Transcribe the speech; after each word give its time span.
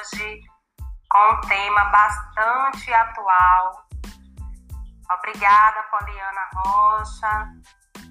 hoje 0.00 0.40
com 1.10 1.34
um 1.34 1.40
tema 1.42 1.84
bastante 1.86 2.92
atual. 2.92 3.86
Obrigada, 5.12 5.82
Poliana 5.90 6.40
Rocha, 6.54 7.48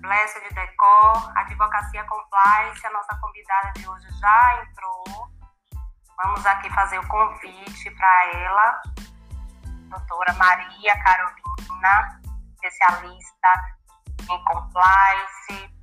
Blessed 0.01 0.53
Decor, 0.53 1.31
Advocacia 1.37 2.03
Compliance, 2.03 2.85
a 2.85 2.91
nossa 2.91 3.17
convidada 3.19 3.71
de 3.73 3.87
hoje 3.87 4.07
já 4.19 4.61
entrou. 4.61 5.29
Vamos 6.17 6.45
aqui 6.45 6.69
fazer 6.71 6.99
o 6.99 7.07
convite 7.07 7.91
para 7.91 8.25
ela, 8.33 8.81
doutora 9.89 10.33
Maria 10.33 11.03
Carolina, 11.03 12.21
especialista 12.55 13.53
em 14.29 14.43
compliance, 14.43 15.73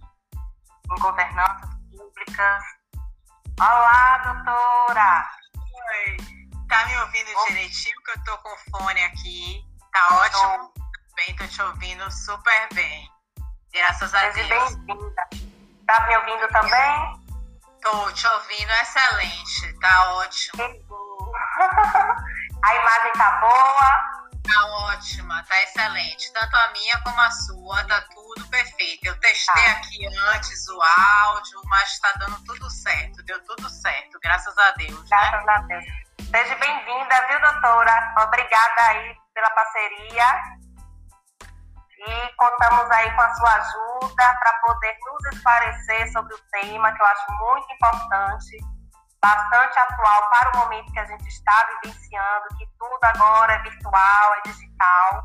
em 0.91 1.01
governanças 1.01 1.71
públicas. 1.91 2.63
Olá, 3.59 4.19
doutora! 4.19 5.46
Oi, 5.87 6.17
tá 6.69 6.87
me 6.87 6.97
ouvindo 6.99 7.31
oh. 7.37 7.47
direitinho? 7.47 8.03
Que 8.03 8.11
eu 8.11 8.25
tô 8.25 8.39
com 8.39 8.57
fone 8.71 9.03
aqui. 9.05 9.65
Tá 9.93 10.09
ótimo? 10.17 10.73
Tô. 10.75 10.87
Bem, 11.15 11.37
tô 11.37 11.47
te 11.47 11.63
ouvindo 11.63 12.11
super 12.11 12.69
bem. 12.75 13.11
Graças 13.73 14.15
a 14.15 14.29
Deus. 14.31 14.75
bem-vinda. 14.77 15.29
Tá 15.87 16.07
me 16.09 16.17
ouvindo 16.17 16.49
também? 16.49 17.27
Tô 17.81 18.11
te 18.13 18.27
ouvindo 18.27 18.71
excelente, 18.73 19.81
tá 19.81 20.15
ótimo. 20.15 20.65
a 22.63 22.75
imagem 22.75 23.13
tá 23.13 23.31
boa? 23.41 24.16
Tá 24.47 24.67
ótima, 24.67 25.43
tá 25.45 25.63
excelente. 25.63 26.33
Tanto 26.33 26.57
a 26.57 26.69
minha 26.73 27.01
como 27.03 27.21
a 27.21 27.31
sua, 27.31 27.85
tá 27.85 28.01
tudo 28.15 28.49
perfeito. 28.49 29.07
Eu 29.07 29.19
testei 29.21 29.65
tá. 29.65 29.73
aqui 29.73 30.07
antes 30.35 30.69
o 30.69 30.81
áudio, 30.81 31.61
mas 31.65 31.99
tá 31.99 32.13
dando 32.19 32.45
tudo 32.45 32.71
certo. 32.71 33.23
Deu 33.25 33.43
tudo 33.45 33.69
certo, 33.69 34.19
graças 34.23 34.57
a 34.57 34.71
Deus. 34.73 35.01
Né? 35.01 35.07
Graças 35.09 35.47
né? 35.47 35.53
a 35.53 35.59
Deus. 35.63 35.85
Seja 36.31 36.57
bem-vinda, 36.57 37.27
viu, 37.29 37.41
doutora? 37.41 38.15
Obrigada 38.25 38.83
aí 38.89 39.17
pela 39.35 39.51
parceria. 39.51 40.41
E 41.99 42.35
contamos 42.37 42.91
aí 42.91 43.11
com 43.11 43.23
a 43.23 43.35
sua 43.35 43.55
ajuda 43.55 44.37
para 44.39 44.53
poder 44.65 44.97
nos 45.07 45.35
esclarecer 45.35 46.13
sobre 46.13 46.35
o 46.35 46.39
tema, 46.53 46.93
que 46.93 47.03
eu 47.03 47.07
acho 47.07 47.33
muito 47.33 47.73
importante 47.73 48.76
bastante 49.27 49.77
atual 49.77 50.31
para 50.31 50.51
o 50.51 50.57
momento 50.59 50.93
que 50.93 51.01
a 51.01 51.05
gente 51.05 51.27
está 51.27 51.69
vivenciando, 51.83 52.47
que 52.57 52.67
tudo 52.79 52.99
agora 53.03 53.55
é 53.55 53.59
virtual, 53.59 54.35
é 54.35 54.41
digital. 54.43 55.25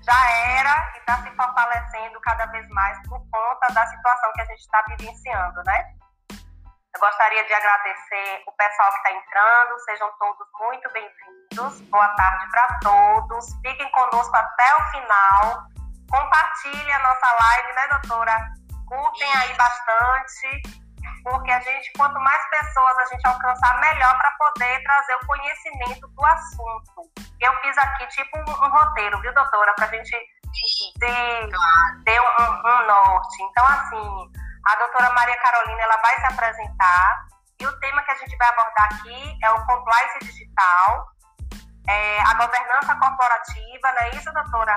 Já 0.00 0.30
era 0.30 0.92
e 0.94 0.98
está 0.98 1.22
se 1.22 1.30
fortalecendo 1.36 2.18
cada 2.22 2.46
vez 2.46 2.66
mais 2.70 2.98
por 3.06 3.20
conta 3.30 3.68
da 3.74 3.86
situação 3.86 4.32
que 4.32 4.40
a 4.40 4.44
gente 4.46 4.60
está 4.60 4.82
vivenciando, 4.88 5.62
né? 5.64 5.92
Eu 6.30 7.00
gostaria 7.00 7.44
de 7.44 7.52
agradecer 7.52 8.44
o 8.46 8.52
pessoal 8.52 8.90
que 8.92 8.96
está 8.96 9.12
entrando, 9.12 9.78
sejam 9.80 10.10
todos 10.18 10.48
muito 10.58 10.90
bem-vindos. 10.90 11.80
Boa 11.90 12.08
tarde 12.14 12.50
para 12.50 12.78
todos. 12.80 13.54
Fiquem 13.60 13.90
conosco 13.90 14.34
até 14.34 14.74
o 14.74 14.82
final. 14.90 15.64
Compartilhe 16.10 16.92
a 16.92 16.98
nossa 17.00 17.30
live, 17.30 17.72
né, 17.74 17.88
doutora? 17.88 18.48
Curtem 18.88 19.36
aí 19.36 19.54
bastante 19.54 20.87
porque 21.22 21.50
a 21.50 21.60
gente, 21.60 21.92
quanto 21.96 22.18
mais 22.20 22.50
pessoas 22.50 22.98
a 22.98 23.04
gente 23.06 23.26
alcançar, 23.26 23.80
melhor 23.80 24.16
para 24.18 24.30
poder 24.32 24.82
trazer 24.82 25.14
o 25.14 25.26
conhecimento 25.26 26.08
do 26.08 26.24
assunto. 26.24 27.10
Eu 27.40 27.54
fiz 27.60 27.76
aqui 27.78 28.06
tipo 28.08 28.38
um, 28.38 28.50
um 28.50 28.70
roteiro, 28.70 29.20
viu, 29.20 29.34
doutora, 29.34 29.74
para 29.74 29.86
a 29.86 29.88
gente 29.88 30.10
ter, 32.04 32.20
um, 32.20 32.68
um, 32.68 32.86
norte. 32.86 33.42
Então, 33.42 33.64
assim, 33.64 34.32
a 34.66 34.76
doutora 34.76 35.12
Maria 35.12 35.36
Carolina 35.38 35.82
ela 35.82 35.96
vai 35.98 36.16
se 36.20 36.26
apresentar 36.26 37.26
e 37.60 37.66
o 37.66 37.80
tema 37.80 38.02
que 38.02 38.10
a 38.10 38.16
gente 38.16 38.36
vai 38.36 38.48
abordar 38.48 38.88
aqui 38.92 39.38
é 39.42 39.50
o 39.50 39.66
compliance 39.66 40.18
digital, 40.20 41.08
é, 41.88 42.20
a 42.22 42.34
governança 42.34 42.94
corporativa, 42.96 43.92
não 43.92 44.02
é 44.02 44.10
isso, 44.10 44.32
doutora? 44.32 44.76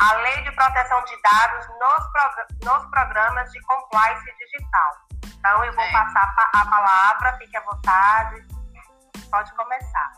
A 0.00 0.12
lei 0.14 0.42
de 0.42 0.52
proteção 0.52 1.02
de 1.04 1.22
dados 1.22 1.66
nos, 1.80 2.12
prog 2.12 2.34
nos 2.64 2.90
programas 2.90 3.50
de 3.50 3.60
compliance 3.62 4.24
digital. 4.38 5.06
Então, 5.24 5.64
eu 5.64 5.72
vou 5.74 5.84
é. 5.84 5.92
passar 5.92 6.34
a 6.54 6.64
palavra, 6.66 7.38
fique 7.38 7.56
à 7.56 7.60
vontade, 7.62 8.46
pode 9.30 9.54
começar. 9.54 10.12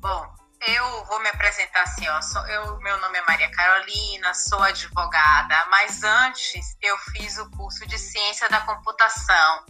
Bom, 0.00 0.34
eu 0.66 1.04
vou 1.04 1.20
me 1.20 1.28
apresentar 1.28 1.82
assim, 1.82 2.08
ó, 2.08 2.20
sou, 2.22 2.46
eu, 2.46 2.78
meu 2.78 2.98
nome 3.00 3.18
é 3.18 3.24
Maria 3.28 3.50
Carolina, 3.50 4.32
sou 4.34 4.62
advogada, 4.62 5.66
mas 5.70 6.02
antes 6.02 6.76
eu 6.82 6.96
fiz 7.12 7.38
o 7.38 7.50
curso 7.50 7.86
de 7.86 7.98
Ciência 7.98 8.48
da 8.48 8.60
Computação 8.62 9.66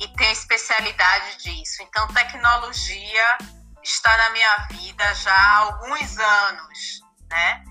e 0.00 0.08
tenho 0.08 0.32
especialidade 0.32 1.36
disso. 1.38 1.82
Então, 1.82 2.06
tecnologia 2.08 3.38
está 3.82 4.16
na 4.16 4.30
minha 4.30 4.56
vida 4.70 5.14
já 5.14 5.34
há 5.34 5.56
alguns 5.58 6.18
anos, 6.18 7.00
né? 7.30 7.64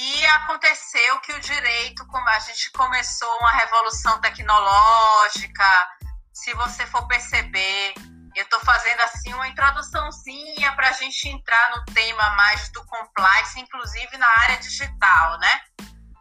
E 0.00 0.26
aconteceu 0.26 1.20
que 1.20 1.32
o 1.32 1.40
direito, 1.40 2.06
como 2.06 2.28
a 2.28 2.38
gente 2.38 2.70
começou 2.70 3.28
uma 3.38 3.50
revolução 3.50 4.20
tecnológica, 4.20 5.90
se 6.32 6.54
você 6.54 6.86
for 6.86 7.04
perceber, 7.08 7.94
eu 8.36 8.44
estou 8.44 8.60
fazendo 8.60 9.00
assim 9.00 9.34
uma 9.34 9.48
introduçãozinha 9.48 10.72
para 10.76 10.90
a 10.90 10.92
gente 10.92 11.28
entrar 11.28 11.70
no 11.70 11.84
tema 11.86 12.30
mais 12.36 12.70
do 12.70 12.84
compliance, 12.86 13.58
inclusive 13.58 14.16
na 14.16 14.28
área 14.42 14.58
digital, 14.58 15.36
né? 15.40 15.60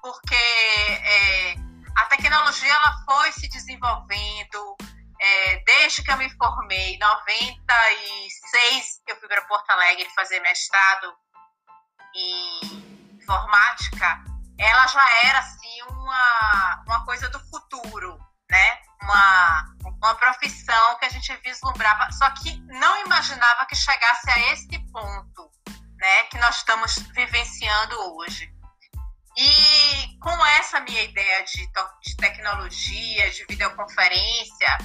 Porque 0.01 0.33
é, 0.33 1.55
a 1.97 2.07
tecnologia 2.07 2.73
ela 2.73 3.05
foi 3.05 3.31
se 3.33 3.47
desenvolvendo 3.47 4.75
é, 5.21 5.63
desde 5.65 6.01
que 6.01 6.11
eu 6.11 6.17
me 6.17 6.35
formei, 6.35 6.95
em 6.95 6.99
96, 6.99 9.01
eu 9.07 9.15
fui 9.17 9.27
para 9.27 9.43
Porto 9.43 9.69
Alegre 9.69 10.09
fazer 10.15 10.39
mestrado 10.39 11.15
em 12.15 12.76
informática, 13.27 14.23
ela 14.57 14.87
já 14.87 15.05
era 15.25 15.39
assim 15.39 15.83
uma, 15.89 16.83
uma 16.87 17.05
coisa 17.05 17.29
do 17.29 17.39
futuro, 17.49 18.17
né? 18.49 18.79
Uma, 19.03 19.75
uma 20.01 20.15
profissão 20.15 20.97
que 20.97 21.05
a 21.05 21.09
gente 21.09 21.35
vislumbrava, 21.43 22.09
só 22.13 22.29
que 22.31 22.57
não 22.67 23.05
imaginava 23.05 23.65
que 23.65 23.75
chegasse 23.75 24.29
a 24.29 24.53
esse 24.53 24.79
ponto, 24.91 25.51
né? 25.97 26.23
Que 26.23 26.37
nós 26.39 26.55
estamos 26.55 26.95
vivenciando 27.13 27.95
hoje. 28.15 28.49
E 29.37 30.17
com 30.19 30.45
essa 30.47 30.79
minha 30.79 31.03
ideia 31.03 31.43
de, 31.43 31.69
de 32.01 32.17
tecnologia, 32.17 33.29
de 33.29 33.45
videoconferência, 33.47 34.77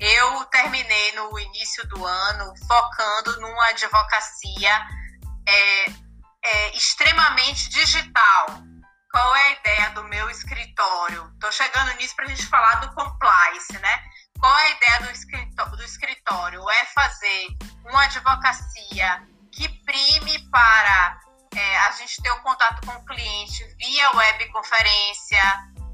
eu 0.00 0.44
terminei 0.46 1.12
no 1.12 1.38
início 1.38 1.86
do 1.88 2.06
ano 2.06 2.54
focando 2.66 3.40
numa 3.40 3.66
advocacia 3.66 4.80
é, 5.46 5.86
é, 6.44 6.76
extremamente 6.76 7.68
digital. 7.68 8.46
Qual 9.10 9.36
é 9.36 9.42
a 9.42 9.52
ideia 9.52 9.90
do 9.90 10.04
meu 10.04 10.30
escritório? 10.30 11.30
Estou 11.34 11.52
chegando 11.52 11.94
nisso 11.96 12.16
para 12.16 12.24
a 12.24 12.28
gente 12.28 12.46
falar 12.46 12.76
do 12.76 12.94
compliance, 12.94 13.78
né? 13.78 14.02
Qual 14.40 14.58
é 14.58 14.62
a 14.62 14.70
ideia 14.70 15.00
do 15.00 15.10
escritório? 15.10 15.76
Do 15.76 15.84
escritório? 15.84 16.70
É 16.70 16.84
fazer 16.86 17.48
uma 17.84 18.04
advocacia 18.04 19.22
que 19.52 19.68
prime 19.84 20.50
para 20.50 21.20
é, 21.54 21.78
a 21.80 21.90
gente 21.92 22.22
ter 22.22 22.30
o 22.30 22.36
um 22.36 22.40
contato 22.40 22.86
com 22.86 22.92
o 22.92 23.04
cliente 23.04 23.64
via 23.78 24.10
webconferência, 24.16 25.42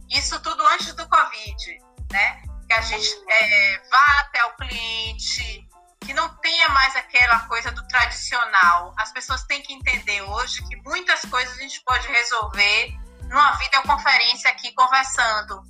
isso 0.09 0.41
tudo 0.41 0.65
antes 0.69 0.95
do 0.95 1.09
Covid, 1.09 1.79
né? 2.13 2.43
Que 2.67 2.75
a 2.75 2.81
gente 2.81 3.09
é, 3.29 3.83
vá 3.91 4.21
até 4.21 4.45
o 4.45 4.57
cliente, 4.57 5.68
que 6.01 6.15
não 6.15 6.29
tenha 6.37 6.69
mais 6.71 6.95
aquela 6.97 7.41
coisa 7.41 7.71
do 7.73 7.87
tradicional. 7.89 8.95
As 8.97 9.13
pessoas 9.13 9.43
têm 9.45 9.63
que 9.63 9.73
entender 9.73 10.23
hoje 10.23 10.67
que 10.69 10.77
muitas 10.83 11.21
coisas 11.23 11.57
a 11.57 11.61
gente 11.61 11.83
pode 11.85 12.07
resolver 12.09 12.97
numa 13.29 13.53
videoconferência 13.53 14.51
aqui 14.51 14.73
conversando, 14.73 15.63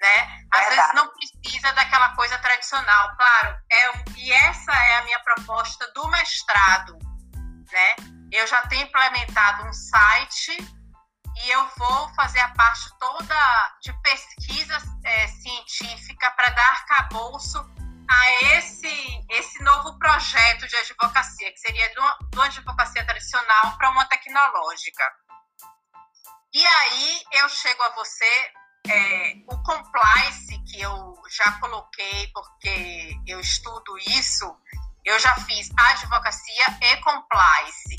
né? 0.00 0.44
Às 0.52 0.60
Verdade. 0.60 0.76
vezes 0.76 0.94
não 0.94 1.08
precisa 1.12 1.72
daquela 1.72 2.14
coisa 2.14 2.38
tradicional, 2.38 3.16
claro. 3.16 3.56
É, 3.70 3.92
e 4.16 4.32
essa 4.32 4.72
é 4.72 4.98
a 4.98 5.04
minha 5.04 5.20
proposta 5.20 5.90
do 5.92 6.08
mestrado, 6.08 6.98
né? 7.70 7.96
Eu 8.32 8.46
já 8.46 8.62
tenho 8.66 8.84
implementado 8.84 9.66
um 9.66 9.72
site 9.72 10.56
e 11.36 11.50
eu 11.50 11.68
vou 11.76 12.14
fazer 12.14 12.40
a 12.40 12.48
parte 12.48 12.90
toda 12.98 13.76
de 13.80 13.92
pesquisa 14.02 14.76
é, 15.04 15.28
científica 15.28 16.30
para 16.32 16.50
dar 16.50 16.68
arcabouço 16.70 17.77
a 18.10 18.56
esse, 18.56 19.26
esse 19.30 19.62
novo 19.62 19.98
projeto 19.98 20.66
de 20.66 20.76
advocacia, 20.76 21.52
que 21.52 21.58
seria 21.58 21.88
de 21.90 21.98
uma, 21.98 22.18
advocacia 22.44 23.04
tradicional 23.04 23.76
para 23.76 23.90
uma 23.90 24.04
tecnológica. 24.06 25.04
E 26.52 26.66
aí 26.66 27.22
eu 27.32 27.48
chego 27.48 27.82
a 27.82 27.90
você, 27.90 28.52
é, 28.88 29.34
o 29.46 29.62
compliance, 29.62 30.58
que 30.64 30.80
eu 30.80 31.14
já 31.30 31.52
coloquei, 31.60 32.30
porque 32.32 33.14
eu 33.26 33.38
estudo 33.40 33.98
isso, 33.98 34.56
eu 35.04 35.18
já 35.18 35.34
fiz 35.36 35.68
advocacia 35.76 36.66
e 36.80 36.96
compliance. 36.98 37.96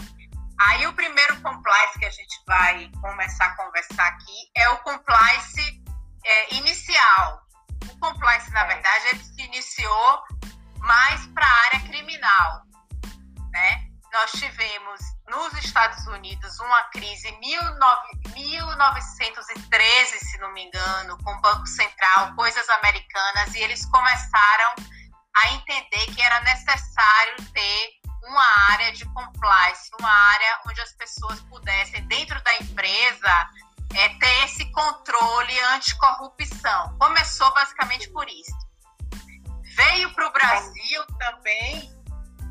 Aí 0.59 0.87
o 0.87 0.93
primeiro 0.93 1.39
compliance 1.41 1.99
que 1.99 2.05
a 2.05 2.09
gente 2.09 2.43
vai 2.45 2.91
começar 3.01 3.45
a 3.45 3.55
conversar 3.55 4.07
aqui 4.07 4.51
é 4.55 4.69
o 4.69 4.77
compliance 4.79 5.83
é, 6.25 6.55
inicial, 6.55 7.41
compliance, 7.99 8.51
na 8.51 8.65
verdade, 8.65 9.07
ele 9.07 9.23
se 9.23 9.41
iniciou 9.41 10.23
mas 10.81 11.25
para 11.27 11.45
a 11.45 11.65
área 11.65 11.81
criminal, 11.81 12.63
né? 13.51 13.85
Nós 14.11 14.31
tivemos 14.31 14.99
nos 15.27 15.53
Estados 15.63 16.07
Unidos 16.07 16.59
uma 16.59 16.81
crise 16.85 17.27
em 17.27 17.39
1913, 17.39 20.19
se 20.19 20.39
não 20.39 20.51
me 20.51 20.65
engano, 20.65 21.15
com 21.23 21.31
o 21.31 21.41
Banco 21.41 21.67
Central, 21.67 22.33
coisas 22.35 22.67
americanas, 22.69 23.53
e 23.53 23.59
eles 23.59 23.85
começaram 23.85 24.73
a 25.35 25.51
entender 25.51 26.07
que 26.15 26.19
era 26.21 26.39
necessário 26.41 27.35
ter 27.53 27.99
uma 28.23 28.71
área 28.71 28.91
de 28.93 29.05
compliance, 29.13 29.91
uma 29.99 30.11
área 30.11 30.59
onde 30.67 30.81
as 30.81 30.91
pessoas 30.93 31.39
pudessem, 31.41 32.01
dentro 32.07 32.43
da 32.43 32.55
empresa, 32.57 33.47
é, 33.95 34.09
ter 34.09 34.43
esse 34.45 34.65
controle 34.71 35.59
anticorrupção. 35.75 36.97
Começou 36.97 37.51
basicamente 37.53 38.09
por 38.11 38.27
isso. 38.29 38.51
Veio 39.75 40.13
para 40.13 40.27
o 40.27 40.31
Brasil 40.31 41.05
também 41.17 41.99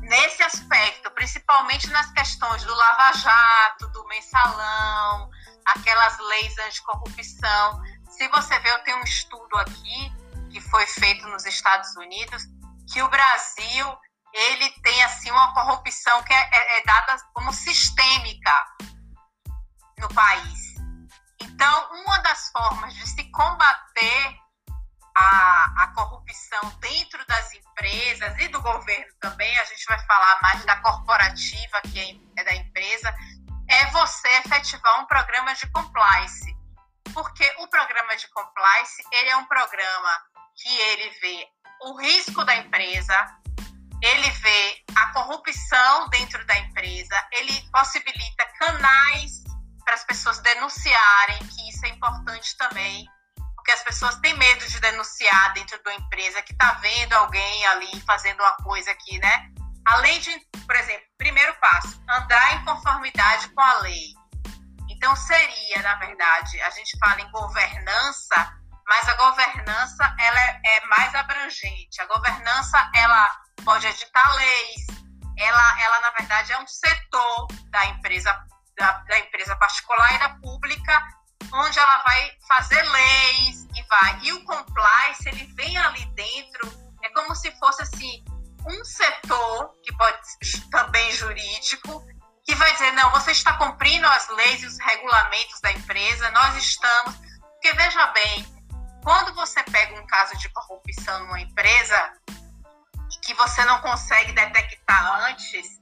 nesse 0.01 0.41
aspecto, 0.43 1.11
principalmente 1.11 1.87
nas 1.89 2.11
questões 2.11 2.63
do 2.63 2.73
lava-jato, 2.73 3.87
do 3.89 4.07
mensalão, 4.07 5.29
aquelas 5.65 6.17
leis 6.19 6.57
anticorrupção. 6.59 7.81
Se 8.09 8.27
você 8.29 8.59
ver, 8.59 8.71
eu 8.71 8.83
tenho 8.83 8.97
um 8.97 9.03
estudo 9.03 9.57
aqui 9.57 10.13
que 10.51 10.59
foi 10.61 10.85
feito 10.87 11.27
nos 11.27 11.45
Estados 11.45 11.95
Unidos, 11.95 12.43
que 12.91 13.01
o 13.01 13.09
Brasil 13.09 13.97
ele 14.33 14.69
tem 14.81 15.03
assim 15.03 15.29
uma 15.31 15.53
corrupção 15.53 16.23
que 16.23 16.33
é, 16.33 16.49
é, 16.51 16.79
é 16.79 16.83
dada 16.83 17.17
como 17.33 17.53
sistêmica 17.53 18.65
no 19.99 20.07
país. 20.09 20.68
Então, 21.59 21.89
uma 21.91 22.17
das 22.19 22.49
formas 22.51 22.93
de 22.93 23.05
se 23.05 23.21
combater 23.31 24.39
a, 25.13 25.83
a 25.83 25.87
corrupção 25.93 26.69
dentro 26.79 27.19
das 27.27 27.51
empresas 27.53 28.33
e 28.39 28.47
do 28.47 28.61
governo 28.61 29.13
também, 29.19 29.59
a 29.59 29.65
gente 29.65 29.83
vai 29.85 29.99
falar 30.05 30.39
mais 30.41 30.63
da 30.63 30.77
corporativa, 30.77 31.81
que 31.91 31.99
é, 31.99 32.41
é 32.41 32.43
da 32.45 32.55
empresa, 32.55 33.13
é 33.69 33.85
você 33.87 34.29
efetivar 34.45 35.01
um 35.01 35.05
programa 35.05 35.53
de 35.53 35.69
compliance. 35.71 36.55
Porque 37.13 37.53
o 37.59 37.67
programa 37.67 38.15
de 38.15 38.29
compliance, 38.29 39.03
ele 39.11 39.29
é 39.29 39.35
um 39.35 39.45
programa 39.45 40.11
que 40.55 40.73
ele 40.73 41.09
vê 41.19 41.45
o 41.81 41.99
risco 41.99 42.45
da 42.45 42.55
empresa, 42.55 43.37
ele 44.01 44.29
vê 44.29 44.81
a 44.95 45.07
corrupção 45.11 46.07
dentro 46.07 46.45
da 46.45 46.57
empresa, 46.57 47.27
ele 47.33 47.69
possibilita 47.69 48.45
canais 48.57 49.38
para 49.89 49.95
as 49.95 50.03
pessoas 50.03 50.37
denunciarem, 50.41 51.39
que 51.47 51.67
isso 51.67 51.83
é 51.83 51.89
importante 51.89 52.55
também, 52.57 53.07
porque 53.55 53.71
as 53.71 53.81
pessoas 53.81 54.15
têm 54.17 54.37
medo 54.37 54.67
de 54.67 54.79
denunciar 54.79 55.51
dentro 55.53 55.81
de 55.81 55.89
uma 55.89 55.95
empresa 55.95 56.43
que 56.43 56.51
está 56.51 56.73
vendo 56.73 57.13
alguém 57.13 57.65
ali 57.65 57.99
fazendo 58.01 58.39
uma 58.39 58.55
coisa 58.57 58.91
aqui, 58.91 59.17
né? 59.17 59.47
Além 59.87 60.19
de, 60.19 60.29
por 60.67 60.75
exemplo, 60.75 61.07
primeiro 61.17 61.55
passo, 61.55 61.99
andar 62.07 62.53
em 62.53 62.65
conformidade 62.65 63.49
com 63.49 63.61
a 63.61 63.79
lei. 63.79 64.13
Então 64.91 65.15
seria, 65.15 65.81
na 65.81 65.95
verdade, 65.95 66.61
a 66.61 66.69
gente 66.69 66.95
fala 66.99 67.21
em 67.21 67.31
governança, 67.31 68.53
mas 68.87 69.09
a 69.09 69.15
governança 69.15 70.15
ela 70.19 70.39
é, 70.39 70.61
é 70.65 70.85
mais 70.85 71.15
abrangente. 71.15 71.99
A 71.99 72.05
governança 72.05 72.91
ela 72.93 73.41
pode 73.65 73.87
editar 73.87 74.35
leis, 74.35 74.85
ela, 75.35 75.81
ela 75.81 75.99
na 76.01 76.09
verdade 76.11 76.51
é 76.51 76.59
um 76.59 76.67
setor 76.67 77.47
da 77.71 77.85
empresa 77.87 78.48
da, 78.79 78.91
da 78.91 79.19
empresa 79.19 79.55
particular 79.57 80.15
e 80.15 80.19
da 80.19 80.29
pública, 80.41 81.03
onde 81.53 81.77
ela 81.77 82.03
vai 82.03 82.31
fazer 82.47 82.81
leis 82.81 83.67
e 83.75 83.83
vai. 83.87 84.19
E 84.23 84.33
o 84.33 84.43
compliance 84.45 85.27
ele 85.27 85.45
vem 85.55 85.77
ali 85.77 86.05
dentro, 86.15 86.71
é 87.03 87.09
como 87.09 87.35
se 87.35 87.51
fosse 87.59 87.83
assim 87.83 88.23
um 88.67 88.83
setor 88.83 89.73
que 89.83 89.95
pode 89.95 90.19
também 90.71 91.11
jurídico 91.13 92.05
que 92.43 92.55
vai 92.55 92.71
dizer 92.73 92.91
não, 92.93 93.11
você 93.11 93.31
está 93.31 93.53
cumprindo 93.57 94.07
as 94.07 94.27
leis 94.29 94.63
e 94.63 94.65
os 94.65 94.79
regulamentos 94.79 95.61
da 95.61 95.71
empresa, 95.71 96.31
nós 96.31 96.55
estamos, 96.55 97.15
porque 97.15 97.71
veja 97.73 98.07
bem, 98.07 98.59
quando 99.03 99.35
você 99.35 99.61
pega 99.63 99.99
um 99.99 100.07
caso 100.07 100.35
de 100.37 100.49
corrupção 100.49 101.19
numa 101.25 101.39
empresa 101.39 102.11
que 103.23 103.33
você 103.35 103.63
não 103.65 103.79
consegue 103.81 104.31
detectar 104.31 105.21
antes, 105.25 105.78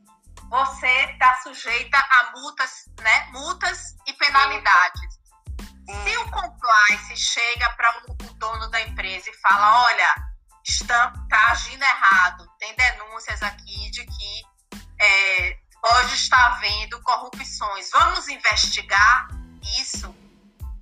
você 0.49 0.87
está 1.11 1.33
sujeita 1.43 1.97
a 1.97 2.31
multas, 2.35 2.85
né? 3.01 3.27
Multas 3.31 3.95
e 4.05 4.13
penalidades. 4.13 5.17
Se 6.03 6.17
o 6.17 6.31
compliance 6.31 7.15
chega 7.15 7.69
para 7.71 8.03
o 8.09 8.33
dono 8.33 8.69
da 8.69 8.81
empresa 8.81 9.29
e 9.29 9.37
fala, 9.37 9.83
olha, 9.85 10.15
está, 10.65 11.13
tá 11.29 11.51
agindo 11.51 11.81
errado, 11.83 12.47
tem 12.59 12.75
denúncias 12.75 13.41
aqui 13.41 13.89
de 13.91 14.05
que 14.05 14.41
é, 14.99 15.57
pode 15.81 16.13
estar 16.13 16.45
havendo 16.47 17.01
corrupções, 17.03 17.89
vamos 17.91 18.27
investigar 18.27 19.27
isso. 19.79 20.13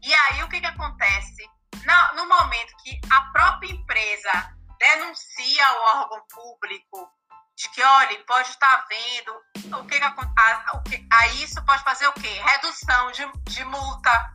E 0.02 0.14
aí 0.14 0.44
o 0.44 0.50
que, 0.50 0.60
que 0.60 0.66
acontece? 0.66 1.50
No, 1.84 2.24
no 2.24 2.28
momento 2.28 2.76
que 2.84 3.00
a 3.12 3.22
própria 3.32 3.72
empresa 3.72 4.56
denuncia 4.80 5.68
ao 5.68 6.02
órgão 6.02 6.22
público 6.34 7.10
de 7.56 7.70
que, 7.70 7.82
olha, 7.82 8.24
pode 8.26 8.50
estar 8.50 8.86
vendo 8.90 9.32
o 9.80 9.86
que, 9.86 9.96
a, 9.96 10.16
o 10.74 10.84
que 10.84 11.08
a 11.12 11.28
isso 11.28 11.64
pode 11.66 11.84
fazer 11.84 12.08
o 12.08 12.14
quê? 12.14 12.42
Redução 12.44 13.12
de, 13.12 13.26
de 13.44 13.64
multa, 13.64 14.34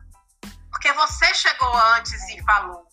porque 0.69 0.91
você 0.93 1.33
chegou 1.35 1.73
antes 1.95 2.29
e 2.29 2.43
falou, 2.43 2.83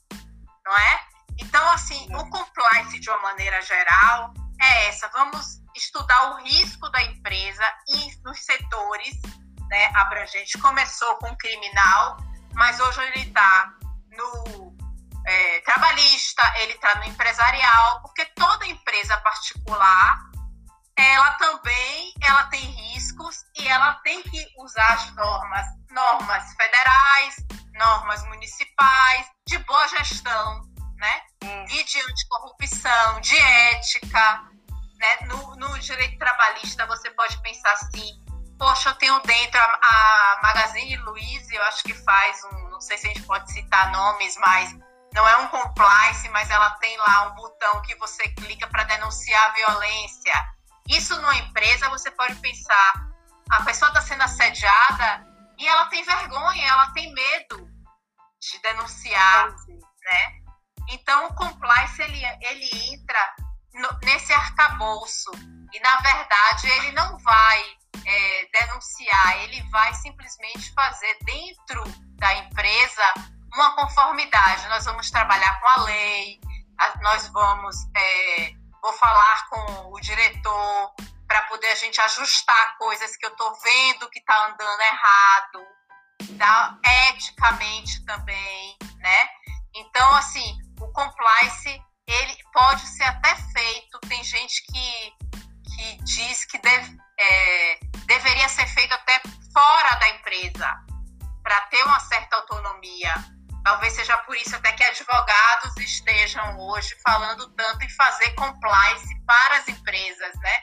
não 0.64 0.76
é? 0.76 1.00
Então, 1.38 1.66
assim, 1.70 2.06
o 2.14 2.28
compliance 2.30 2.98
de 2.98 3.08
uma 3.08 3.20
maneira 3.20 3.62
geral 3.62 4.34
é 4.60 4.88
essa. 4.88 5.08
Vamos 5.08 5.60
estudar 5.74 6.32
o 6.32 6.42
risco 6.42 6.90
da 6.90 7.02
empresa 7.02 7.64
e 7.88 8.22
nos 8.22 8.44
setores 8.44 9.16
né, 9.70 9.90
abrangentes. 9.94 10.60
Começou 10.60 11.14
com 11.16 11.34
criminal, 11.36 12.18
mas 12.54 12.78
hoje 12.80 13.00
ele 13.02 13.28
está 13.28 13.72
no 14.10 14.67
é, 15.28 15.60
trabalhista, 15.60 16.42
ele 16.60 16.72
está 16.72 16.94
no 16.96 17.04
empresarial, 17.04 18.00
porque 18.00 18.24
toda 18.34 18.66
empresa 18.66 19.16
particular 19.18 20.18
ela 20.96 21.32
também 21.34 22.12
ela 22.22 22.44
tem 22.44 22.60
riscos 22.60 23.44
e 23.56 23.68
ela 23.68 23.94
tem 24.02 24.22
que 24.22 24.44
usar 24.58 24.88
as 24.94 25.14
normas, 25.14 25.66
normas 25.90 26.52
federais, 26.54 27.36
normas 27.74 28.24
municipais, 28.24 29.26
de 29.46 29.58
boa 29.58 29.86
gestão, 29.88 30.62
né? 30.96 31.22
E 31.70 31.84
de 31.84 32.00
anticorrupção, 32.00 33.20
de 33.20 33.38
ética, 33.38 34.42
né? 34.98 35.16
No, 35.26 35.54
no 35.56 35.78
direito 35.78 36.18
trabalhista 36.18 36.86
você 36.86 37.10
pode 37.10 37.40
pensar 37.42 37.72
assim, 37.74 38.20
poxa, 38.58 38.88
eu 38.88 38.94
tenho 38.96 39.20
dentro 39.20 39.60
a, 39.60 39.64
a 39.64 40.40
Magazine 40.42 40.96
Luiza, 40.96 41.54
eu 41.54 41.62
acho 41.64 41.84
que 41.84 41.94
faz 41.94 42.44
um, 42.44 42.70
não 42.70 42.80
sei 42.80 42.98
se 42.98 43.06
a 43.06 43.10
gente 43.10 43.22
pode 43.22 43.52
citar 43.52 43.92
nomes, 43.92 44.36
mas 44.38 44.87
não 45.12 45.26
é 45.26 45.36
um 45.38 45.48
compliance, 45.48 46.28
mas 46.30 46.50
ela 46.50 46.70
tem 46.72 46.96
lá 46.98 47.28
um 47.28 47.34
botão 47.34 47.82
que 47.82 47.94
você 47.96 48.28
clica 48.30 48.66
para 48.66 48.84
denunciar 48.84 49.50
a 49.50 49.54
violência. 49.54 50.34
Isso 50.88 51.16
numa 51.16 51.36
empresa 51.36 51.88
você 51.90 52.10
pode 52.10 52.34
pensar, 52.36 53.08
a 53.50 53.62
pessoa 53.62 53.88
está 53.88 54.00
sendo 54.00 54.22
assediada 54.22 55.26
e 55.58 55.66
ela 55.66 55.86
tem 55.86 56.02
vergonha, 56.04 56.66
ela 56.66 56.92
tem 56.92 57.12
medo 57.12 57.68
de 58.40 58.62
denunciar, 58.62 59.48
né? 59.48 60.32
Então 60.90 61.26
o 61.26 61.34
compliance 61.34 62.00
ele, 62.00 62.22
ele 62.42 62.92
entra 62.92 63.34
no, 63.74 63.98
nesse 64.04 64.32
arcabouço 64.32 65.30
e 65.72 65.80
na 65.80 65.96
verdade 65.96 66.70
ele 66.70 66.92
não 66.92 67.18
vai 67.18 67.64
é, 68.06 68.48
denunciar, 68.60 69.42
ele 69.42 69.62
vai 69.70 69.92
simplesmente 69.94 70.72
fazer 70.72 71.18
dentro 71.24 71.84
da 72.16 72.34
empresa 72.34 73.14
uma 73.52 73.74
conformidade. 73.74 74.68
Nós 74.68 74.84
vamos 74.84 75.10
trabalhar 75.10 75.60
com 75.60 75.68
a 75.68 75.84
lei, 75.84 76.40
nós 77.00 77.28
vamos, 77.28 77.76
é, 77.96 78.52
vou 78.82 78.92
falar 78.94 79.48
com 79.48 79.92
o 79.92 80.00
diretor 80.00 80.94
para 81.26 81.42
poder 81.42 81.68
a 81.68 81.74
gente 81.74 82.00
ajustar 82.00 82.76
coisas 82.78 83.16
que 83.16 83.26
eu 83.26 83.30
estou 83.30 83.52
vendo 83.60 84.08
que 84.10 84.18
está 84.18 84.46
andando 84.46 84.80
errado, 84.80 85.66
tá? 86.38 86.78
eticamente 87.10 88.04
também, 88.04 88.76
né? 88.98 89.28
Então, 89.74 90.14
assim, 90.14 90.56
o 90.80 90.90
compliance 90.92 91.82
ele 92.06 92.36
pode 92.52 92.86
ser 92.86 93.04
até 93.04 93.34
feito. 93.36 93.98
Tem 94.08 94.24
gente 94.24 94.62
que, 94.64 95.12
que 95.64 96.04
diz 96.04 96.44
que 96.46 96.58
deve, 96.58 96.96
é, 97.20 97.78
deveria 98.06 98.48
ser 98.48 98.66
feito 98.68 98.94
até 98.94 99.20
fora 99.52 99.96
da 99.96 100.08
empresa 100.08 100.74
para 101.42 101.60
ter 101.62 101.82
uma 101.84 102.00
certa 102.00 102.36
autonomia 102.36 103.14
Talvez 103.64 103.92
seja 103.94 104.16
por 104.18 104.36
isso 104.36 104.54
até 104.56 104.72
que 104.72 104.84
advogados 104.84 105.76
estejam 105.78 106.58
hoje 106.58 106.96
falando 107.04 107.48
tanto 107.54 107.84
em 107.84 107.90
fazer 107.90 108.30
compliance 108.34 109.20
para 109.26 109.56
as 109.58 109.68
empresas, 109.68 110.34
né? 110.36 110.62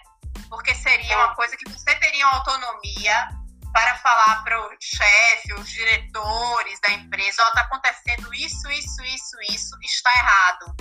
Porque 0.50 0.74
seria 0.76 1.18
uma 1.18 1.36
coisa 1.36 1.56
que 1.58 1.70
você 1.70 1.96
teria 1.96 2.26
uma 2.28 2.38
autonomia 2.38 3.28
para 3.74 3.96
falar 3.98 4.44
para 4.44 4.60
o 4.60 4.70
chefe, 4.80 5.54
os 5.54 5.70
diretores 5.70 6.80
da 6.80 6.92
empresa, 6.94 7.42
ó, 7.42 7.46
oh, 7.46 7.50
está 7.50 7.62
acontecendo 7.62 8.34
isso, 8.34 8.72
isso, 8.72 9.04
isso, 9.04 9.38
isso, 9.50 9.78
está 9.84 10.12
errado, 10.16 10.76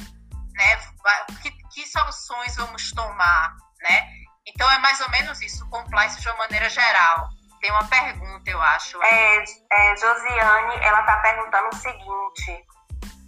né? 0.52 0.76
Que, 1.42 1.50
que 1.72 1.86
soluções 1.88 2.54
vamos 2.54 2.92
tomar, 2.92 3.56
né? 3.82 4.08
Então 4.46 4.70
é 4.70 4.78
mais 4.78 5.00
ou 5.00 5.10
menos 5.10 5.40
isso, 5.42 5.68
compliance 5.70 6.20
de 6.20 6.28
uma 6.28 6.38
maneira 6.38 6.70
geral. 6.70 7.28
Tem 7.64 7.70
uma 7.70 7.88
pergunta, 7.88 8.50
eu 8.50 8.60
acho. 8.60 9.02
É, 9.02 9.38
é 9.38 9.96
Josiane, 9.96 10.76
ela 10.82 11.00
está 11.00 11.16
perguntando 11.20 11.70
o 11.72 11.76
seguinte: 11.76 12.66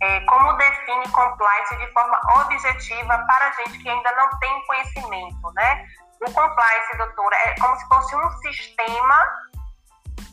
é, 0.02 0.20
como 0.26 0.52
define 0.58 1.08
compliance 1.08 1.74
de 1.78 1.90
forma 1.94 2.20
objetiva 2.42 3.16
para 3.26 3.52
gente 3.52 3.78
que 3.78 3.88
ainda 3.88 4.12
não 4.12 4.28
tem 4.38 4.66
conhecimento, 4.66 5.52
né? 5.54 5.86
O 6.20 6.30
compliance, 6.30 6.98
doutora, 6.98 7.34
é 7.46 7.54
como 7.58 7.76
se 7.76 7.88
fosse 7.88 8.14
um 8.14 8.30
sistema, 8.42 9.26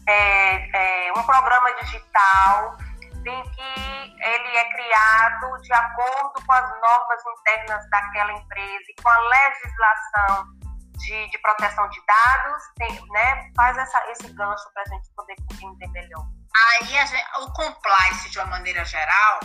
é, 0.05 1.07
é, 1.07 1.13
um 1.15 1.23
programa 1.23 1.73
digital 1.75 2.77
em 3.25 3.43
que 3.51 4.15
ele 4.21 4.57
é 4.57 4.69
criado 4.69 5.61
de 5.61 5.71
acordo 5.71 6.45
com 6.45 6.51
as 6.51 6.81
normas 6.81 7.21
internas 7.39 7.89
daquela 7.89 8.33
empresa 8.33 8.83
e 8.89 9.01
com 9.01 9.07
a 9.07 9.17
legislação 9.17 10.62
de, 11.03 11.29
de 11.29 11.37
proteção 11.39 11.87
de 11.89 12.01
dados, 12.05 12.63
tem, 12.77 13.07
né? 13.11 13.51
Faz 13.55 13.77
essa, 13.77 14.11
esse 14.11 14.27
gancho 14.33 14.63
para 14.73 14.83
a 14.83 14.89
gente 14.89 15.09
poder 15.15 15.35
compreender 15.47 15.87
melhor. 15.89 16.25
Aí 16.55 16.87
gente, 16.87 17.25
o 17.41 17.51
compliance, 17.51 18.29
de 18.29 18.39
uma 18.39 18.47
maneira 18.47 18.85
geral, 18.85 19.39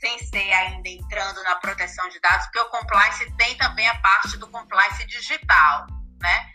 sem 0.00 0.18
ser 0.18 0.52
ainda 0.52 0.88
entrando 0.88 1.42
na 1.42 1.56
proteção 1.56 2.08
de 2.08 2.20
dados, 2.20 2.46
porque 2.46 2.60
o 2.60 2.70
compliance 2.70 3.30
tem 3.36 3.56
também 3.56 3.88
a 3.88 3.98
parte 4.00 4.36
do 4.38 4.48
compliance 4.50 5.04
digital, 5.06 5.86
né? 6.20 6.50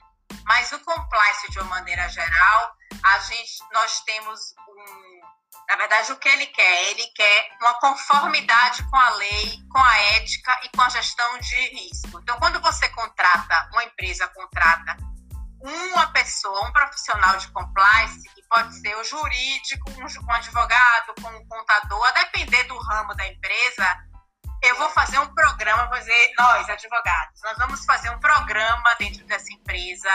Mas 0.46 0.72
o 0.72 0.80
compliance, 0.80 1.52
de 1.52 1.60
uma 1.60 1.70
maneira 1.70 2.08
geral, 2.10 2.76
a 3.04 3.20
gente, 3.20 3.60
nós 3.72 4.02
temos 4.02 4.40
um, 4.68 5.22
na 5.70 5.76
verdade, 5.76 6.12
o 6.12 6.18
que 6.18 6.28
ele 6.28 6.48
quer? 6.48 6.90
Ele 6.90 7.06
quer 7.16 7.50
uma 7.62 7.76
conformidade 7.76 8.84
com 8.90 8.98
a 8.98 9.10
lei, 9.12 9.58
com 9.72 9.78
a 9.78 9.98
ética 10.16 10.60
e 10.64 10.70
com 10.76 10.82
a 10.82 10.90
gestão 10.90 11.38
de 11.38 11.56
risco. 11.56 12.20
Então, 12.20 12.38
quando 12.40 12.60
você 12.60 12.90
contrata, 12.90 13.70
uma 13.72 13.84
empresa 13.84 14.28
contrata 14.30 14.98
uma 15.62 16.08
pessoa, 16.08 16.68
um 16.68 16.72
profissional 16.72 17.38
de 17.38 17.48
compliance, 17.50 18.24
que 18.34 18.42
pode 18.50 18.74
ser 18.80 18.96
o 18.96 19.04
jurídico, 19.04 19.92
um, 19.92 20.32
advogado, 20.32 21.14
um 21.20 21.48
contador, 21.48 22.08
a 22.08 22.12
depender 22.12 22.64
do 22.64 22.78
ramo 22.78 23.14
da 23.16 23.28
empresa, 23.28 23.98
eu 24.64 24.76
vou 24.78 24.90
fazer 24.90 25.20
um 25.20 25.34
programa, 25.34 25.88
vou 25.88 26.00
dizer, 26.00 26.34
nós, 26.38 26.70
advogados, 26.70 27.42
nós 27.44 27.58
vamos 27.58 27.86
fazer 27.86 28.10
um 28.10 28.20
programa 28.20 28.96
dentro 28.98 29.26
dessa 29.26 29.52
empresa 29.54 30.10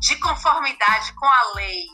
de 0.00 0.16
conformidade 0.18 1.12
com 1.14 1.26
a 1.26 1.54
lei. 1.54 1.84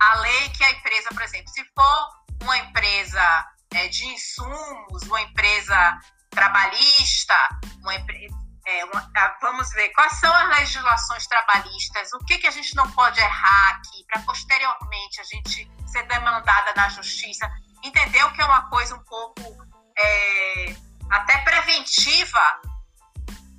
A 0.00 0.14
lei 0.20 0.48
que 0.50 0.64
a 0.64 0.70
empresa, 0.70 1.08
por 1.10 1.22
exemplo, 1.22 1.48
se 1.48 1.64
for 1.74 2.17
uma 2.42 2.58
empresa 2.58 3.46
é, 3.74 3.88
de 3.88 4.06
insumos, 4.06 5.02
uma 5.04 5.20
empresa 5.22 5.98
trabalhista, 6.30 7.34
uma 7.80 7.94
empresa. 7.94 8.36
É, 8.66 8.84
uma, 8.84 9.10
vamos 9.40 9.70
ver 9.70 9.88
quais 9.90 10.12
são 10.20 10.32
as 10.32 10.58
legislações 10.58 11.26
trabalhistas, 11.26 12.12
o 12.12 12.18
que, 12.26 12.36
que 12.36 12.46
a 12.46 12.50
gente 12.50 12.74
não 12.76 12.90
pode 12.90 13.18
errar 13.18 13.70
aqui, 13.70 14.04
para 14.06 14.20
posteriormente 14.22 15.20
a 15.20 15.24
gente 15.24 15.70
ser 15.86 16.02
demandada 16.06 16.74
na 16.76 16.88
justiça. 16.90 17.50
Entendeu 17.82 18.30
que 18.32 18.42
é 18.42 18.44
uma 18.44 18.68
coisa 18.68 18.94
um 18.94 19.02
pouco 19.04 19.66
é, 19.96 20.76
até 21.10 21.38
preventiva, 21.38 22.60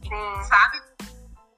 Sim. 0.04 0.44
sabe? 0.44 0.80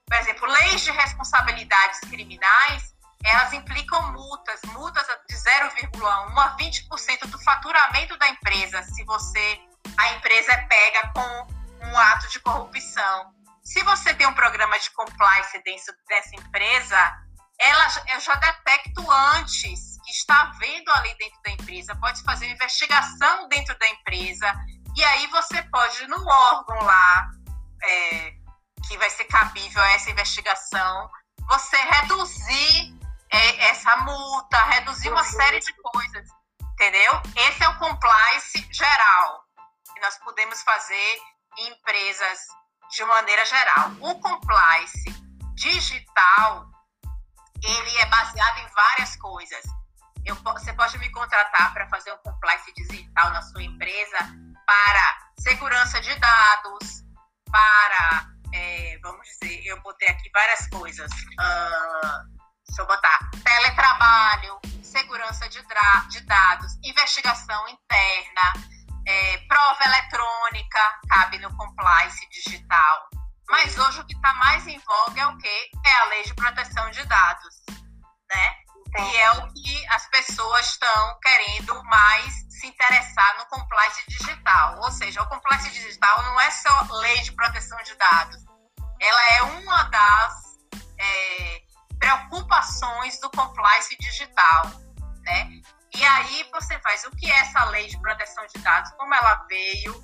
Por 0.07 0.17
exemplo, 0.17 0.47
leis 0.47 0.81
de 0.81 0.91
responsabilidades 0.91 1.99
criminais 2.01 2.90
elas 3.23 3.53
implicam 3.53 4.11
multas, 4.13 4.59
multas 4.73 5.05
de 5.29 5.35
0,1 5.35 6.37
a 6.37 6.57
20% 6.57 7.27
do 7.27 7.39
faturamento 7.43 8.17
da 8.17 8.27
empresa, 8.29 8.81
se 8.83 9.03
você 9.05 9.59
a 9.97 10.13
empresa 10.13 10.51
é 10.53 10.57
pega 10.57 11.11
com 11.13 11.87
um 11.87 11.97
ato 11.97 12.27
de 12.29 12.39
corrupção. 12.39 13.33
Se 13.63 13.83
você 13.83 14.13
tem 14.13 14.27
um 14.27 14.33
programa 14.33 14.77
de 14.79 14.89
compliance 14.91 15.61
dentro 15.63 15.93
dessa 16.07 16.35
empresa, 16.35 17.17
ela, 17.59 17.87
eu 18.13 18.19
já 18.19 18.35
detecto 18.35 19.11
antes 19.11 19.97
que 20.03 20.11
está 20.11 20.41
havendo 20.41 20.91
ali 20.91 21.15
dentro 21.17 21.39
da 21.43 21.51
empresa, 21.51 21.95
pode 21.95 22.21
fazer 22.23 22.45
uma 22.45 22.53
investigação 22.53 23.47
dentro 23.49 23.77
da 23.77 23.87
empresa, 23.87 24.53
e 24.95 25.03
aí 25.03 25.27
você 25.27 25.61
pode, 25.63 26.07
no 26.07 26.25
órgão 26.27 26.81
lá, 26.83 27.29
é, 27.83 28.33
que 28.87 28.97
vai 28.97 29.09
ser 29.09 29.25
cabível 29.25 29.81
a 29.81 29.91
essa 29.91 30.09
investigação, 30.09 31.09
você 31.47 31.77
reduzir 31.77 33.00
é, 33.31 33.69
essa 33.69 33.95
multa, 33.97 34.61
reduzir 34.65 35.09
uma 35.09 35.23
série 35.23 35.59
de 35.59 35.73
coisas, 35.73 36.27
entendeu? 36.73 37.21
Esse 37.35 37.63
é 37.63 37.69
o 37.69 37.79
compliance 37.79 38.67
geral 38.71 39.45
que 39.93 40.01
nós 40.01 40.17
podemos 40.19 40.61
fazer 40.61 41.17
em 41.57 41.69
empresas 41.69 42.39
de 42.91 43.05
maneira 43.05 43.45
geral. 43.45 43.91
O 44.01 44.19
compliance 44.19 45.05
digital, 45.55 46.67
ele 47.63 47.97
é 47.97 48.05
baseado 48.07 48.57
em 48.59 48.67
várias 48.67 49.15
coisas. 49.15 49.63
Eu, 50.25 50.35
você 50.35 50.73
pode 50.73 50.97
me 50.99 51.09
contratar 51.11 51.73
para 51.73 51.87
fazer 51.87 52.11
um 52.13 52.17
compliance 52.17 52.71
digital 52.73 53.31
na 53.31 53.41
sua 53.41 53.63
empresa 53.63 54.17
para 54.65 55.31
segurança 55.39 55.99
de 56.01 56.13
dados, 56.15 57.03
para, 57.49 58.27
é, 58.53 58.99
vamos 59.01 59.27
dizer, 59.27 59.65
eu 59.65 59.81
botei 59.81 60.07
aqui 60.09 60.29
várias 60.33 60.67
coisas. 60.67 61.11
Uh, 61.11 62.40
deixa 62.67 62.81
eu 62.81 62.87
botar, 62.87 63.19
teletrabalho, 63.43 64.59
segurança 64.81 65.47
de, 65.49 65.61
de 66.09 66.21
dados, 66.21 66.77
investigação 66.83 67.67
interna, 67.69 68.53
é, 69.07 69.37
prova 69.47 69.83
eletrônica, 69.85 70.79
cabe 71.09 71.39
no 71.39 71.55
compliance 71.55 72.27
digital. 72.29 73.09
Mas 73.49 73.77
hoje 73.77 73.99
o 73.99 74.05
que 74.05 74.13
está 74.13 74.33
mais 74.35 74.65
em 74.67 74.79
voga 74.79 75.21
é 75.21 75.27
o 75.27 75.37
quê? 75.37 75.69
É 75.85 75.93
a 76.01 76.05
lei 76.05 76.23
de 76.23 76.33
proteção 76.33 76.89
de 76.91 77.03
dados, 77.05 77.55
né? 78.29 78.55
E 78.97 79.17
é 79.17 79.31
o 79.31 79.53
que 79.53 79.87
as 79.87 80.05
pessoas 80.09 80.65
estão 80.67 81.19
querendo 81.21 81.83
mais 81.85 82.33
se 82.49 82.67
interessar 82.67 83.37
no 83.37 83.45
compliance 83.45 84.03
digital. 84.07 84.79
Ou 84.79 84.91
seja, 84.91 85.21
o 85.21 85.29
compliance 85.29 85.69
digital 85.71 86.21
não 86.23 86.39
é 86.39 86.51
só 86.51 86.87
lei 86.99 87.21
de 87.21 87.31
proteção 87.33 87.81
de 87.83 87.95
dados, 87.95 88.43
ela 88.99 89.27
é 89.33 89.41
uma 89.43 89.83
das 89.83 90.33
é, 90.99 91.61
preocupações 92.01 93.19
do 93.19 93.29
compliance 93.29 93.95
digital, 93.99 94.71
né? 95.21 95.61
E 95.93 96.03
aí 96.03 96.49
você 96.51 96.79
faz 96.79 97.03
o 97.05 97.11
que 97.11 97.29
é 97.31 97.39
essa 97.41 97.63
lei 97.65 97.87
de 97.87 97.99
proteção 98.01 98.43
de 98.47 98.59
dados, 98.61 98.91
como 98.97 99.13
ela 99.13 99.45
veio 99.47 100.03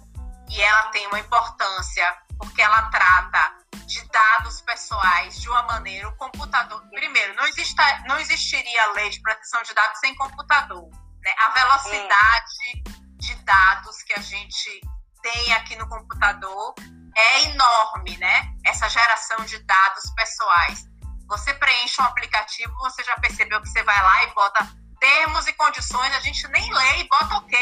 e 0.50 0.62
ela 0.62 0.84
tem 0.89 1.08
uma 1.08 1.20
importância 1.20 2.18
porque 2.38 2.62
ela 2.62 2.84
trata 2.89 3.58
de 3.88 4.08
dados 4.10 4.62
pessoais 4.62 5.42
de 5.42 5.50
uma 5.50 5.63
maneira 5.63 6.08
o 6.08 6.16
computador. 6.18 6.82
Primeiro, 6.92 7.34
não, 7.36 7.48
exista, 7.48 7.84
não 8.08 8.20
existiria 8.20 8.84
a 8.84 8.92
lei 8.92 9.10
de 9.10 9.22
proteção 9.22 9.63
de 9.63 9.74
dados 9.74 10.00
sem 10.00 10.13
computador. 10.16 10.88
Né? 11.24 11.34
A 11.39 11.50
velocidade 11.51 12.84
de 13.18 13.36
dados 13.44 14.04
que 14.04 14.13
a 14.13 14.22
gente 14.22 14.82
tem 15.24 15.54
aqui 15.54 15.75
no 15.77 15.89
computador 15.89 16.75
é 17.16 17.46
enorme, 17.46 18.16
né? 18.18 18.54
Essa 18.63 18.88
geração 18.88 19.44
de 19.46 19.58
dados 19.63 20.12
pessoais. 20.12 20.86
Você 21.28 21.54
preenche 21.56 22.02
um 22.02 22.06
aplicativo, 22.06 22.74
você 22.78 23.04
já 23.04 23.16
percebeu 23.16 23.62
que 23.62 23.68
você 23.68 23.84
vai 23.84 24.02
lá 24.02 24.24
e 24.24 24.34
bota 24.34 24.68
termos 25.00 25.46
e 25.46 25.54
condições, 25.54 26.16
a 26.16 26.20
gente 26.22 26.48
nem 26.48 26.74
lê 26.74 27.02
e 27.02 27.08
bota 27.08 27.36
ok. 27.38 27.60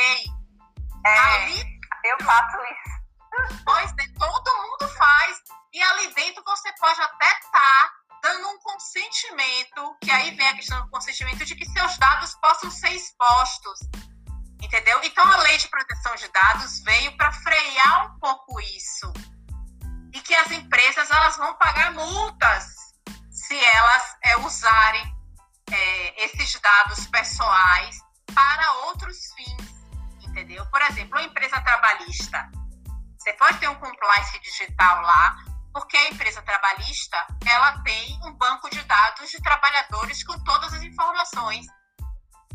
É, 1.05 1.19
ali, 1.19 1.79
eu 2.03 2.17
faço 2.23 2.57
isso. 2.57 3.63
Pois 3.65 3.91
é, 3.91 4.07
todo 4.19 4.57
mundo 4.57 4.87
faz. 4.95 5.37
E 5.73 5.81
ali 5.81 6.13
dentro 6.13 6.43
você 6.45 6.71
pode 6.79 7.01
até 7.01 7.39
estar 7.39 7.49
tá 7.51 7.91
dando 8.21 8.49
um 8.49 8.59
consentimento, 8.59 9.97
que 10.01 10.11
aí 10.11 10.35
vem 10.35 10.47
a 10.47 10.55
questão 10.55 10.81
do 10.81 10.89
consentimento 10.89 11.43
de 11.43 11.55
que 11.55 11.65
seus 11.65 11.97
dados 11.97 12.35
possam 12.35 12.69
ser 12.69 12.91
expostos. 12.91 13.79
Entendeu? 14.61 14.99
Então 15.03 15.25
a 15.25 15.37
lei 15.37 15.57
de 15.57 15.67
proteção 15.67 16.15
de 16.15 16.27
dados 16.29 16.79
veio 16.81 17.15
para 17.17 17.31
frear 17.31 18.11
um 18.11 18.19
pouco 18.19 18.61
isso. 18.61 19.11
E 20.13 20.21
que 20.21 20.33
as 20.33 20.51
empresas 20.51 21.09
elas 21.09 21.35
vão 21.37 21.53
pagar 21.55 21.91
multas 21.93 22.74
se 23.47 23.55
elas 23.63 24.17
é, 24.23 24.37
usarem 24.37 25.15
é, 25.71 26.25
esses 26.25 26.59
dados 26.59 27.07
pessoais 27.07 27.97
para 28.33 28.71
outros 28.87 29.17
fins, 29.35 30.27
entendeu? 30.27 30.65
Por 30.67 30.81
exemplo, 30.81 31.17
uma 31.17 31.27
empresa 31.27 31.61
trabalhista. 31.61 32.49
Você 33.17 33.33
pode 33.33 33.59
ter 33.59 33.67
um 33.67 33.75
compliance 33.75 34.39
digital 34.39 35.01
lá, 35.01 35.35
porque 35.73 35.95
a 35.95 36.09
empresa 36.09 36.41
trabalhista 36.41 37.25
ela 37.45 37.83
tem 37.83 38.19
um 38.23 38.33
banco 38.33 38.69
de 38.69 38.81
dados 38.83 39.29
de 39.29 39.41
trabalhadores 39.41 40.23
com 40.23 40.37
todas 40.43 40.73
as 40.73 40.83
informações. 40.83 41.65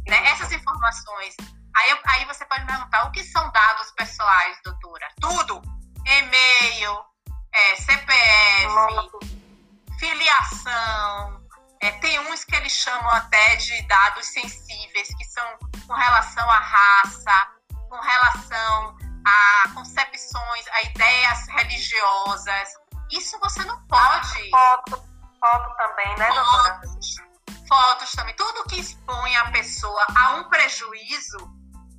Né? 0.09 0.27
Essas 0.29 0.51
informações. 0.53 1.35
Aí, 1.77 2.01
aí 2.07 2.25
você 2.25 2.45
pode 2.47 2.63
me 2.63 2.67
perguntar 2.67 3.05
o 3.05 3.13
que 3.13 3.23
são 3.25 3.51
dados 3.53 3.93
pessoais, 3.93 4.59
doutora? 4.65 5.09
Tudo. 5.21 5.63
E-mail, 6.05 6.99
é, 7.53 7.77
CPF, 7.77 9.40
filiação, 10.01 11.41
é, 11.83 11.93
tem 12.01 12.19
uns 12.31 12.45
que 12.45 12.57
eles 12.57 12.73
chamam 12.73 13.11
até 13.11 13.57
de 13.57 13.83
dados 13.83 14.27
sensíveis, 14.27 15.09
que 15.17 15.25
são 15.27 15.47
com 15.87 15.95
relação 15.95 16.51
à 16.51 16.59
raça, 16.59 17.49
com 17.89 18.01
relação 18.01 18.97
a 19.27 19.69
concepções, 19.75 20.67
a 20.73 20.83
ideias 20.83 21.47
religiosas. 21.49 22.69
Isso 23.13 23.39
você 23.41 23.63
não 23.65 23.81
pode. 23.87 24.51
Foto, 24.51 25.05
foto 25.39 25.77
também, 25.77 26.17
né, 26.17 26.29
doutora? 26.33 26.81
Fotos, 26.81 27.17
fotos 27.69 28.11
também. 28.13 28.35
Tudo 28.37 28.65
que 28.65 28.81
expõe 28.81 29.37
a 29.37 29.51
pessoa 29.51 30.07
a 30.17 30.35
um 30.37 30.45
prejuízo, 30.49 31.39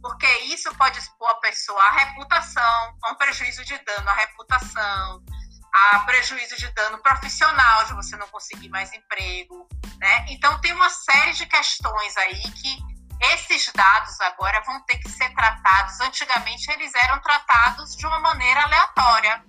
porque 0.02 0.28
isso 0.46 0.74
pode 0.76 0.98
expor 0.98 1.30
a 1.30 1.36
pessoa 1.36 1.82
à 1.84 1.92
reputação, 1.92 2.98
a 3.04 3.12
um 3.12 3.16
prejuízo 3.16 3.64
de 3.64 3.78
dano 3.80 4.10
à 4.10 4.14
reputação, 4.14 5.24
a 5.74 6.00
prejuízo 6.00 6.58
de 6.58 6.68
dano 6.74 6.98
profissional, 7.00 7.86
de 7.86 7.94
você 7.94 8.16
não 8.18 8.28
conseguir 8.28 8.70
mais 8.70 8.92
emprego, 8.94 9.68
né? 9.98 10.26
Então 10.30 10.60
tem 10.60 10.74
uma 10.74 10.90
série 10.90 11.34
de 11.34 11.46
questões 11.46 12.18
aí 12.18 12.42
que 12.52 12.92
esses 13.34 13.72
dados 13.74 14.20
agora 14.22 14.62
vão 14.62 14.82
ter 14.82 14.98
que 14.98 15.10
ser 15.10 15.34
tratados. 15.34 16.00
Antigamente 16.02 16.70
eles 16.72 16.94
eram 16.96 17.20
tratados 17.22 17.96
de 17.96 18.06
uma 18.06 18.20
maneira 18.20 18.64
aleatória. 18.64 19.44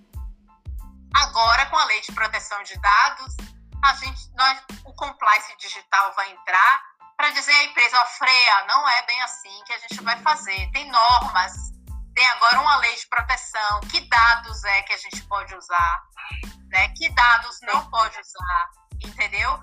Agora, 1.14 1.66
com 1.66 1.76
a 1.76 1.84
lei 1.86 2.00
de 2.00 2.12
proteção 2.12 2.62
de 2.62 2.78
dados, 2.78 3.36
a 3.82 3.94
gente, 3.94 4.30
nós, 4.34 4.62
o 4.84 4.94
compliance 4.94 5.56
digital 5.58 6.12
vai 6.14 6.30
entrar 6.30 6.82
para 7.16 7.30
dizer 7.30 7.52
à 7.52 7.64
empresa, 7.64 8.00
ó, 8.00 8.06
freia, 8.06 8.64
não 8.66 8.88
é 8.88 9.06
bem 9.06 9.20
assim 9.22 9.62
que 9.64 9.72
a 9.72 9.78
gente 9.78 10.02
vai 10.02 10.18
fazer. 10.22 10.70
Tem 10.72 10.90
normas, 10.90 11.52
tem 12.14 12.26
agora 12.28 12.60
uma 12.60 12.76
lei 12.76 12.94
de 12.94 13.06
proteção, 13.08 13.80
que 13.90 14.00
dados 14.08 14.64
é 14.64 14.82
que 14.82 14.92
a 14.92 14.98
gente 14.98 15.22
pode 15.22 15.54
usar, 15.54 16.02
né? 16.68 16.88
Que 16.96 17.08
dados 17.14 17.58
não 17.62 17.88
pode 17.90 18.18
usar, 18.18 18.70
entendeu? 19.04 19.58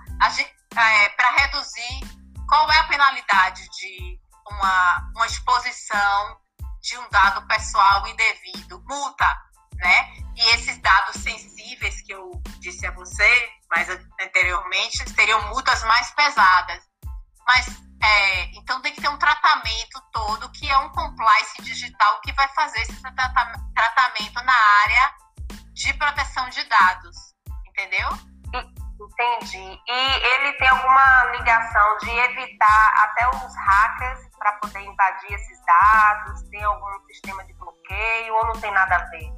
É, 0.75 1.09
para 1.09 1.31
reduzir, 1.31 1.99
qual 2.47 2.71
é 2.71 2.77
a 2.79 2.87
penalidade 2.87 3.61
de 3.69 4.19
uma, 4.49 5.11
uma 5.15 5.25
exposição 5.25 6.37
de 6.81 6.97
um 6.97 7.09
dado 7.09 7.45
pessoal 7.47 8.07
indevido? 8.07 8.83
Multa, 8.87 9.27
né? 9.75 10.13
E 10.35 10.55
esses 10.55 10.77
dados 10.79 11.21
sensíveis 11.21 12.01
que 12.01 12.13
eu 12.13 12.31
disse 12.59 12.85
a 12.85 12.91
você 12.91 13.49
mais 13.69 13.87
anteriormente 14.21 15.07
seriam 15.13 15.47
multas 15.49 15.83
mais 15.83 16.09
pesadas. 16.11 16.83
Mas 17.45 17.88
é, 18.01 18.45
então 18.57 18.81
tem 18.81 18.93
que 18.93 19.01
ter 19.01 19.09
um 19.09 19.17
tratamento 19.17 20.01
todo 20.13 20.51
que 20.51 20.69
é 20.69 20.77
um 20.77 20.89
compliance 20.89 21.61
digital 21.61 22.19
que 22.21 22.31
vai 22.33 22.47
fazer 22.49 22.81
esse 22.81 23.01
tratamento 23.01 24.43
na 24.43 24.55
área 24.83 25.13
de 25.73 25.93
proteção 25.93 26.49
de 26.49 26.63
dados, 26.65 27.15
entendeu? 27.67 28.07
Entendi. 29.01 29.81
E 29.87 30.25
ele 30.25 30.53
tem 30.53 30.67
alguma 30.67 31.23
ligação 31.31 31.97
de 31.99 32.09
evitar 32.09 32.93
até 32.97 33.29
os 33.29 33.55
hackers 33.55 34.19
para 34.37 34.53
poder 34.53 34.81
invadir 34.81 35.31
esses 35.33 35.65
dados? 35.65 36.41
Tem 36.49 36.63
algum 36.63 37.05
sistema 37.07 37.43
de 37.45 37.53
bloqueio 37.53 38.35
ou 38.35 38.47
não 38.47 38.59
tem 38.59 38.71
nada 38.71 38.95
a 38.95 39.05
ver? 39.05 39.31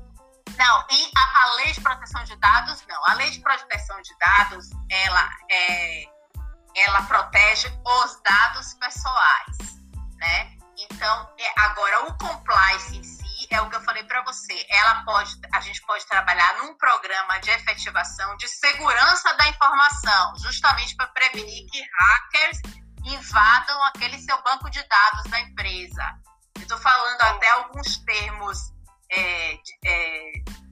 Não, 0.57 0.85
e 0.91 1.11
a, 1.15 1.43
a 1.43 1.55
lei 1.55 1.71
de 1.71 1.81
proteção 1.81 2.23
de 2.23 2.35
dados, 2.37 2.85
não. 2.87 3.05
A 3.07 3.13
lei 3.13 3.29
de 3.29 3.39
proteção 3.41 4.01
de 4.01 4.17
dados, 4.17 4.69
ela 4.89 5.29
é 5.49 6.05
ela 6.75 7.01
protege 7.03 7.67
os 7.67 8.21
dados 8.21 8.73
pessoais, 8.75 9.57
né? 10.17 10.57
Então, 10.77 11.29
é, 11.39 11.59
agora 11.61 12.05
o 12.05 12.17
compliance 12.17 12.97
em 12.97 13.03
si 13.03 13.47
é 13.51 13.61
o 13.61 13.69
que 13.69 13.75
eu 13.75 13.81
falei 13.81 14.03
para 14.03 14.23
você. 14.23 14.65
Ela 14.69 15.03
pode, 15.03 15.37
a 15.53 15.59
gente 15.59 15.81
pode 15.81 16.05
trabalhar 16.07 16.57
num 16.59 16.75
programa 16.75 17.39
de 17.39 17.49
efetivação 17.51 18.35
de 18.37 18.47
segurança 18.47 19.33
da 19.35 19.47
informação, 19.49 20.33
justamente 20.39 20.95
para 20.95 21.07
prevenir 21.07 21.65
que 21.69 21.81
hackers 21.81 22.61
invadam 23.05 23.83
aquele 23.85 24.17
seu 24.19 24.41
banco 24.43 24.69
de 24.69 24.81
dados 24.87 25.23
da 25.29 25.39
empresa. 25.41 26.03
Eu 26.55 26.61
estou 26.61 26.77
falando 26.77 27.21
até 27.21 27.49
alguns 27.49 27.97
termos 27.99 28.57
é, 29.11 29.53
é, 29.85 30.31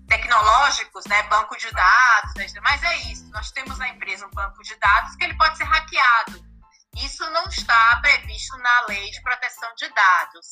tecnológicos, 0.09 1.05
né, 1.05 1.23
banco 1.23 1.55
de 1.57 1.71
dados, 1.71 2.33
né, 2.35 2.47
mas 2.61 2.83
é 2.83 2.97
isso. 3.11 3.29
Nós 3.29 3.51
temos 3.51 3.77
na 3.77 3.89
empresa 3.89 4.25
um 4.25 4.31
banco 4.31 4.61
de 4.63 4.75
dados 4.75 5.15
que 5.15 5.23
ele 5.23 5.37
pode 5.37 5.55
ser 5.57 5.63
hackeado. 5.63 6.43
Isso 6.97 7.29
não 7.29 7.45
está 7.45 7.99
previsto 8.01 8.57
na 8.57 8.85
lei 8.87 9.09
de 9.11 9.21
proteção 9.21 9.73
de 9.75 9.87
dados, 9.93 10.47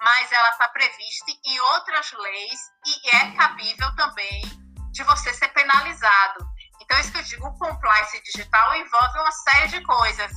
mas 0.00 0.32
ela 0.32 0.50
está 0.50 0.68
prevista 0.70 1.30
em 1.44 1.60
outras 1.60 2.10
leis 2.12 2.60
e 2.86 3.16
é 3.16 3.30
cabível 3.36 3.94
também 3.94 4.42
de 4.90 5.02
você 5.04 5.32
ser 5.34 5.48
penalizado. 5.48 6.46
Então, 6.80 6.98
isso 6.98 7.12
que 7.12 7.18
eu 7.18 7.22
digo, 7.22 7.46
o 7.46 7.58
compliance 7.58 8.20
digital 8.22 8.74
envolve 8.74 9.18
uma 9.18 9.32
série 9.32 9.68
de 9.68 9.82
coisas. 9.82 10.32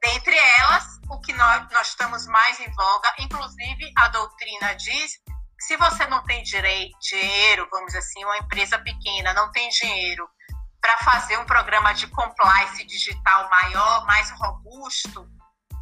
Dentre 0.00 0.36
elas, 0.58 0.84
o 1.10 1.20
que 1.20 1.32
nós, 1.32 1.68
nós 1.72 1.88
estamos 1.88 2.26
mais 2.26 2.60
em 2.60 2.70
voga, 2.72 3.14
inclusive 3.18 3.92
a 3.98 4.08
doutrina 4.08 4.74
diz 4.74 5.12
se 5.60 5.76
você 5.76 6.06
não 6.06 6.22
tem 6.24 6.42
direito, 6.42 6.96
dinheiro, 7.00 7.68
vamos 7.70 7.86
dizer 7.86 7.98
assim, 7.98 8.24
uma 8.24 8.38
empresa 8.38 8.78
pequena 8.78 9.32
não 9.34 9.50
tem 9.52 9.68
dinheiro 9.70 10.28
para 10.80 10.98
fazer 10.98 11.38
um 11.38 11.46
programa 11.46 11.92
de 11.94 12.06
compliance 12.08 12.84
digital 12.84 13.48
maior, 13.50 14.06
mais 14.06 14.30
robusto, 14.30 15.26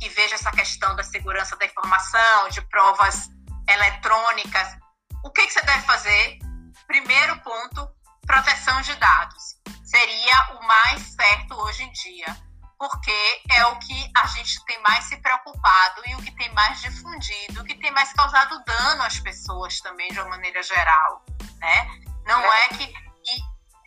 que 0.00 0.08
veja 0.08 0.34
essa 0.34 0.50
questão 0.50 0.94
da 0.96 1.02
segurança 1.02 1.56
da 1.56 1.66
informação, 1.66 2.48
de 2.48 2.62
provas 2.68 3.28
eletrônicas, 3.68 4.76
o 5.24 5.30
que, 5.30 5.46
que 5.46 5.52
você 5.52 5.62
deve 5.62 5.82
fazer? 5.86 6.38
Primeiro 6.86 7.38
ponto, 7.40 7.88
proteção 8.26 8.80
de 8.82 8.94
dados. 8.96 9.42
Seria 9.84 10.56
o 10.56 10.66
mais 10.66 11.02
certo 11.14 11.54
hoje 11.54 11.82
em 11.82 11.92
dia 11.92 12.53
porque 12.88 13.42
é 13.50 13.64
o 13.64 13.78
que 13.78 14.10
a 14.14 14.26
gente 14.26 14.62
tem 14.66 14.78
mais 14.82 15.04
se 15.04 15.16
preocupado 15.16 16.02
e 16.06 16.14
o 16.16 16.22
que 16.22 16.30
tem 16.32 16.52
mais 16.52 16.82
difundido, 16.82 17.62
o 17.62 17.64
que 17.64 17.74
tem 17.76 17.90
mais 17.92 18.12
causado 18.12 18.62
dano 18.62 19.02
às 19.02 19.18
pessoas 19.20 19.80
também 19.80 20.12
de 20.12 20.20
uma 20.20 20.28
maneira 20.28 20.62
geral, 20.62 21.24
né? 21.60 21.88
Não 22.26 22.40
é, 22.40 22.64
é 22.64 22.68
que 22.68 22.94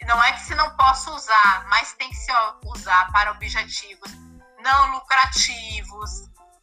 não 0.08 0.24
é 0.24 0.32
que 0.32 0.42
se 0.42 0.56
não 0.56 0.76
possa 0.76 1.12
usar, 1.12 1.66
mas 1.68 1.94
tem 1.94 2.10
que 2.10 2.16
se 2.16 2.32
usar 2.66 3.12
para 3.12 3.32
objetivos 3.32 4.12
não 4.64 4.96
lucrativos, 4.96 6.10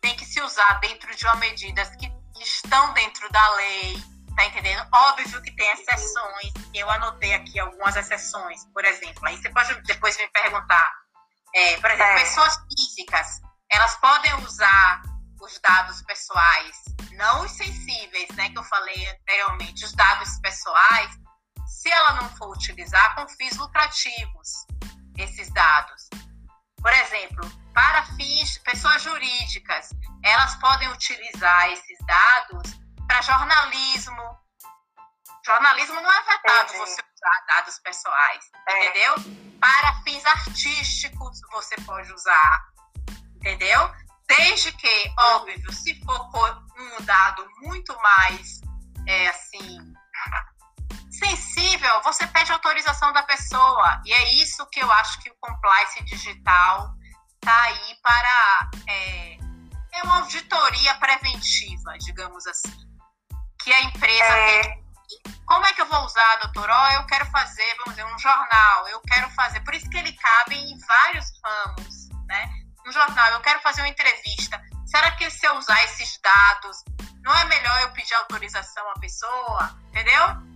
tem 0.01 0.16
que 0.16 0.25
se 0.25 0.40
usar 0.40 0.81
dentro 0.81 1.14
de 1.14 1.25
uma 1.27 1.37
medida 1.37 1.85
que 1.97 2.12
estão 2.40 2.92
dentro 2.94 3.31
da 3.31 3.55
lei, 3.55 4.03
tá 4.35 4.44
entendendo? 4.47 4.85
Óbvio 4.92 5.40
que 5.40 5.53
tem 5.53 5.70
exceções, 5.73 6.53
eu 6.75 6.90
anotei 6.90 7.33
aqui 7.35 7.61
algumas 7.61 7.94
exceções, 7.94 8.64
por 8.73 8.85
exemplo, 8.85 9.25
aí 9.25 9.37
você 9.37 9.51
pode 9.51 9.81
depois 9.83 10.16
me 10.16 10.27
perguntar 10.29 11.04
é, 11.55 11.77
por 11.79 11.90
exemplo, 11.90 12.12
é. 12.12 12.21
pessoas 12.21 12.57
físicas, 12.69 13.40
elas 13.71 13.97
podem 13.97 14.35
usar 14.45 15.03
os 15.40 15.59
dados 15.61 16.03
pessoais, 16.03 16.77
não 17.12 17.45
os 17.45 17.53
sensíveis, 17.53 18.29
né, 18.35 18.49
que 18.49 18.59
eu 18.59 18.64
falei 18.64 19.09
anteriormente, 19.09 19.85
os 19.85 19.93
dados 19.93 20.38
pessoais, 20.40 21.11
se 21.67 21.90
ela 21.90 22.14
não 22.14 22.29
for 22.37 22.51
utilizar 22.51 23.14
com 23.14 23.29
fins 23.29 23.57
lucrativos, 23.57 24.67
esses 25.19 25.53
dados. 25.53 26.09
Por 26.81 26.93
exemplo, 26.93 27.51
para 27.73 28.05
fins, 28.17 28.59
pessoas 28.59 29.03
jurídicas, 29.03 29.90
elas 30.23 30.55
podem 30.57 30.88
utilizar 30.88 31.71
esses 31.71 31.99
dados 32.07 32.75
para 33.07 33.23
jornalismo. 33.23 34.43
Jornalismo 35.46 36.00
não 36.00 36.11
é 36.11 36.22
vetado 36.22 36.74
Entendi. 36.74 36.78
você 36.78 37.02
usar 37.02 37.44
dados 37.48 37.78
pessoais, 37.80 38.44
é. 38.66 38.88
entendeu? 38.88 39.14
Para 39.61 40.02
fins 40.02 40.24
artísticos 40.24 41.40
você 41.52 41.76
pode 41.83 42.12
usar, 42.12 42.64
entendeu? 43.37 43.90
Desde 44.26 44.72
que, 44.72 45.14
óbvio, 45.18 45.72
se 45.72 46.02
for 46.02 46.64
um 46.78 47.04
dado 47.04 47.46
muito 47.62 47.94
mais, 48.00 48.61
é, 49.07 49.28
assim, 49.28 49.78
sensível, 51.11 52.02
você 52.02 52.26
pede 52.28 52.50
autorização 52.50 53.12
da 53.12 53.22
pessoa. 53.22 54.02
E 54.07 54.12
é 54.12 54.33
isso 54.35 54.66
que 54.70 54.80
eu 54.80 54.90
acho 54.92 55.20
que 55.20 55.30
o 55.30 55.37
compliance 55.40 56.02
digital 56.04 56.94
está 57.37 57.62
aí 57.62 57.94
para. 58.02 58.70
É, 58.88 59.38
é 59.92 60.02
uma 60.04 60.22
auditoria 60.22 60.94
preventiva, 60.94 61.96
digamos 61.98 62.46
assim. 62.46 62.72
Que 63.62 63.72
a 63.72 63.83
empresa 63.83 64.24
é. 64.24 64.62
tem 64.62 64.84
como 65.47 65.67
é 65.67 65.73
que 65.73 65.83
eu 65.83 65.87
vou 65.87 66.05
usar, 66.05 66.37
doutor? 66.37 66.69
Oh, 66.71 66.93
eu 66.93 67.07
quero 67.07 67.27
fazer, 67.27 67.77
vamos 67.79 67.95
dizer, 67.95 68.05
um 68.05 68.19
jornal, 68.19 68.88
eu 68.88 69.01
quero 69.01 69.31
fazer. 69.31 69.61
Por 69.61 69.75
isso 69.75 69.88
que 69.90 69.99
ele 69.99 70.12
cabe 70.12 70.57
em 70.57 70.79
vários 70.79 71.27
ramos, 71.45 72.09
né? 72.27 72.51
Um 72.87 72.93
jornal, 72.93 73.33
eu 73.33 73.40
quero 73.40 73.61
fazer 73.61 73.83
uma 73.83 73.88
entrevista. 73.88 74.61
Será 74.87 75.11
que 75.12 75.31
se 75.31 75.47
eu 75.47 75.57
usar 75.57 75.83
esses 75.85 76.19
dados, 76.23 76.85
não 77.23 77.35
é 77.35 77.45
melhor 77.47 77.83
eu 77.83 77.93
pedir 77.93 78.14
autorização 78.14 78.88
à 78.90 78.99
pessoa? 79.01 79.79
Entendeu? 79.88 80.55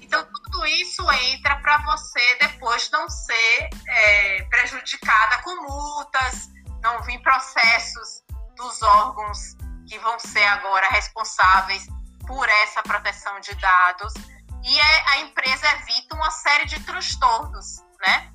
Então, 0.00 0.26
tudo 0.26 0.66
isso 0.66 1.10
entra 1.10 1.56
para 1.56 1.78
você 1.78 2.36
depois 2.40 2.90
não 2.90 3.08
ser 3.08 3.70
é, 3.88 4.42
prejudicada 4.44 5.42
com 5.42 5.62
multas, 5.62 6.48
não 6.82 7.02
vir 7.02 7.20
processos 7.22 8.22
dos 8.56 8.82
órgãos 8.82 9.56
que 9.88 9.98
vão 9.98 10.18
ser 10.18 10.44
agora 10.44 10.88
responsáveis 10.88 11.86
por 12.26 12.48
essa 12.48 12.82
proteção 12.82 13.38
de 13.40 13.54
dados 13.56 14.12
e 14.64 14.80
é, 14.80 15.08
a 15.10 15.18
empresa 15.18 15.66
evita 15.76 16.14
uma 16.14 16.30
série 16.30 16.64
de 16.64 16.82
transtornos, 16.84 17.84
né? 18.00 18.30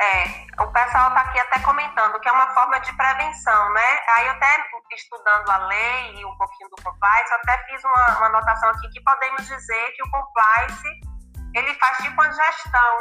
É, 0.00 0.62
o 0.62 0.66
pessoal 0.72 1.08
está 1.08 1.20
aqui 1.20 1.38
até 1.38 1.60
comentando 1.60 2.18
que 2.18 2.28
é 2.28 2.32
uma 2.32 2.48
forma 2.54 2.80
de 2.80 2.92
prevenção, 2.96 3.72
né? 3.72 3.98
Aí 4.16 4.26
eu 4.26 4.32
até 4.32 4.64
estudando 4.94 5.48
a 5.50 5.58
lei 5.66 6.16
e 6.16 6.24
um 6.24 6.36
pouquinho 6.36 6.68
do 6.70 6.82
compliance, 6.82 7.30
eu 7.30 7.36
até 7.36 7.58
fiz 7.66 7.84
uma, 7.84 8.16
uma 8.18 8.26
anotação 8.26 8.70
aqui 8.70 8.88
que 8.90 9.00
podemos 9.02 9.46
dizer 9.46 9.92
que 9.92 10.02
o 10.02 10.10
compliance 10.10 10.88
ele 11.54 11.74
faz 11.74 11.98
tipo 11.98 12.14
uma 12.14 12.32
gestão, 12.32 12.98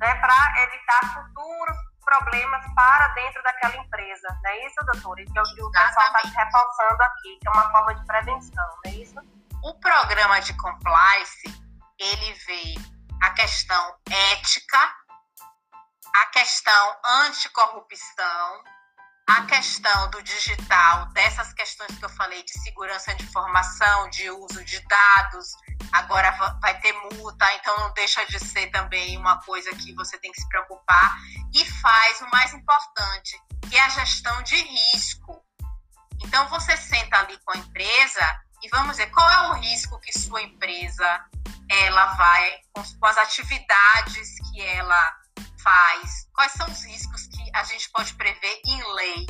né, 0.00 0.14
para 0.16 0.62
evitar 0.64 1.14
futuros 1.14 1.76
problemas 2.04 2.64
para 2.74 3.08
dentro 3.08 3.42
daquela 3.42 3.76
empresa, 3.76 4.28
não 4.42 4.50
é 4.50 4.66
isso, 4.66 4.84
doutora? 4.84 5.22
E 5.22 5.24
que 5.24 5.38
é 5.38 5.42
o 5.42 5.44
que 5.44 5.62
o 5.62 5.70
pessoal 5.70 6.06
está 6.06 6.44
reforçando 6.44 7.02
aqui, 7.02 7.38
que 7.40 7.48
é 7.48 7.50
uma 7.50 7.70
forma 7.70 7.94
de 7.94 8.06
prevenção, 8.06 8.66
não 8.84 8.92
é 8.92 8.94
isso? 8.96 9.14
O 9.64 9.72
programa 9.80 10.40
de 10.40 10.52
compliance, 10.58 11.64
ele 11.98 12.34
vê 12.46 12.74
a 13.22 13.30
questão 13.30 13.96
ética, 14.10 14.94
a 16.14 16.26
questão 16.26 16.96
anticorrupção, 17.22 18.62
a 19.26 19.46
questão 19.46 20.10
do 20.10 20.22
digital, 20.22 21.06
dessas 21.14 21.54
questões 21.54 21.96
que 21.96 22.04
eu 22.04 22.10
falei 22.10 22.42
de 22.42 22.52
segurança 22.62 23.14
de 23.14 23.24
informação, 23.24 24.10
de 24.10 24.28
uso 24.28 24.62
de 24.66 24.80
dados, 24.80 25.46
agora 25.94 26.30
vai 26.60 26.78
ter 26.80 26.92
multa, 27.14 27.50
então 27.54 27.74
não 27.78 27.92
deixa 27.94 28.22
de 28.26 28.38
ser 28.38 28.66
também 28.70 29.16
uma 29.16 29.40
coisa 29.44 29.70
que 29.76 29.94
você 29.94 30.18
tem 30.18 30.30
que 30.30 30.42
se 30.42 30.48
preocupar. 30.50 31.16
E 31.54 31.64
faz 31.80 32.20
o 32.20 32.28
mais 32.30 32.52
importante, 32.52 33.40
que 33.66 33.78
é 33.78 33.80
a 33.80 33.88
gestão 33.88 34.42
de 34.42 34.56
risco. 34.56 35.42
Então 36.22 36.46
você 36.48 36.76
senta 36.76 37.20
ali 37.20 37.38
com 37.46 37.52
a 37.52 37.56
empresa 37.56 38.43
e 38.64 38.68
vamos 38.70 38.96
ver 38.96 39.10
qual 39.10 39.30
é 39.30 39.48
o 39.50 39.52
risco 39.60 40.00
que 40.00 40.18
sua 40.18 40.40
empresa 40.40 41.24
ela 41.68 42.06
vai 42.14 42.60
com 42.72 43.06
as 43.06 43.18
atividades 43.18 44.40
que 44.50 44.62
ela 44.62 45.16
faz, 45.62 46.26
quais 46.34 46.52
são 46.52 46.66
os 46.70 46.82
riscos 46.84 47.26
que 47.26 47.50
a 47.54 47.62
gente 47.64 47.90
pode 47.90 48.14
prever 48.14 48.60
em 48.64 48.94
lei. 48.94 49.26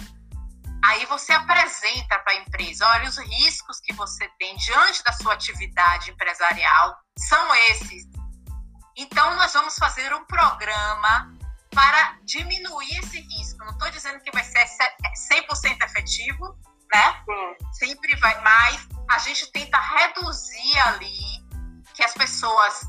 Aí 0.84 1.04
você 1.06 1.32
apresenta 1.32 2.18
para 2.20 2.32
a 2.32 2.36
empresa, 2.36 2.86
olha, 2.86 3.08
os 3.08 3.18
riscos 3.18 3.80
que 3.80 3.92
você 3.94 4.28
tem 4.38 4.54
diante 4.56 5.02
da 5.02 5.12
sua 5.12 5.32
atividade 5.32 6.12
empresarial 6.12 6.96
são 7.18 7.54
esses. 7.70 8.04
Então, 8.96 9.34
nós 9.34 9.52
vamos 9.52 9.74
fazer 9.76 10.14
um 10.14 10.24
programa 10.26 11.34
para 11.70 12.18
diminuir 12.22 12.98
esse 12.98 13.18
risco. 13.20 13.64
Não 13.64 13.72
estou 13.72 13.90
dizendo 13.90 14.20
que 14.20 14.30
vai 14.30 14.44
ser 14.44 14.64
100% 14.64 15.82
efetivo, 15.82 16.56
né? 16.92 17.24
Sempre 17.72 18.14
vai, 18.16 18.40
mas 18.42 18.93
a 19.10 19.18
gente 19.18 19.50
tenta 19.52 19.78
reduzir 19.78 20.78
ali 20.80 21.44
que 21.94 22.02
as 22.02 22.12
pessoas 22.14 22.80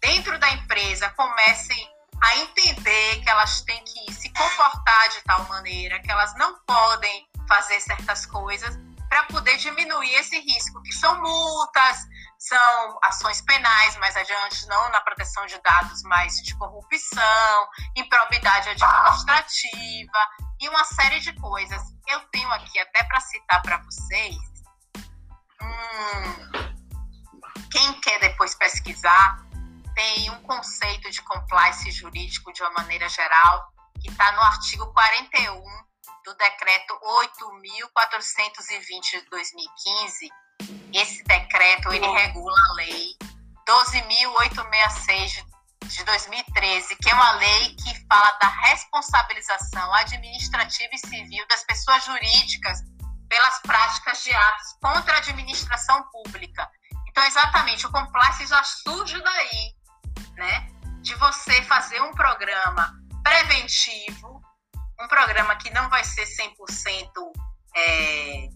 dentro 0.00 0.38
da 0.38 0.50
empresa 0.50 1.10
comecem 1.10 1.90
a 2.22 2.36
entender 2.36 3.20
que 3.22 3.28
elas 3.28 3.62
têm 3.62 3.82
que 3.84 4.12
se 4.12 4.30
comportar 4.32 5.08
de 5.10 5.20
tal 5.24 5.44
maneira, 5.48 6.00
que 6.00 6.10
elas 6.10 6.34
não 6.36 6.58
podem 6.66 7.28
fazer 7.48 7.80
certas 7.80 8.24
coisas 8.26 8.78
para 9.08 9.24
poder 9.24 9.56
diminuir 9.58 10.12
esse 10.14 10.38
risco, 10.40 10.82
que 10.82 10.92
são 10.92 11.20
multas, 11.20 11.98
são 12.38 12.98
ações 13.02 13.40
penais 13.42 13.96
mais 13.96 14.16
adiante, 14.16 14.66
não 14.66 14.90
na 14.90 15.00
proteção 15.02 15.46
de 15.46 15.60
dados, 15.62 16.02
mas 16.04 16.34
de 16.36 16.56
corrupção, 16.56 17.68
improbidade 17.96 18.70
administrativa 18.70 20.18
e 20.60 20.68
uma 20.68 20.84
série 20.84 21.20
de 21.20 21.32
coisas. 21.34 21.80
Eu 22.08 22.20
tenho 22.32 22.50
aqui 22.52 22.78
até 22.78 23.04
para 23.04 23.20
citar 23.20 23.62
para 23.62 23.78
vocês. 23.78 24.53
Hum, 25.64 26.44
quem 27.70 27.92
quer 28.00 28.18
depois 28.20 28.54
pesquisar, 28.54 29.44
tem 29.94 30.30
um 30.30 30.40
conceito 30.42 31.10
de 31.10 31.22
compliance 31.22 31.90
jurídico 31.90 32.52
de 32.52 32.62
uma 32.62 32.72
maneira 32.72 33.08
geral, 33.08 33.72
que 34.00 34.10
está 34.10 34.30
no 34.32 34.42
artigo 34.42 34.86
41 34.92 35.64
do 36.24 36.34
decreto 36.34 36.98
8.420 37.02 39.22
de 39.22 39.30
2015. 39.30 40.28
Esse 40.92 41.24
decreto 41.24 41.90
ele 41.92 42.06
regula 42.06 42.54
a 42.70 42.74
lei 42.74 43.16
12.866 43.68 45.44
de 45.86 46.04
2013, 46.04 46.96
que 46.96 47.10
é 47.10 47.14
uma 47.14 47.32
lei 47.32 47.74
que 47.76 48.06
fala 48.06 48.30
da 48.40 48.48
responsabilização 48.48 49.92
administrativa 49.94 50.90
e 50.94 50.98
civil 50.98 51.46
das 51.48 51.62
pessoas 51.64 52.04
jurídicas 52.04 52.80
pelas 53.34 53.58
práticas 53.62 54.22
de 54.22 54.32
atos 54.32 54.76
contra 54.80 55.14
a 55.14 55.18
administração 55.18 56.04
pública. 56.04 56.70
Então, 57.08 57.24
exatamente, 57.24 57.84
o 57.84 57.90
compliance 57.90 58.46
já 58.46 58.62
surge 58.62 59.20
daí, 59.20 59.74
né? 60.36 60.68
De 61.02 61.16
você 61.16 61.60
fazer 61.64 62.00
um 62.00 62.12
programa 62.12 62.94
preventivo, 63.24 64.40
um 65.00 65.08
programa 65.08 65.56
que 65.56 65.68
não 65.70 65.88
vai 65.90 66.04
ser 66.04 66.24
100% 66.26 67.10
é, 67.76 68.48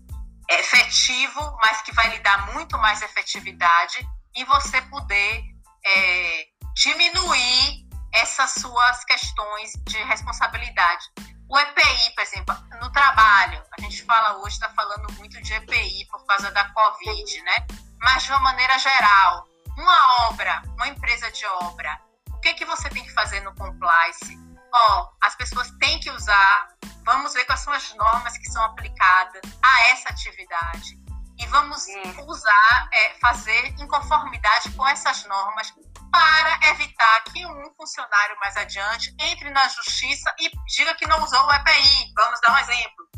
efetivo, 0.50 1.58
mas 1.60 1.82
que 1.82 1.92
vai 1.92 2.10
lhe 2.10 2.20
dar 2.20 2.52
muito 2.52 2.78
mais 2.78 3.02
efetividade 3.02 3.98
e 4.36 4.44
você 4.44 4.80
poder 4.82 5.42
é, 5.84 6.44
diminuir 6.76 7.84
essas 8.14 8.52
suas 8.52 9.04
questões 9.04 9.72
de 9.88 9.98
responsabilidade. 10.04 11.04
O 11.50 11.58
EPI, 11.58 12.14
por 12.14 12.22
exemplo, 12.22 12.54
no 12.78 12.92
trabalho, 12.92 13.62
a 13.76 13.80
gente 13.80 14.02
fala 14.02 14.36
hoje, 14.36 14.56
está 14.56 14.68
falando 14.68 15.10
muito 15.14 15.40
de 15.40 15.54
EPI 15.54 16.06
por 16.10 16.22
causa 16.26 16.50
da 16.50 16.68
Covid, 16.72 17.42
né? 17.42 17.66
Mas 18.02 18.24
de 18.24 18.30
uma 18.30 18.40
maneira 18.40 18.78
geral, 18.78 19.48
uma 19.78 20.26
obra, 20.28 20.62
uma 20.74 20.88
empresa 20.88 21.30
de 21.32 21.46
obra, 21.46 21.98
o 22.30 22.40
que, 22.40 22.52
que 22.52 22.66
você 22.66 22.90
tem 22.90 23.02
que 23.02 23.12
fazer 23.14 23.40
no 23.40 23.54
compliance? 23.54 24.38
Ó, 24.74 25.02
oh, 25.02 25.16
as 25.22 25.34
pessoas 25.36 25.70
têm 25.78 25.98
que 26.00 26.10
usar, 26.10 26.68
vamos 27.02 27.32
ver 27.32 27.46
quais 27.46 27.60
são 27.60 27.72
as 27.72 27.94
normas 27.94 28.36
que 28.36 28.50
são 28.50 28.62
aplicadas 28.64 29.40
a 29.62 29.88
essa 29.88 30.10
atividade. 30.10 30.98
E 31.38 31.46
vamos 31.46 31.86
usar, 32.26 32.88
é, 32.92 33.14
fazer 33.20 33.68
em 33.80 33.88
conformidade 33.88 34.70
com 34.72 34.86
essas 34.86 35.24
normas 35.24 35.72
para 36.10 36.68
evitar 36.70 37.24
que 37.24 37.44
um 37.46 37.74
funcionário 37.76 38.38
mais 38.40 38.56
adiante 38.56 39.14
entre 39.20 39.50
na 39.50 39.68
justiça 39.68 40.34
e 40.38 40.50
diga 40.66 40.94
que 40.94 41.06
não 41.06 41.22
usou 41.22 41.44
o 41.46 41.52
EPI. 41.52 42.12
Vamos 42.16 42.40
dar 42.40 42.54
um 42.54 42.58
exemplo. 42.58 43.08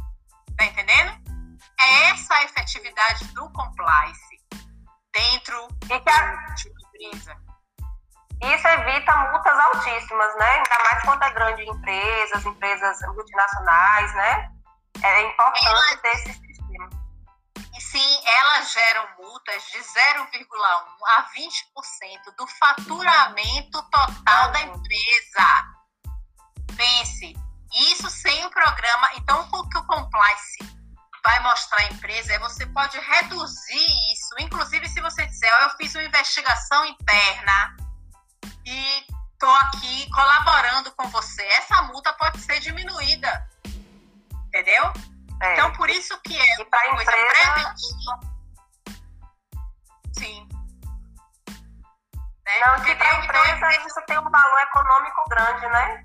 Tá 0.56 0.64
entendendo? 0.64 1.30
É 1.80 2.10
essa 2.10 2.34
a 2.34 2.44
efetividade 2.44 3.24
do 3.32 3.50
compliance 3.52 4.36
dentro 5.12 5.68
que 5.86 5.92
a... 5.92 6.54
de 6.54 6.68
uma 6.68 6.80
empresa. 6.88 7.36
Isso 8.42 8.68
evita 8.68 9.16
multas 9.16 9.58
altíssimas, 9.58 10.36
né? 10.36 10.50
Ainda 10.50 10.82
mais 10.82 11.02
quando 11.04 11.22
é 11.22 11.30
grande 11.30 11.62
empresas, 11.62 12.46
empresas 12.46 12.98
multinacionais, 13.14 14.14
né? 14.14 14.50
É 15.02 15.22
importante 15.22 15.96
ter 16.02 16.08
esse 16.08 16.32
sim, 17.90 18.20
elas 18.24 18.72
geram 18.72 19.08
multas 19.18 19.62
de 19.64 19.78
0,1 19.78 20.46
a 21.16 21.28
20% 21.30 22.36
do 22.36 22.46
faturamento 22.46 23.82
total 23.90 24.52
da 24.52 24.60
empresa. 24.62 25.46
Pense, 26.76 27.34
isso 27.90 28.08
sem 28.08 28.46
o 28.46 28.50
programa. 28.50 29.10
Então, 29.16 29.48
o 29.52 29.68
que 29.68 29.78
o 29.78 29.86
compliance 29.86 30.58
vai 31.24 31.40
mostrar 31.40 31.80
a 31.80 31.92
empresa 31.92 32.32
é 32.32 32.38
você 32.38 32.64
pode 32.66 32.98
reduzir 32.98 34.12
isso. 34.12 34.34
Inclusive, 34.38 34.88
se 34.88 35.00
você 35.00 35.26
disser, 35.26 35.52
oh, 35.60 35.64
eu 35.64 35.70
fiz 35.70 35.94
uma 35.94 36.04
investigação 36.04 36.84
interna 36.86 37.76
e 38.64 39.04
estou 39.32 39.54
aqui 39.56 40.08
colaborando 40.10 40.92
com 40.92 41.08
você, 41.08 41.42
essa 41.42 41.82
multa 41.82 42.12
pode 42.12 42.40
ser 42.40 42.60
diminuída. 42.60 43.48
Entendeu? 44.46 44.92
É. 45.42 45.54
Então, 45.54 45.72
por 45.72 45.88
isso 45.88 46.18
que 46.22 46.36
é 46.36 46.54
uma 46.56 46.94
coisa 46.94 47.12
empresa... 47.12 47.52
preventiva. 47.52 48.20
Sim. 50.18 50.48
Né? 52.44 52.60
Não, 52.66 52.84
que 52.84 52.94
para 52.94 53.08
a 53.08 53.14
então, 53.14 53.24
empresa 53.24 53.72
então, 53.72 53.86
isso 53.86 54.02
tem 54.06 54.18
um 54.18 54.30
valor 54.30 54.60
econômico 54.60 55.24
grande, 55.28 55.66
né? 55.68 56.02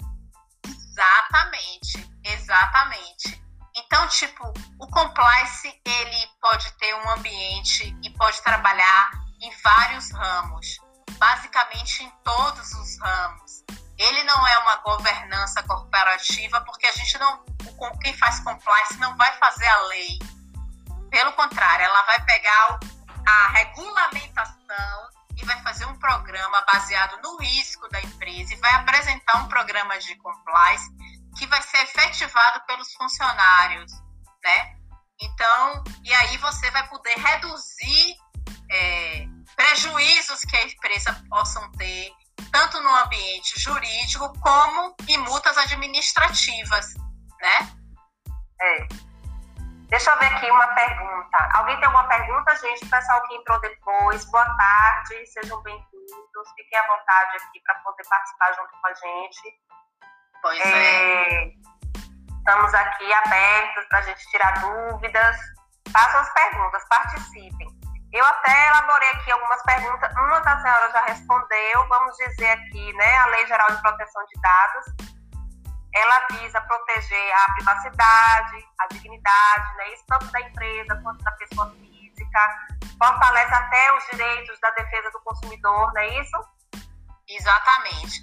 Exatamente, 0.67 2.09
exatamente. 2.23 3.43
Então, 3.75 4.07
tipo, 4.07 4.53
o 4.79 4.87
compliance, 4.87 5.67
ele 5.85 6.27
pode 6.41 6.71
ter 6.77 6.95
um 6.95 7.09
ambiente 7.09 7.93
e 8.01 8.09
pode 8.11 8.41
trabalhar 8.41 9.11
em 9.41 9.51
vários 9.61 10.11
ramos, 10.11 10.79
basicamente 11.17 12.03
em 12.03 12.09
todos 12.23 12.71
os 12.71 12.99
ramos. 13.01 13.63
Ele 13.97 14.23
não 14.23 14.47
é 14.47 14.57
uma 14.59 14.75
governança 14.77 15.63
corporativa, 15.63 16.61
porque 16.61 16.85
a 16.87 16.91
gente 16.91 17.17
não, 17.17 17.43
quem 18.01 18.15
faz 18.17 18.39
compliance 18.41 18.97
não 18.97 19.15
vai 19.15 19.31
fazer 19.37 19.67
a 19.67 19.81
lei. 19.87 20.19
Pelo 21.09 21.31
contrário, 21.33 21.85
ela 21.85 22.01
vai 22.03 22.21
pegar 22.25 22.79
a 23.25 23.47
regulamentação 23.49 25.09
e 25.37 25.45
vai 25.45 25.61
fazer 25.63 25.85
um 25.85 25.97
programa 25.97 26.61
baseado 26.71 27.21
no 27.21 27.37
risco 27.37 27.87
da 27.89 28.01
empresa 28.01 28.53
e 28.53 28.57
vai 28.57 28.71
apresentar 28.73 29.37
um 29.39 29.47
programa 29.47 29.97
de 29.99 30.15
compliance 30.17 30.89
que 31.37 31.47
vai 31.47 31.61
ser 31.61 31.77
efetivado 31.83 32.61
pelos 32.65 32.93
funcionários, 32.93 33.91
né? 34.43 34.75
Então, 35.21 35.83
e 36.03 36.13
aí 36.13 36.37
você 36.37 36.69
vai 36.71 36.87
poder 36.87 37.15
reduzir 37.17 38.15
é, 38.71 39.25
prejuízos 39.55 40.41
que 40.41 40.55
a 40.57 40.63
empresa 40.65 41.23
possam 41.29 41.71
ter, 41.73 42.11
tanto 42.51 42.79
no 42.81 42.95
ambiente 42.95 43.59
jurídico 43.59 44.31
como 44.39 44.95
em 45.07 45.17
multas 45.19 45.57
administrativas, 45.57 46.93
né? 47.41 47.75
É. 48.61 48.87
Deixa 49.89 50.11
eu 50.11 50.19
ver 50.19 50.25
aqui 50.25 50.49
uma 50.49 50.67
pergunta. 50.67 51.49
Alguém 51.53 51.75
tem 51.77 51.85
alguma 51.85 52.07
pergunta, 52.07 52.55
gente? 52.55 52.85
O 52.85 52.89
pessoal 52.89 53.21
que 53.27 53.35
entrou 53.35 53.59
depois, 53.61 54.25
boa 54.25 54.57
tarde, 54.57 55.25
sejam 55.27 55.61
bem-vindos. 55.61 56.51
Fiquem 56.55 56.79
à 56.79 56.87
vontade 56.87 57.37
aqui 57.37 57.59
para 57.63 57.75
poder 57.75 58.03
participar 58.09 58.53
junto 58.53 58.71
com 58.81 58.87
a 58.87 58.93
gente. 58.93 59.61
Pois 60.41 60.59
é. 60.59 61.43
é. 61.43 61.51
Estamos 62.37 62.73
aqui 62.73 63.13
abertos 63.13 63.85
para 63.85 63.99
a 63.99 64.01
gente 64.01 64.29
tirar 64.31 64.53
dúvidas. 64.59 65.37
Façam 65.91 66.19
as 66.19 66.33
perguntas, 66.33 66.83
participem. 66.89 67.74
Eu 68.15 68.25
até 68.25 68.67
elaborei 68.69 69.09
aqui 69.09 69.29
algumas 69.29 69.61
perguntas, 69.63 70.09
uma 70.13 70.39
da 70.39 70.61
senhora 70.61 70.89
já 70.89 71.01
respondeu, 71.01 71.85
vamos 71.89 72.15
dizer 72.15 72.49
aqui, 72.49 72.93
né? 72.93 73.17
A 73.17 73.25
Lei 73.25 73.45
Geral 73.45 73.69
de 73.69 73.81
Proteção 73.81 74.25
de 74.27 74.41
Dados, 74.41 74.85
ela 75.93 76.25
visa 76.31 76.61
proteger 76.61 77.33
a 77.35 77.53
privacidade, 77.55 78.65
a 78.79 78.87
dignidade, 78.87 79.75
né? 79.75 79.93
Isso 79.93 80.05
tanto 80.07 80.27
da 80.27 80.39
empresa 80.39 80.95
quanto 81.03 81.21
da 81.25 81.31
pessoa 81.33 81.69
física, 81.71 82.67
fortalece 82.97 83.53
até 83.53 83.97
os 83.97 84.05
direitos 84.05 84.57
da 84.61 84.69
defesa 84.69 85.11
do 85.11 85.19
consumidor, 85.19 85.93
não 85.93 86.01
é 86.01 86.21
isso? 86.21 86.37
Exatamente. 87.27 88.21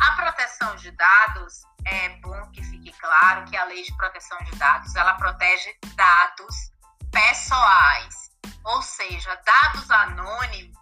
A 0.00 0.12
proteção 0.12 0.76
de 0.76 0.92
dados, 0.92 1.62
é 1.86 2.10
bom 2.20 2.48
que 2.52 2.62
fique 2.62 2.92
claro 2.92 3.44
que 3.46 3.56
a 3.56 3.64
Lei 3.64 3.82
de 3.82 3.96
Proteção 3.96 4.38
de 4.44 4.56
Dados, 4.56 4.94
ela 4.94 5.14
protege 5.14 5.76
dados 5.96 6.54
pessoais 7.10 8.21
ou 8.64 8.82
seja, 8.82 9.34
dados 9.44 9.90
anônimos, 9.90 10.72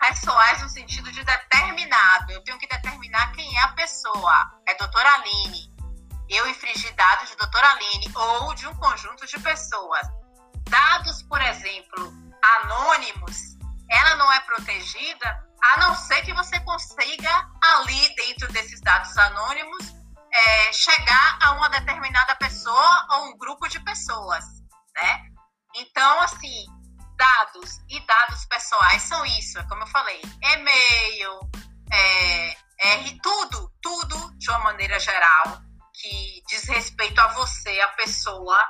pessoais 0.00 0.60
no 0.60 0.68
sentido 0.68 1.10
de 1.12 1.22
determinado. 1.22 2.32
Eu 2.32 2.42
tenho 2.42 2.58
que 2.58 2.66
determinar 2.66 3.32
quem 3.32 3.56
é 3.56 3.62
a 3.62 3.68
pessoa. 3.68 4.50
É 4.66 4.74
doutora 4.74 5.14
Aline. 5.14 5.70
Eu 6.28 6.48
infringi 6.48 6.90
dados 6.92 7.28
de 7.28 7.36
doutora 7.36 7.70
Aline 7.70 8.12
ou 8.14 8.54
de 8.54 8.66
um 8.66 8.74
conjunto 8.74 9.26
de 9.26 9.38
pessoas. 9.40 10.06
Dados, 10.68 11.22
por 11.22 11.40
exemplo, 11.40 12.12
anônimos, 12.42 13.56
ela 13.88 14.16
não 14.16 14.32
é 14.32 14.40
protegida 14.40 15.44
a 15.62 15.80
não 15.80 15.94
ser 15.94 16.22
que 16.22 16.32
você 16.32 16.58
consiga 16.60 17.48
ali 17.62 18.14
dentro 18.14 18.52
desses 18.52 18.80
dados 18.80 19.16
anônimos 19.16 19.94
é, 20.32 20.72
chegar 20.72 21.38
a 21.42 21.52
uma 21.52 21.68
determinada 21.68 22.36
pessoa 22.36 23.06
ou 23.12 23.26
um 23.26 23.38
grupo 23.38 23.68
de 23.68 23.80
pessoas? 23.80 24.59
Então, 25.90 26.20
assim, 26.22 26.66
dados 27.16 27.80
e 27.88 28.00
dados 28.06 28.44
pessoais 28.46 29.02
são 29.02 29.24
isso, 29.26 29.58
é 29.58 29.62
como 29.64 29.82
eu 29.82 29.86
falei, 29.88 30.20
e-mail, 30.42 31.40
é, 31.92 32.50
é, 32.80 33.18
tudo, 33.22 33.72
tudo 33.82 34.38
de 34.38 34.48
uma 34.50 34.60
maneira 34.60 34.98
geral 34.98 35.60
que 35.92 36.42
diz 36.48 36.64
respeito 36.68 37.20
a 37.20 37.28
você, 37.34 37.80
a 37.80 37.88
pessoa, 37.88 38.68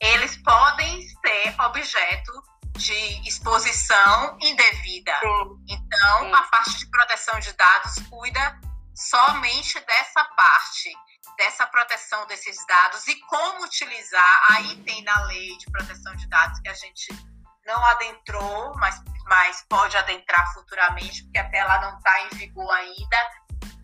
eles 0.00 0.36
podem 0.42 1.02
ser 1.02 1.60
objeto 1.60 2.32
de 2.76 3.28
exposição 3.28 4.38
indevida. 4.40 5.18
Sim. 5.18 5.64
Então, 5.68 6.20
Sim. 6.20 6.34
a 6.34 6.42
parte 6.42 6.78
de 6.78 6.90
proteção 6.90 7.40
de 7.40 7.52
dados 7.54 7.94
cuida 8.08 8.60
somente 8.98 9.78
dessa 9.80 10.24
parte 10.24 10.90
dessa 11.38 11.66
proteção 11.68 12.26
desses 12.26 12.56
dados 12.66 13.06
e 13.06 13.14
como 13.20 13.64
utilizar. 13.64 14.46
Aí 14.50 14.76
tem 14.82 15.02
na 15.04 15.24
lei 15.26 15.56
de 15.56 15.70
proteção 15.70 16.14
de 16.16 16.28
dados 16.28 16.58
que 16.60 16.68
a 16.68 16.74
gente 16.74 17.08
não 17.64 17.84
adentrou, 17.86 18.74
mas, 18.76 19.00
mas 19.26 19.64
pode 19.68 19.96
adentrar 19.96 20.52
futuramente, 20.52 21.22
porque 21.24 21.38
até 21.38 21.58
ela 21.58 21.80
não 21.80 21.96
está 21.96 22.22
em 22.22 22.28
vigor 22.36 22.70
ainda. 22.70 23.16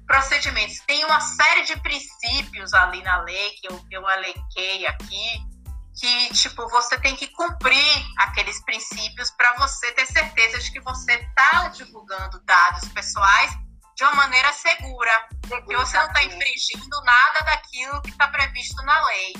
Procedimentos. 0.06 0.80
Tem 0.80 1.04
uma 1.04 1.20
série 1.20 1.62
de 1.62 1.80
princípios 1.80 2.74
ali 2.74 3.02
na 3.02 3.22
lei 3.22 3.50
que 3.52 3.68
eu, 3.68 3.86
eu 3.90 4.10
elenquei 4.10 4.86
aqui, 4.86 5.54
que 5.98 6.34
tipo 6.34 6.68
você 6.68 6.98
tem 6.98 7.14
que 7.14 7.28
cumprir 7.28 8.04
aqueles 8.18 8.62
princípios 8.64 9.30
para 9.30 9.54
você 9.54 9.92
ter 9.92 10.06
certeza 10.06 10.58
de 10.58 10.72
que 10.72 10.80
você 10.80 11.14
está 11.14 11.68
divulgando 11.68 12.40
dados 12.44 12.88
pessoais 12.88 13.63
de 13.96 14.04
uma 14.04 14.14
maneira 14.14 14.52
segura, 14.52 15.28
que 15.66 15.76
você 15.76 15.96
não 15.96 16.06
está 16.06 16.22
infringindo 16.24 17.00
nada 17.02 17.40
daquilo 17.44 18.02
que 18.02 18.10
está 18.10 18.28
previsto 18.28 18.82
na 18.82 19.04
lei. 19.06 19.34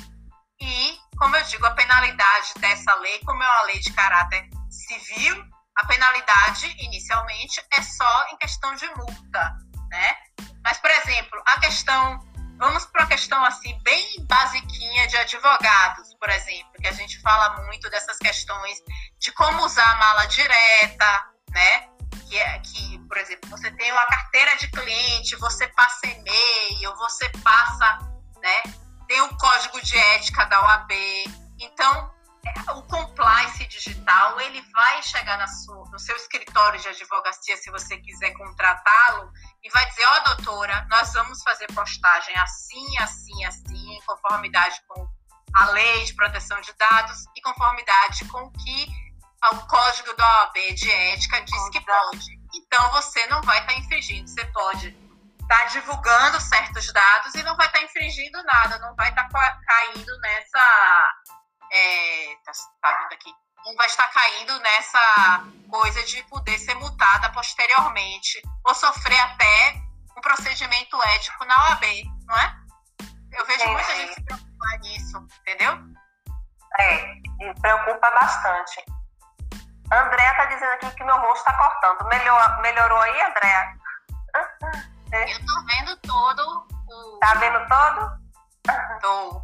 E, 0.61 0.99
como 1.19 1.37
eu 1.37 1.45
digo, 1.45 1.67
a 1.67 1.73
penalidade 1.73 2.53
dessa 2.59 2.95
lei, 2.97 3.19
como 3.21 3.43
é 3.43 3.47
uma 3.47 3.62
lei 3.62 3.79
de 3.81 3.93
caráter 3.93 4.49
civil, 4.71 5.45
a 5.77 5.87
penalidade, 5.87 6.75
inicialmente, 6.79 7.61
é 7.73 7.83
só 7.83 8.27
em 8.31 8.37
questão 8.37 8.75
de 8.77 8.87
multa, 8.95 9.57
né? 9.90 10.17
Mas, 10.62 10.79
por 10.79 10.90
exemplo, 10.90 11.43
a 11.47 11.61
questão, 11.61 12.21
vamos 12.59 12.87
para 12.87 13.05
a 13.05 13.09
questão 13.09 13.45
assim, 13.45 13.77
bem 13.83 14.25
basiquinha 14.27 15.09
de 15.09 15.17
advogados, 15.17 16.14
por 16.14 16.31
exemplo, 16.31 16.73
que 16.81 16.87
a 16.87 16.93
gente 16.93 17.21
fala 17.21 17.61
muito 17.67 17.90
dessas 17.90 18.17
questões 18.19 18.79
de 19.19 19.33
como 19.33 19.64
usar 19.64 19.90
a 19.90 19.97
mala 19.97 20.27
direta, 20.27 21.34
né? 21.55 21.95
que, 22.35 22.38
é, 22.38 22.59
que, 22.61 22.99
por 23.07 23.17
exemplo, 23.17 23.51
você 23.51 23.71
tem 23.73 23.93
uma 23.93 24.07
carteira 24.07 24.57
de 24.57 24.69
cliente, 24.69 25.37
você 25.37 25.69
passa 25.69 26.07
e-mail, 26.07 26.97
você 26.97 27.29
passa, 27.43 27.99
né? 28.43 28.62
Tem 29.07 29.21
o 29.21 29.37
código 29.37 29.81
de 29.83 29.97
ética 29.97 30.45
da 30.47 30.61
OAB. 30.62 30.93
Então, 31.61 32.14
é, 32.47 32.73
o 32.73 32.83
compliance 32.83 33.64
digital, 33.67 34.40
ele 34.40 34.61
vai 34.73 35.03
chegar 35.03 35.38
na 35.38 35.47
sua, 35.47 35.88
no 35.90 35.99
seu 35.99 36.17
escritório 36.17 36.81
de 36.81 36.88
advocacia, 36.88 37.57
se 37.57 37.71
você 37.71 37.97
quiser 37.99 38.33
contratá-lo, 38.33 39.31
e 39.62 39.71
vai 39.71 39.87
dizer, 39.87 40.05
ó, 40.05 40.17
oh, 40.17 40.35
doutora, 40.35 40.87
nós 40.90 41.12
vamos 41.12 41.43
fazer 41.43 41.67
postagem 41.73 42.35
assim, 42.37 42.99
assim, 42.99 43.45
assim, 43.45 43.95
em 43.95 44.01
conformidade 44.03 44.81
com 44.88 45.09
a 45.55 45.67
lei 45.67 46.05
de 46.05 46.14
proteção 46.14 46.61
de 46.61 46.73
dados 46.73 47.25
e 47.37 47.40
conformidade 47.40 48.25
com 48.27 48.38
o 48.43 48.51
que 48.51 49.04
o 49.52 49.66
código 49.66 50.14
da 50.14 50.42
OAB 50.42 50.74
de 50.74 50.90
ética 50.90 51.40
diz 51.42 51.68
que 51.70 51.80
pode. 51.80 52.40
Então 52.54 52.92
você 52.92 53.26
não 53.26 53.42
vai 53.42 53.59
estar 53.61 53.72
tá 53.72 53.78
infringindo. 53.78 54.28
Você 54.28 54.44
pode 54.46 54.88
estar 55.42 55.59
tá 55.59 55.64
divulgando 55.66 56.40
certos 56.40 56.92
dados 56.92 57.35
e 57.35 57.42
não 57.42 57.57
vai 57.57 57.66
estar 57.66 57.78
tá 57.78 57.85
infringindo 57.85 58.42
nada, 58.44 58.78
não 58.78 58.94
vai 58.94 59.09
estar 59.11 59.28
caindo 59.28 60.20
nessa. 60.20 61.14
É, 61.72 62.37
tá, 62.44 62.52
tá 62.83 62.98
vindo 62.98 63.12
aqui. 63.12 63.33
Não 63.66 63.74
vai 63.76 63.87
estar 63.87 64.07
caindo 64.09 64.59
nessa 64.61 65.44
coisa 65.70 66.02
de 66.04 66.22
poder 66.24 66.59
ser 66.59 66.74
multada 66.74 67.30
posteriormente 67.33 68.42
ou 68.66 68.74
sofrer 68.74 69.18
até 69.20 69.80
um 70.16 70.20
procedimento 70.20 71.02
ético 71.02 71.44
na 71.44 71.54
OAB, 71.70 71.85
não 72.26 72.37
é? 72.37 72.57
Eu 73.33 73.44
vejo 73.46 73.68
muita 73.68 73.96
gente 73.96 74.14
se 74.14 74.22
preocupar 74.22 74.78
nisso, 74.80 75.26
entendeu? 75.40 75.78
É, 76.78 77.14
me 77.38 77.54
preocupa 77.61 78.11
bastante. 78.11 78.85
Andréa 79.94 80.35
tá 80.35 80.44
dizendo 80.46 80.72
aqui 80.72 80.90
que 80.90 81.04
meu 81.04 81.16
rosto 81.18 81.44
tá 81.44 81.54
cortando. 81.57 82.09
Melhor, 82.09 82.61
melhorou 82.61 82.98
aí, 83.00 83.22
Andréa? 83.22 83.74
Eu 85.12 85.46
tô 85.46 85.64
vendo 85.66 85.96
todo 86.02 86.66
o. 86.88 87.18
Tá 87.20 87.35
vendo 87.35 87.59
todo? 87.68 88.24
Tô. 89.00 89.42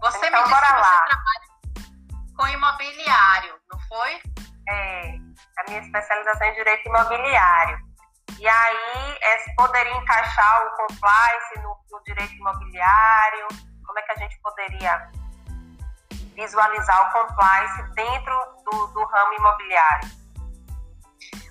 Você 0.00 0.26
então, 0.26 0.42
me 0.42 0.48
disse 0.48 0.60
que 0.60 0.72
lá. 0.72 0.84
você 0.84 1.04
trabalha 1.04 1.44
com 2.36 2.48
imobiliário, 2.48 3.60
não 3.70 3.78
foi? 3.88 4.20
É, 4.68 5.14
a 5.58 5.64
minha 5.68 5.80
especialização 5.80 6.46
é 6.46 6.50
em 6.50 6.54
direito 6.54 6.88
imobiliário. 6.88 7.78
E 8.38 8.48
aí, 8.48 9.18
é, 9.22 9.54
poderia 9.56 9.96
encaixar 9.96 10.66
o 10.66 10.70
compliance 10.76 11.58
no, 11.60 11.76
no 11.90 12.02
direito 12.04 12.34
imobiliário? 12.34 13.48
Como 13.86 13.98
é 13.98 14.02
que 14.02 14.12
a 14.12 14.16
gente 14.16 14.38
poderia 14.42 15.10
visualizar 16.34 17.08
o 17.08 17.12
compliance 17.12 17.82
dentro 17.94 18.34
do, 18.64 18.86
do 18.88 19.04
ramo 19.04 19.32
imobiliário? 19.34 20.24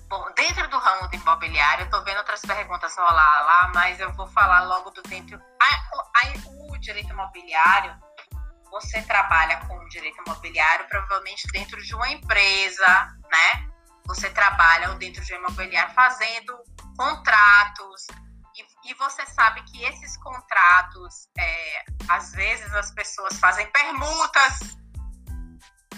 Bom, 0.08 0.30
dentro 0.36 0.68
do 0.68 0.78
ramo 0.78 1.08
do 1.08 1.16
imobiliário, 1.16 1.82
eu 1.82 1.86
estou 1.86 2.04
vendo 2.04 2.18
outras 2.18 2.40
perguntas 2.42 2.94
rolar 2.96 3.44
lá, 3.44 3.72
mas 3.74 3.98
eu 3.98 4.12
vou 4.12 4.26
falar 4.28 4.60
logo 4.64 4.90
do 4.90 5.02
dentro. 5.02 5.40
A, 5.60 5.64
a, 5.64 6.68
o 6.68 6.78
direito 6.78 7.10
imobiliário, 7.10 7.96
você 8.70 9.02
trabalha 9.02 9.56
com 9.66 9.76
o 9.76 9.88
direito 9.88 10.22
imobiliário 10.26 10.86
provavelmente 10.88 11.46
dentro 11.52 11.82
de 11.82 11.94
uma 11.94 12.08
empresa, 12.10 12.86
né? 13.30 13.68
Você 14.06 14.28
trabalha 14.30 14.88
dentro 14.94 15.24
de 15.24 15.34
um 15.34 15.38
imobiliário 15.38 15.94
fazendo 15.94 16.58
contratos, 16.96 18.06
e, 18.84 18.94
você 18.94 19.24
sabe 19.26 19.62
que 19.64 19.82
esses 19.84 20.16
contratos, 20.18 21.28
é, 21.38 21.84
às 22.08 22.32
vezes 22.32 22.72
as 22.74 22.90
pessoas 22.92 23.38
fazem 23.38 23.70
permutas, 23.70 24.58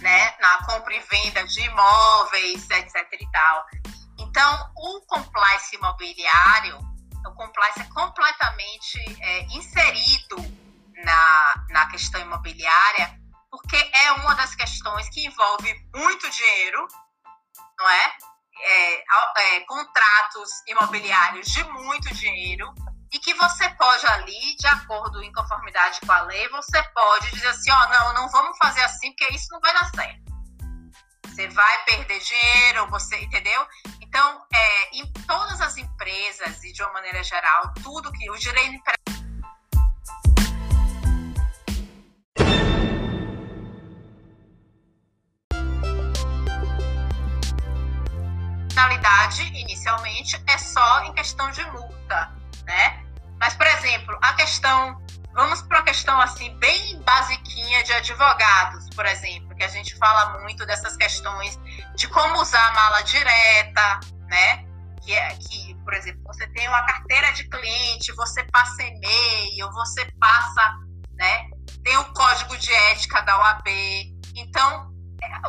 né, 0.01 0.35
na 0.41 0.65
compra 0.67 0.95
e 0.95 1.01
venda 1.01 1.45
de 1.47 1.61
imóveis, 1.63 2.69
etc 2.71 3.13
e 3.13 3.31
tal. 3.31 3.67
Então, 4.19 4.73
o 4.77 5.01
compliance 5.07 5.75
imobiliário, 5.75 6.79
o 7.27 7.35
compliance 7.35 7.81
é 7.81 7.85
completamente 7.85 8.99
é, 9.21 9.43
inserido 9.57 10.37
na, 11.05 11.67
na 11.71 11.87
questão 11.91 12.21
imobiliária, 12.21 13.19
porque 13.51 13.77
é 13.77 14.13
uma 14.13 14.35
das 14.35 14.55
questões 14.55 15.09
que 15.11 15.27
envolve 15.27 15.75
muito 15.95 16.31
dinheiro, 16.31 16.87
não 17.79 17.89
é? 17.89 18.17
É, 18.59 19.05
é, 19.39 19.61
contratos 19.61 20.51
imobiliários 20.67 21.47
de 21.49 21.65
muito 21.65 22.13
dinheiro 22.15 22.73
e 23.13 23.19
que 23.19 23.35
você 23.35 23.69
pode 23.71 24.07
ali, 24.07 24.57
de 24.57 24.67
acordo 24.67 25.23
em 25.23 25.33
conformidade 25.33 26.01
com 26.05 26.13
a 26.13 26.23
lei, 26.23 26.49
você 26.49 26.83
pode 26.83 27.31
dizer 27.31 27.49
assim, 27.49 27.71
ó, 27.71 27.77
oh, 27.77 27.89
não, 27.89 28.15
não 28.15 28.29
vamos 28.29 28.59
fazer 28.59 28.83
assim 28.83 29.11
porque 29.13 29.35
isso 29.35 29.49
não 29.53 29.61
vai 29.61 29.73
dar 29.73 29.91
certo. 29.91 30.27
Você 31.27 31.49
vai 31.49 31.85
perder 31.85 32.19
dinheiro, 32.19 32.89
você, 32.89 33.17
entendeu? 33.21 33.67
Então, 34.01 34.43
é, 34.53 34.97
em 34.97 35.13
todas 35.27 35.61
as 35.61 35.77
empresas 35.77 36.65
e 36.65 36.73
de 36.73 36.83
uma 36.83 36.95
maneira 36.95 37.23
geral, 37.23 37.75
tudo 37.83 38.13
que 38.13 38.31
o 38.31 38.39
direito 38.39 38.83
inicialmente, 49.87 50.43
é 50.49 50.59
só 50.59 51.05
em 51.05 51.13
questão 51.13 51.51
de 51.53 51.65
multa, 51.71 52.33
né? 52.65 53.05
Mas, 53.39 53.55
por 53.55 53.67
exemplo, 53.67 54.19
a 54.21 54.35
questão, 54.35 55.01
vamos 55.33 55.63
para 55.63 55.79
uma 55.79 55.85
questão 55.85 56.21
assim, 56.21 56.57
bem 56.59 57.01
basiquinha 57.03 57.85
de 57.85 57.93
advogados, 57.93 58.89
por 58.91 59.07
exemplo, 59.07 59.55
que 59.55 59.63
a 59.63 59.69
gente 59.69 59.97
fala 59.97 60.41
muito 60.41 60.67
dessas 60.67 60.97
questões 60.97 61.59
de 61.95 62.09
como 62.09 62.41
usar 62.41 62.67
a 62.69 62.73
mala 62.73 63.03
direta, 63.03 64.01
né? 64.29 64.65
Que 65.03 65.15
é 65.15 65.29
que, 65.37 65.75
por 65.85 65.95
exemplo, 65.95 66.23
você 66.25 66.47
tem 66.49 66.67
uma 66.69 66.85
carteira 66.85 67.33
de 67.33 67.49
cliente, 67.49 68.13
você 68.15 68.43
passa 68.45 68.83
e-mail, 68.83 69.71
você 69.73 70.05
passa, 70.19 70.75
né? 71.13 71.49
Tem 71.85 71.97
o 71.97 72.05
código 72.13 72.57
de 72.57 72.73
ética 72.91 73.21
da 73.21 73.39
OAB. 73.39 73.69
Então, 74.35 74.96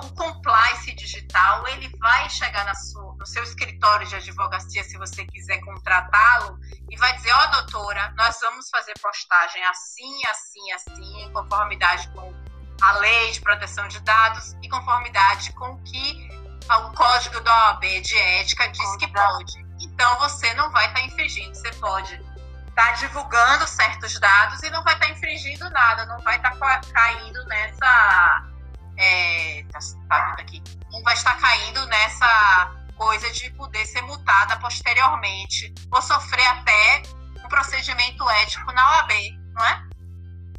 o 0.03 0.15
compliance 0.15 0.93
digital 0.93 1.67
ele 1.69 1.89
vai 1.99 2.29
chegar 2.29 2.73
sua, 2.75 3.15
no 3.15 3.25
seu 3.25 3.43
escritório 3.43 4.07
de 4.07 4.15
advocacia 4.15 4.83
se 4.83 4.97
você 4.97 5.25
quiser 5.25 5.59
contratá-lo 5.59 6.59
e 6.89 6.97
vai 6.97 7.13
dizer 7.15 7.31
ó 7.31 7.43
oh, 7.43 7.51
doutora 7.51 8.13
nós 8.17 8.39
vamos 8.41 8.69
fazer 8.69 8.93
postagem 9.01 9.63
assim 9.65 10.25
assim 10.27 10.71
assim 10.73 11.21
em 11.23 11.33
conformidade 11.33 12.07
com 12.09 12.33
a 12.81 12.91
lei 12.99 13.31
de 13.31 13.41
proteção 13.41 13.87
de 13.87 13.99
dados 14.01 14.55
e 14.61 14.69
conformidade 14.69 15.51
com 15.53 15.71
o 15.71 15.83
que 15.83 16.29
o 16.75 16.93
código 16.93 17.39
da 17.41 17.69
OAB 17.69 17.81
de 18.01 18.17
ética 18.17 18.67
diz 18.67 18.95
que 18.97 19.07
pode. 19.07 19.65
Então 19.79 20.19
você 20.19 20.53
não 20.55 20.69
vai 20.71 20.85
estar 20.87 20.99
tá 20.99 21.05
infringindo 21.05 21.55
você 21.55 21.71
pode 21.73 22.13
estar 22.13 22.87
tá 22.87 22.91
divulgando 22.93 23.67
certos 23.67 24.19
dados 24.19 24.61
e 24.63 24.69
não 24.69 24.83
vai 24.83 24.93
estar 24.93 25.07
tá 25.07 25.11
infringindo 25.11 25.69
nada 25.69 26.05
não 26.05 26.19
vai 26.21 26.35
estar 26.35 26.55
tá 26.57 26.81
caindo 26.93 27.45
nessa 27.45 28.56
é, 28.97 29.63
tá, 29.71 29.79
tá 30.09 30.25
vendo 30.25 30.39
aqui, 30.41 30.63
não 30.91 31.01
vai 31.03 31.13
estar 31.13 31.37
caindo 31.39 31.85
nessa 31.87 32.71
coisa 32.95 33.31
de 33.31 33.49
poder 33.51 33.85
ser 33.85 34.01
multada 34.01 34.57
posteriormente 34.57 35.73
ou 35.91 36.01
sofrer 36.01 36.47
até 36.47 37.03
um 37.43 37.47
procedimento 37.47 38.29
ético 38.29 38.71
na 38.73 38.97
OAB, 38.97 39.11
não 39.53 39.65
é? 39.65 39.83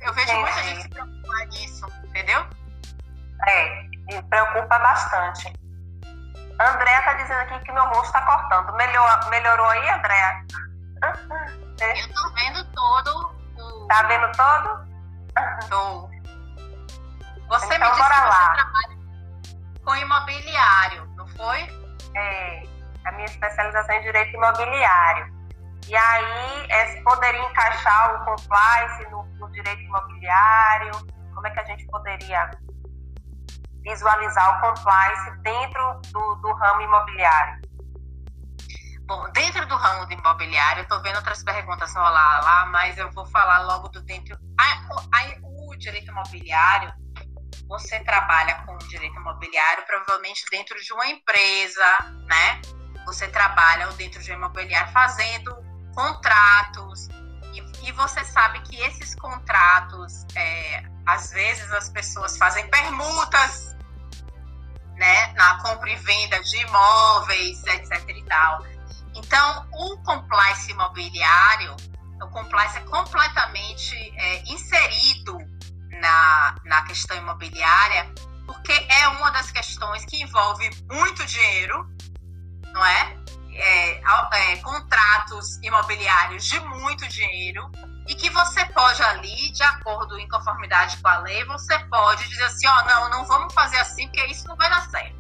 Eu 0.01 0.15
vejo 0.15 0.29
Sim, 0.29 0.41
muita 0.41 0.63
gente 0.63 0.83
se 0.83 0.89
preocupar 0.89 1.47
nisso, 1.49 1.87
entendeu? 2.05 2.47
É, 3.49 3.83
me 4.07 4.23
preocupa 4.23 4.79
bastante. 4.79 5.53
Andréa 6.61 7.03
tá 7.03 7.13
dizendo 7.15 7.41
aqui 7.41 7.61
que 7.61 7.73
meu 7.73 7.85
rosto 7.87 8.07
está 8.07 8.23
cortando. 8.23 8.75
Melhor, 8.77 9.31
melhorou 9.31 9.67
aí, 9.67 9.89
Andréa? 9.91 10.45
Eu 11.81 12.13
tô 12.13 12.31
vendo 12.35 12.65
todo 12.73 13.35
o. 13.57 13.87
Tá 13.87 14.03
vendo 14.05 14.33
todo? 14.33 14.89
Tô. 15.69 16.18
Você 17.49 17.75
então, 17.75 17.91
me 17.91 17.97
disse 17.97 18.11
que 18.11 18.21
lá. 18.21 18.33
você 18.33 18.53
trabalha 18.53 18.99
com 19.85 19.97
imobiliário, 19.97 21.07
não 21.17 21.27
foi? 21.29 21.61
É, 22.15 22.63
a 23.05 23.13
minha 23.13 23.25
especialização 23.25 23.95
é 23.95 23.99
em 23.99 24.03
direito 24.03 24.37
imobiliário. 24.37 25.39
E 25.87 25.97
aí, 25.97 26.67
é, 26.69 27.03
poderia 27.03 27.41
encaixar 27.41 28.17
o 28.17 28.25
compliance 28.27 29.11
no, 29.11 29.25
no 29.39 29.51
direito 29.51 29.81
imobiliário? 29.81 30.93
Como 31.35 31.47
é 31.47 31.51
que 31.51 31.61
a 31.61 31.65
gente 31.65 31.87
poderia 31.87 32.51
visualizar 33.83 34.59
o 34.59 34.61
compliance 34.61 35.31
dentro 35.39 36.01
do, 36.13 36.35
do 36.37 36.53
ramo 36.53 36.83
imobiliário? 36.83 37.63
Bom, 39.07 39.27
dentro 39.33 39.65
do 39.67 39.75
ramo 39.75 40.05
do 40.05 40.13
imobiliário, 40.13 40.81
eu 40.81 40.83
estou 40.83 41.01
vendo 41.01 41.17
outras 41.17 41.43
perguntas 41.43 41.95
rolar 41.95 42.45
lá, 42.45 42.67
mas 42.67 42.99
eu 42.99 43.11
vou 43.13 43.25
falar 43.25 43.61
logo 43.61 43.89
do 43.89 44.03
dentro. 44.03 44.37
A, 44.61 44.65
a, 44.65 45.39
o 45.43 45.75
direito 45.79 46.11
imobiliário, 46.11 46.93
você 47.69 48.01
trabalha 48.01 48.55
com 48.65 48.77
direito 48.79 49.15
imobiliário, 49.17 49.85
provavelmente 49.85 50.45
dentro 50.51 50.81
de 50.81 50.93
uma 50.93 51.07
empresa, 51.07 51.87
né? 52.25 52.61
Você 53.05 53.29
trabalha 53.29 53.87
dentro 53.89 54.23
de 54.23 54.31
uma 54.33 54.47
imobiliário 54.47 54.91
fazendo 54.93 55.55
contratos, 55.95 57.09
e, 57.53 57.89
e 57.89 57.93
você 57.93 58.25
sabe 58.25 58.61
que 58.61 58.81
esses 58.81 59.15
contratos, 59.15 60.25
é, 60.35 60.83
às 61.07 61.31
vezes 61.31 61.71
as 61.73 61.91
pessoas 61.91 62.39
fazem 62.39 62.67
permutas, 62.71 63.77
né? 64.97 65.33
Na 65.35 65.63
compra 65.63 65.91
e 65.91 65.97
venda 65.97 66.43
de 66.43 66.57
imóveis, 66.57 67.63
etc 67.65 68.09
e 68.09 68.25
tal. 68.25 68.65
Então, 69.15 69.69
o 69.73 69.99
compliance 69.99 70.71
imobiliário, 70.71 71.77
o 72.23 72.29
compliance 72.29 72.79
é 72.79 72.81
completamente 72.83 73.95
é, 74.17 74.43
inserido 74.53 75.39
na, 76.01 76.55
na 76.65 76.83
questão 76.83 77.17
imobiliária, 77.17 78.13
porque 78.47 78.73
é 78.73 79.09
uma 79.09 79.31
das 79.31 79.51
questões 79.51 80.05
que 80.05 80.23
envolve 80.23 80.71
muito 80.91 81.25
dinheiro, 81.27 81.87
não 82.73 82.85
é? 82.85 83.19
é, 83.59 84.53
é 84.53 84.57
contratos 84.59 85.59
imobiliários 85.63 86.45
de 86.45 86.61
muito 86.61 87.07
dinheiro 87.09 87.71
e 88.07 88.15
que 88.15 88.31
você 88.31 88.65
pode 88.67 89.03
ali, 89.03 89.51
de 89.51 89.63
acordo 89.63 90.19
em 90.19 90.29
conformidade 90.29 90.97
com 90.99 91.09
a 91.09 91.19
lei, 91.19 91.45
você 91.45 91.79
pode 91.81 92.27
dizer 92.29 92.45
assim, 92.45 92.67
ó, 92.67 92.79
oh, 92.81 92.85
não, 92.87 93.11
não 93.11 93.25
vamos 93.27 93.53
fazer 93.53 93.79
assim 93.79 94.07
porque 94.09 94.25
isso 94.27 94.47
não 94.47 94.57
vai 94.57 94.71
dar 94.71 94.89
certo. 94.89 95.19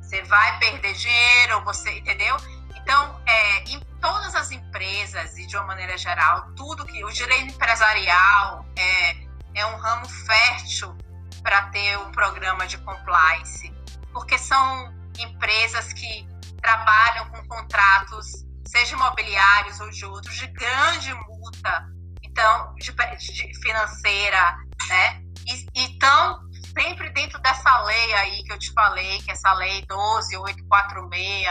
Você 0.00 0.22
vai 0.22 0.58
perder 0.58 0.94
dinheiro, 0.94 1.62
você, 1.64 1.98
entendeu? 1.98 2.36
Então, 2.74 3.20
é, 3.26 3.64
em 3.70 3.80
todas 4.00 4.34
as 4.34 4.50
empresas 4.50 5.36
e 5.36 5.46
de 5.46 5.56
uma 5.56 5.66
maneira 5.66 5.98
geral, 5.98 6.50
tudo 6.56 6.86
que 6.86 7.04
o 7.04 7.10
direito 7.10 7.52
empresarial 7.52 8.64
é 8.76 9.25
é 9.56 9.66
um 9.66 9.76
ramo 9.76 10.06
fértil 10.08 10.96
para 11.42 11.62
ter 11.70 11.98
um 11.98 12.12
programa 12.12 12.66
de 12.66 12.78
compliance, 12.78 13.72
porque 14.12 14.38
são 14.38 14.94
empresas 15.18 15.92
que 15.92 16.28
trabalham 16.60 17.28
com 17.30 17.48
contratos, 17.48 18.44
seja 18.66 18.94
imobiliários 18.94 19.80
ou 19.80 19.90
de 19.90 20.04
outros, 20.04 20.36
de 20.36 20.46
grande 20.48 21.14
multa, 21.14 21.88
então, 22.22 22.74
de, 22.74 22.92
de 22.92 23.60
financeira, 23.60 24.56
né? 24.88 25.22
E 25.46 25.84
estão 25.86 26.40
sempre 26.76 27.08
dentro 27.10 27.40
dessa 27.40 27.82
lei 27.84 28.14
aí 28.14 28.42
que 28.42 28.52
eu 28.52 28.58
te 28.58 28.72
falei, 28.72 29.22
que 29.22 29.30
é 29.30 29.34
essa 29.34 29.52
lei 29.54 29.82
12846, 29.86 31.46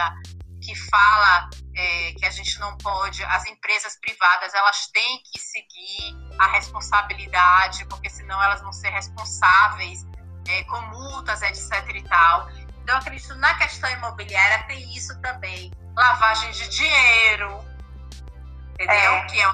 que 0.60 0.74
fala 0.90 1.48
é, 1.76 2.12
que 2.12 2.24
a 2.24 2.30
gente 2.30 2.58
não 2.58 2.76
pode, 2.78 3.22
as 3.24 3.46
empresas 3.46 3.98
privadas 4.00 4.54
elas 4.54 4.86
têm 4.88 5.22
que 5.24 5.38
seguir 5.38 6.16
a 6.38 6.46
responsabilidade, 6.48 7.84
porque 7.86 8.08
senão 8.08 8.42
elas 8.42 8.62
vão 8.62 8.72
ser 8.72 8.88
responsáveis 8.88 10.04
é, 10.48 10.64
com 10.64 10.80
multas, 10.82 11.42
etc 11.42 11.72
e 11.94 12.02
tal. 12.04 12.50
Então, 12.82 12.94
eu 12.94 12.96
acredito 12.96 13.34
na 13.36 13.54
questão 13.54 13.90
imobiliária 13.90 14.64
tem 14.66 14.96
isso 14.96 15.20
também, 15.20 15.70
lavagem 15.94 16.50
de 16.52 16.68
dinheiro, 16.68 17.64
entendeu? 18.72 19.12
É. 19.12 19.26
Que 19.26 19.40
é, 19.40 19.52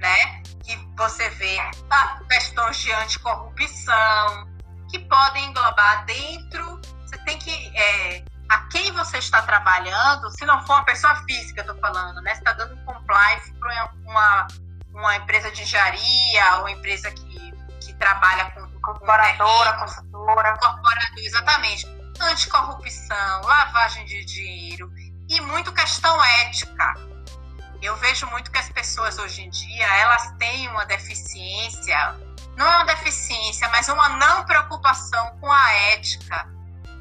né? 0.00 0.42
Que 0.64 0.76
você 0.96 1.28
vê 1.30 1.58
ah, 1.90 2.20
questões 2.28 2.78
de 2.78 2.90
anticorrupção, 2.92 4.48
que 4.90 4.98
podem 4.98 5.50
englobar 5.50 6.04
dentro. 6.06 6.80
Você 7.02 7.18
tem 7.18 7.38
que 7.38 7.76
é, 7.76 8.24
a 8.48 8.58
quem 8.68 8.92
você 8.92 9.18
está 9.18 9.42
trabalhando, 9.42 10.30
se 10.30 10.44
não 10.44 10.64
for 10.66 10.74
uma 10.74 10.84
pessoa 10.84 11.14
física, 11.24 11.60
estou 11.60 11.76
falando, 11.78 12.20
né? 12.20 12.34
Você 12.34 12.40
está 12.40 12.52
dando 12.52 12.76
compliance 12.84 13.52
para 13.54 13.90
uma, 14.04 14.46
uma 14.92 15.16
empresa 15.16 15.50
de 15.50 15.62
engenharia 15.62 16.56
ou 16.60 16.68
empresa 16.68 17.10
que, 17.10 17.52
que 17.80 17.94
trabalha 17.94 18.50
com 18.50 18.64
corporadora, 18.80 19.72
consultora. 19.78 20.58
Corporadora, 20.58 21.00
exatamente. 21.16 21.86
Anticorrupção, 22.20 23.42
lavagem 23.42 24.04
de 24.04 24.24
dinheiro 24.24 24.92
e 25.28 25.40
muito 25.40 25.72
questão 25.72 26.22
ética. 26.22 26.94
Eu 27.80 27.96
vejo 27.96 28.26
muito 28.28 28.50
que 28.50 28.58
as 28.58 28.68
pessoas 28.70 29.18
hoje 29.18 29.42
em 29.42 29.50
dia, 29.50 29.86
elas 29.96 30.30
têm 30.38 30.68
uma 30.68 30.86
deficiência, 30.86 32.14
não 32.56 32.66
é 32.66 32.76
uma 32.76 32.86
deficiência, 32.86 33.68
mas 33.68 33.88
uma 33.88 34.08
não 34.10 34.44
preocupação 34.44 35.38
com 35.40 35.50
a 35.50 35.72
ética 35.94 36.53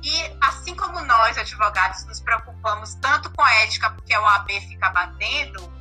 e 0.03 0.37
assim 0.41 0.75
como 0.75 1.01
nós, 1.01 1.37
advogados, 1.37 2.05
nos 2.05 2.19
preocupamos 2.19 2.93
tanto 2.95 3.31
com 3.31 3.41
a 3.41 3.53
ética, 3.63 3.89
porque 3.89 4.15
o 4.15 4.25
AB 4.25 4.59
fica 4.67 4.89
batendo, 4.89 5.71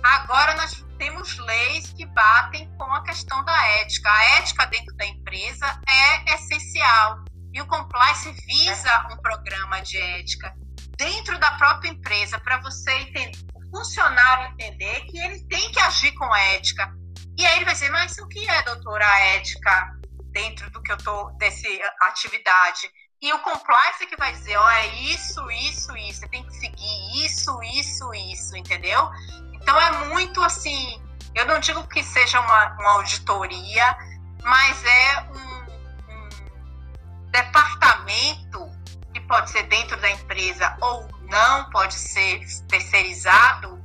agora 0.00 0.54
nós 0.54 0.84
temos 0.96 1.36
leis 1.38 1.92
que 1.92 2.06
batem 2.06 2.72
com 2.78 2.84
a 2.84 3.02
questão 3.02 3.44
da 3.44 3.66
ética. 3.80 4.08
A 4.08 4.38
ética 4.38 4.66
dentro 4.66 4.94
da 4.96 5.04
empresa 5.06 5.66
é 5.88 6.34
essencial. 6.34 7.24
E 7.52 7.60
o 7.60 7.66
compliance 7.66 8.30
visa 8.46 9.08
um 9.12 9.16
programa 9.16 9.80
de 9.82 9.98
ética. 9.98 10.54
dentro 10.96 11.36
da 11.40 11.50
própria 11.56 11.88
empresa, 11.88 12.38
para 12.38 12.58
você 12.58 12.92
entender, 12.92 13.36
o 13.52 13.76
funcionário 13.76 14.52
entender 14.52 15.00
que 15.06 15.18
ele 15.18 15.44
tem 15.48 15.72
que 15.72 15.80
agir 15.80 16.12
com 16.12 16.36
ética. 16.36 16.88
E 17.36 17.44
aí 17.44 17.56
ele 17.56 17.64
vai 17.64 17.74
dizer, 17.74 17.90
mas 17.90 18.16
o 18.18 18.28
que 18.28 18.48
é, 18.48 18.62
doutora, 18.62 19.04
a 19.04 19.18
ética 19.36 19.90
dentro 20.30 20.70
do 20.70 20.80
que 20.80 20.92
eu 20.92 20.96
tô, 20.98 21.30
dessa 21.32 21.66
atividade? 22.02 22.88
E 23.24 23.32
o 23.32 23.38
compliance 23.38 24.02
é 24.02 24.06
que 24.06 24.18
vai 24.18 24.34
dizer, 24.34 24.54
ó, 24.58 24.66
oh, 24.66 24.68
é 24.68 24.86
isso, 24.96 25.50
isso, 25.50 25.96
isso, 25.96 26.20
você 26.20 26.28
tem 26.28 26.44
que 26.44 26.54
seguir 26.56 27.24
isso, 27.24 27.62
isso, 27.62 28.12
isso, 28.12 28.54
entendeu? 28.54 29.10
Então 29.54 29.80
é 29.80 30.08
muito 30.08 30.42
assim, 30.42 31.02
eu 31.34 31.46
não 31.46 31.58
digo 31.58 31.88
que 31.88 32.02
seja 32.02 32.38
uma, 32.38 32.74
uma 32.74 32.90
auditoria, 32.96 33.96
mas 34.42 34.84
é 34.84 35.22
um, 35.32 35.64
um 36.12 37.30
departamento 37.30 38.70
que 39.14 39.20
pode 39.20 39.48
ser 39.48 39.62
dentro 39.68 39.98
da 40.02 40.10
empresa 40.10 40.76
ou 40.82 41.08
não, 41.22 41.70
pode 41.70 41.94
ser 41.94 42.44
terceirizado, 42.68 43.82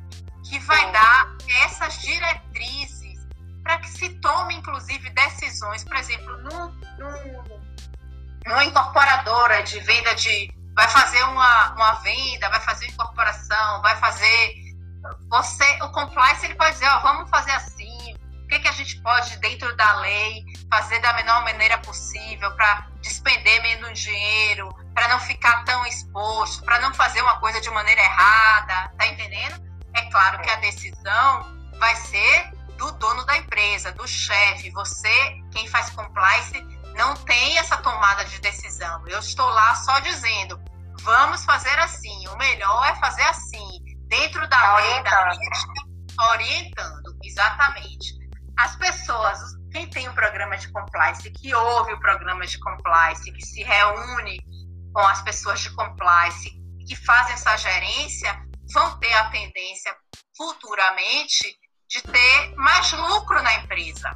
que 0.49 0.59
vai 0.59 0.91
dar 0.91 1.37
essas 1.63 1.97
diretrizes 2.01 3.25
para 3.63 3.77
que 3.77 3.89
se 3.89 4.09
tome, 4.19 4.55
inclusive, 4.55 5.09
decisões, 5.11 5.85
por 5.85 5.95
exemplo, 5.95 6.37
num, 6.39 6.67
num, 6.97 7.59
numa 8.45 8.63
incorporadora 8.63 9.63
de 9.63 9.79
venda 9.81 10.13
de. 10.15 10.51
vai 10.75 10.87
fazer 10.87 11.21
uma, 11.23 11.73
uma 11.73 11.93
venda, 11.95 12.49
vai 12.49 12.59
fazer 12.61 12.87
incorporação, 12.87 13.81
vai 13.81 13.95
fazer. 13.97 14.55
Você, 15.29 15.65
o 15.81 15.89
compliance, 15.89 16.45
ele 16.45 16.55
pode 16.55 16.73
dizer, 16.73 16.87
ó, 16.89 16.99
vamos 16.99 17.29
fazer 17.29 17.51
assim, 17.51 18.13
o 18.43 18.47
que, 18.47 18.59
que 18.59 18.67
a 18.67 18.71
gente 18.71 18.99
pode, 19.01 19.37
dentro 19.37 19.75
da 19.77 19.99
lei, 20.01 20.43
fazer 20.69 20.99
da 20.99 21.13
menor 21.13 21.43
maneira 21.43 21.77
possível 21.79 22.51
para 22.55 22.87
despender 23.01 23.61
menos 23.61 23.99
dinheiro, 23.99 24.69
para 24.93 25.07
não 25.07 25.19
ficar 25.19 25.63
tão 25.63 25.85
exposto, 25.85 26.65
para 26.65 26.79
não 26.79 26.93
fazer 26.93 27.21
uma 27.21 27.39
coisa 27.39 27.61
de 27.61 27.69
maneira 27.69 28.01
errada, 28.01 28.91
tá 28.97 29.07
entendendo? 29.07 29.63
É 29.93 30.01
claro 30.09 30.41
que 30.41 30.49
a 30.49 30.55
decisão 30.57 31.59
vai 31.79 31.95
ser 31.95 32.51
do 32.77 32.91
dono 32.93 33.25
da 33.25 33.37
empresa, 33.37 33.91
do 33.91 34.07
chefe. 34.07 34.71
Você, 34.71 35.41
quem 35.51 35.67
faz 35.67 35.89
compliance, 35.91 36.59
não 36.99 37.15
tem 37.15 37.57
essa 37.57 37.77
tomada 37.77 38.25
de 38.25 38.41
decisão. 38.41 39.07
Eu 39.07 39.19
estou 39.19 39.47
lá 39.47 39.73
só 39.75 39.99
dizendo, 40.01 40.61
vamos 41.01 41.45
fazer 41.45 41.79
assim. 41.79 42.27
O 42.27 42.37
melhor 42.37 42.85
é 42.89 42.95
fazer 42.95 43.23
assim, 43.23 43.69
dentro 44.09 44.41
da 44.49 44.59
tá 44.59 44.75
lei, 44.75 45.03
da 45.03 45.31
orientando, 46.33 47.17
exatamente. 47.23 48.19
As 48.57 48.75
pessoas, 48.75 49.39
quem 49.71 49.89
tem 49.89 50.09
o 50.09 50.11
um 50.11 50.13
programa 50.13 50.57
de 50.57 50.69
compliance, 50.73 51.31
que 51.31 51.55
ouve 51.55 51.93
o 51.93 51.99
programa 52.01 52.45
de 52.45 52.59
compliance, 52.59 53.31
que 53.31 53.45
se 53.45 53.63
reúne 53.63 54.37
com 54.93 54.99
as 54.99 55.21
pessoas 55.21 55.61
de 55.61 55.69
compliance, 55.75 56.51
que 56.85 56.97
fazem 56.97 57.33
essa 57.33 57.55
gerência, 57.55 58.37
vão 58.73 58.99
ter 58.99 59.13
a 59.13 59.29
tendência 59.29 59.95
futuramente 60.35 61.55
de 61.87 62.01
ter 62.01 62.55
mais 62.57 62.91
lucro 62.91 63.41
na 63.41 63.53
empresa. 63.53 64.13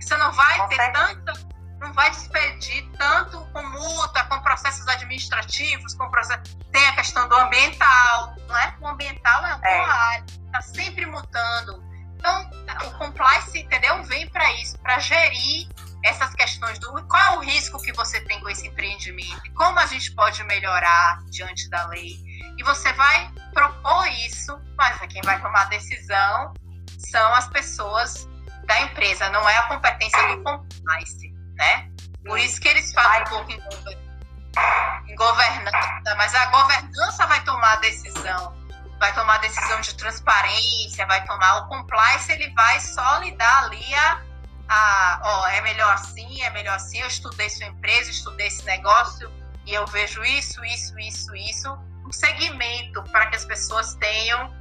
Você 0.00 0.16
não 0.16 0.30
vai 0.30 0.68
ter 0.68 0.92
tanta 0.92 1.51
não 1.82 1.92
vai 1.92 2.08
despedir 2.10 2.88
tanto 2.96 3.44
com 3.52 3.62
multa, 3.62 4.24
com 4.24 4.40
processos 4.40 4.86
administrativos, 4.86 5.94
com 5.94 6.08
processo... 6.10 6.56
tem 6.70 6.86
a 6.86 6.94
questão 6.94 7.28
do 7.28 7.34
ambiental, 7.34 8.36
não 8.46 8.56
é? 8.56 8.74
O 8.80 8.86
ambiental 8.86 9.44
é 9.44 9.54
uma 9.56 9.68
é. 9.68 9.80
área, 9.80 10.24
está 10.46 10.62
sempre 10.62 11.04
mudando. 11.06 11.82
Então, 12.16 12.50
o 12.86 12.98
compliance, 12.98 13.58
entendeu? 13.58 14.00
Vem 14.04 14.28
para 14.28 14.50
isso, 14.52 14.78
para 14.78 15.00
gerir 15.00 15.68
essas 16.04 16.32
questões 16.34 16.78
do 16.78 16.92
qual 17.06 17.34
é 17.34 17.36
o 17.38 17.40
risco 17.40 17.82
que 17.82 17.92
você 17.92 18.20
tem 18.20 18.40
com 18.40 18.48
esse 18.48 18.68
empreendimento, 18.68 19.42
como 19.54 19.78
a 19.80 19.86
gente 19.86 20.12
pode 20.14 20.42
melhorar 20.44 21.18
diante 21.30 21.68
da 21.68 21.84
lei. 21.88 22.16
E 22.56 22.62
você 22.62 22.92
vai 22.92 23.28
propor 23.52 24.06
isso, 24.24 24.56
mas 24.76 25.00
quem 25.08 25.20
vai 25.22 25.40
tomar 25.42 25.62
a 25.62 25.64
decisão 25.64 26.54
são 26.96 27.34
as 27.34 27.48
pessoas 27.48 28.28
da 28.66 28.80
empresa, 28.82 29.28
não 29.30 29.48
é 29.48 29.56
a 29.56 29.62
competência 29.64 30.28
do 30.28 30.44
compliance 30.44 31.31
né? 31.62 31.88
Por 32.26 32.38
isso 32.38 32.60
que 32.60 32.68
eles 32.68 32.92
falam 32.92 33.20
um 33.20 33.24
pouco 33.24 33.52
em, 33.52 35.14
governança, 35.14 36.14
mas 36.16 36.34
a 36.34 36.46
governança 36.46 37.26
vai 37.26 37.42
tomar 37.44 37.74
a 37.74 37.76
decisão, 37.76 38.56
vai 38.98 39.14
tomar 39.14 39.36
a 39.36 39.38
decisão 39.38 39.80
de 39.80 39.94
transparência, 39.94 41.06
vai 41.06 41.24
tomar 41.24 41.58
o 41.58 41.68
compliance, 41.68 42.32
ele 42.32 42.50
vai 42.50 42.80
só 42.80 43.18
lhe 43.18 43.30
dar 43.36 43.64
ali 43.64 43.94
a, 43.94 44.20
a 44.68 45.20
ó, 45.22 45.48
é 45.48 45.60
melhor 45.60 45.92
assim, 45.92 46.42
é 46.42 46.50
melhor 46.50 46.74
assim, 46.74 46.98
eu 46.98 47.06
estudei 47.06 47.48
sua 47.48 47.66
empresa, 47.66 48.10
estudei 48.10 48.48
esse 48.48 48.64
negócio 48.64 49.30
e 49.64 49.72
eu 49.72 49.86
vejo 49.86 50.22
isso, 50.24 50.64
isso, 50.64 50.98
isso, 50.98 51.36
isso, 51.36 51.78
um 52.06 52.12
segmento 52.12 53.02
para 53.04 53.26
que 53.26 53.36
as 53.36 53.44
pessoas 53.44 53.94
tenham 53.94 54.52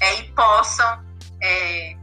é, 0.00 0.14
e 0.14 0.32
possam. 0.32 1.04
É, 1.40 1.96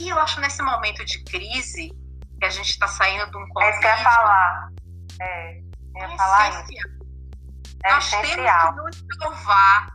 e 0.00 0.08
eu 0.08 0.18
acho 0.18 0.40
nesse 0.40 0.62
momento 0.62 1.04
de 1.04 1.22
crise, 1.24 1.92
que 2.38 2.46
a 2.46 2.50
gente 2.50 2.70
está 2.70 2.86
saindo 2.86 3.30
de 3.30 3.36
um 3.36 3.48
Covid. 3.48 3.86
É 3.86 3.96
falar. 3.96 4.68
É, 5.20 5.60
é 5.96 6.16
falar 6.16 6.48
essencial. 6.48 6.88
isso. 6.88 6.98
É 7.84 7.92
Nós 7.92 8.12
essencial. 8.12 8.74
temos 8.74 8.96
que 8.96 9.06
nos 9.06 9.16
salvar, 9.18 9.88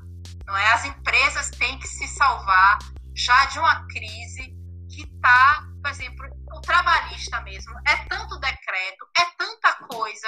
não 0.46 0.58
é? 0.58 0.74
As 0.74 0.86
empresas 0.86 1.50
têm 1.52 1.78
que 1.80 1.88
se 1.88 2.08
salvar 2.08 2.78
já 3.16 3.46
de 3.46 3.60
uma 3.60 3.86
crise 3.88 4.54
que 4.90 5.04
está, 5.04 5.64
por 5.82 5.90
exemplo, 5.90 6.28
o 6.54 6.62
trabalhista 6.62 7.42
mesmo. 7.42 7.74
É 7.88 7.96
tanto 8.08 8.40
decreto, 8.40 9.08
é 9.18 9.26
tanta 9.38 9.74
coisa 9.88 10.28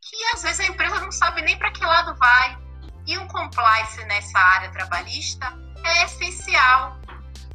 que 0.00 0.16
às 0.34 0.42
vezes 0.42 0.60
a 0.60 0.66
empresa 0.72 1.00
não 1.00 1.12
sabe 1.12 1.42
nem 1.42 1.58
para 1.58 1.70
que 1.70 1.84
lado 1.84 2.14
vai. 2.16 2.58
E 3.06 3.16
um 3.18 3.26
compliance 3.28 4.04
nessa 4.06 4.38
área 4.38 4.70
trabalhista 4.72 5.52
é 5.84 6.04
essencial, 6.04 6.98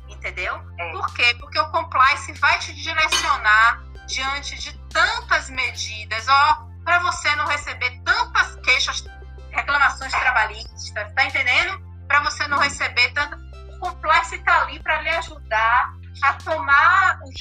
entendeu? 0.07 0.55
É. 0.79 0.91
Por 0.93 1.13
quê? 1.13 1.35
Porque 1.39 1.59
o 1.59 1.71
compliance 1.71 2.31
vai 2.33 2.57
te 2.59 2.73
direcionar 2.73 3.90
diante 4.11 4.57
de 4.59 4.77
tantas 4.89 5.49
medidas, 5.49 6.27
ó, 6.27 6.67
para 6.83 6.99
você 6.99 7.33
não 7.35 7.47
receber 7.47 8.01
tantas 8.03 8.55
queixas, 8.57 9.03
reclamações 9.51 10.11
trabalhistas, 10.11 11.13
tá 11.13 11.25
entendendo? 11.25 11.81
Para 12.07 12.21
você 12.21 12.47
não 12.47 12.59
receber 12.59 13.11
tanta. 13.13 13.37
O 13.69 13.79
compliance 13.79 14.35
está 14.35 14.61
ali 14.61 14.79
para 14.81 15.01
lhe 15.01 15.09
ajudar 15.09 15.93
a 16.21 16.33
tomar 16.33 17.19
o 17.23 17.31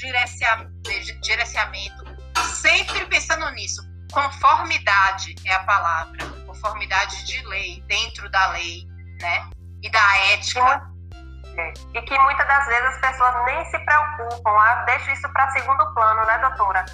gerenciamento, 1.23 2.05
sempre 2.55 3.05
pensando 3.07 3.51
nisso. 3.51 3.83
Conformidade 4.13 5.35
é 5.45 5.53
a 5.53 5.65
palavra, 5.65 6.25
conformidade 6.47 7.25
de 7.25 7.45
lei, 7.47 7.83
dentro 7.87 8.31
da 8.31 8.53
lei, 8.53 8.87
né? 9.21 9.51
E 9.83 9.91
da 9.91 10.17
ética. 10.33 10.90
É. 11.57 11.73
E 11.95 12.03
que 12.03 12.19
muitas 12.19 12.47
das 12.47 12.67
vezes 12.67 12.85
as 12.85 12.99
pessoas 12.99 13.45
nem 13.45 13.65
se 13.67 13.79
preocupam, 13.79 14.51
ah, 14.51 14.85
deixam 14.87 15.13
isso 15.15 15.29
para 15.33 15.51
segundo 15.51 15.95
plano, 15.95 16.25
né, 16.25 16.39
doutora? 16.39 16.85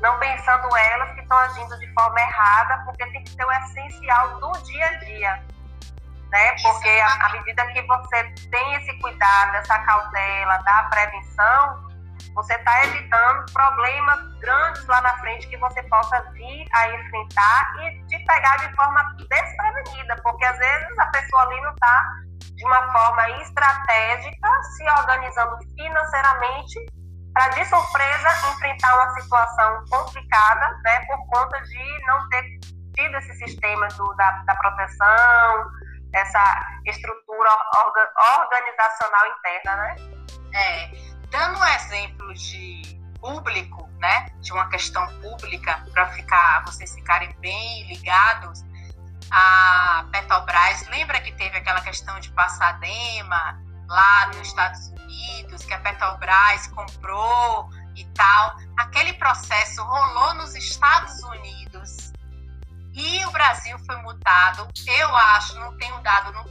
Não 0.00 0.18
pensando 0.18 0.76
elas 0.76 1.12
que 1.12 1.20
estão 1.20 1.38
agindo 1.38 1.78
de 1.78 1.92
forma 1.94 2.20
errada, 2.20 2.82
porque 2.84 3.06
tem 3.06 3.24
que 3.24 3.30
ser 3.30 3.44
o 3.44 3.52
essencial 3.52 4.40
do 4.40 4.52
dia 4.62 4.86
a 4.86 4.92
dia. 4.98 5.42
Né? 6.30 6.52
Porque 6.62 6.88
à 6.88 7.28
medida 7.30 7.66
que 7.68 7.82
você 7.82 8.24
tem 8.50 8.74
esse 8.74 8.98
cuidado, 9.00 9.54
essa 9.56 9.78
cautela 9.78 10.58
da 10.58 10.82
prevenção, 10.90 11.86
você 12.34 12.52
está 12.54 12.84
evitando 12.84 13.50
problemas 13.52 14.20
grandes 14.40 14.86
lá 14.86 15.00
na 15.00 15.16
frente 15.18 15.48
que 15.48 15.56
você 15.56 15.82
possa 15.84 16.20
vir 16.32 16.66
a 16.74 16.88
enfrentar 16.90 17.74
e 17.80 18.04
te 18.06 18.18
pegar 18.26 18.56
de 18.58 18.74
forma 18.76 19.02
desprevenida, 19.18 20.16
porque 20.22 20.44
às 20.44 20.58
vezes 20.58 20.98
a 20.98 21.06
pessoa 21.06 21.42
ali 21.42 21.60
não 21.62 21.72
está 21.72 22.04
de 22.56 22.64
uma 22.64 22.92
forma 22.92 23.30
estratégica, 23.42 24.48
se 24.76 24.90
organizando 24.90 25.58
financeiramente 25.76 26.86
para 27.34 27.48
de 27.50 27.64
surpresa 27.66 28.28
enfrentar 28.50 28.94
uma 28.94 29.20
situação 29.20 29.84
complicada, 29.90 30.80
né, 30.84 31.04
por 31.06 31.18
conta 31.26 31.60
de 31.62 32.06
não 32.06 32.28
ter 32.30 32.42
tido 32.96 33.14
esse 33.18 33.34
sistema 33.34 33.86
do, 33.88 34.14
da, 34.14 34.30
da 34.46 34.54
proteção, 34.54 35.70
essa 36.14 36.80
estrutura 36.86 37.50
orga, 37.84 38.10
organizacional 38.40 39.26
interna, 39.38 39.76
né? 39.76 39.96
É, 40.54 40.90
dando 41.30 41.58
um 41.58 41.64
exemplo 41.66 42.32
de 42.32 42.98
público, 43.20 43.86
né, 43.98 44.28
de 44.40 44.52
uma 44.52 44.68
questão 44.70 45.06
pública, 45.20 45.84
para 45.92 46.06
ficar 46.12 46.64
vocês 46.64 46.94
ficarem 46.94 47.34
bem 47.40 47.86
ligados, 47.88 48.62
a 49.30 50.06
Petrobras, 50.12 50.86
lembra 50.88 51.20
que 51.20 51.32
teve 51.32 51.56
aquela 51.58 51.80
questão 51.80 52.18
de 52.20 52.30
Passadema 52.30 53.60
lá 53.88 54.26
nos 54.28 54.48
Estados 54.48 54.88
Unidos, 54.88 55.64
que 55.64 55.74
a 55.74 55.78
Petrobras 55.80 56.66
comprou 56.68 57.70
e 57.94 58.04
tal. 58.14 58.56
Aquele 58.78 59.12
processo 59.14 59.82
rolou 59.82 60.34
nos 60.34 60.54
Estados 60.54 61.22
Unidos 61.24 62.12
e 62.94 63.24
o 63.26 63.30
Brasil 63.30 63.78
foi 63.80 63.96
multado, 63.96 64.66
eu 64.86 65.16
acho, 65.16 65.58
não 65.60 65.76
tenho 65.76 66.00
dado, 66.00 66.32
não, 66.32 66.44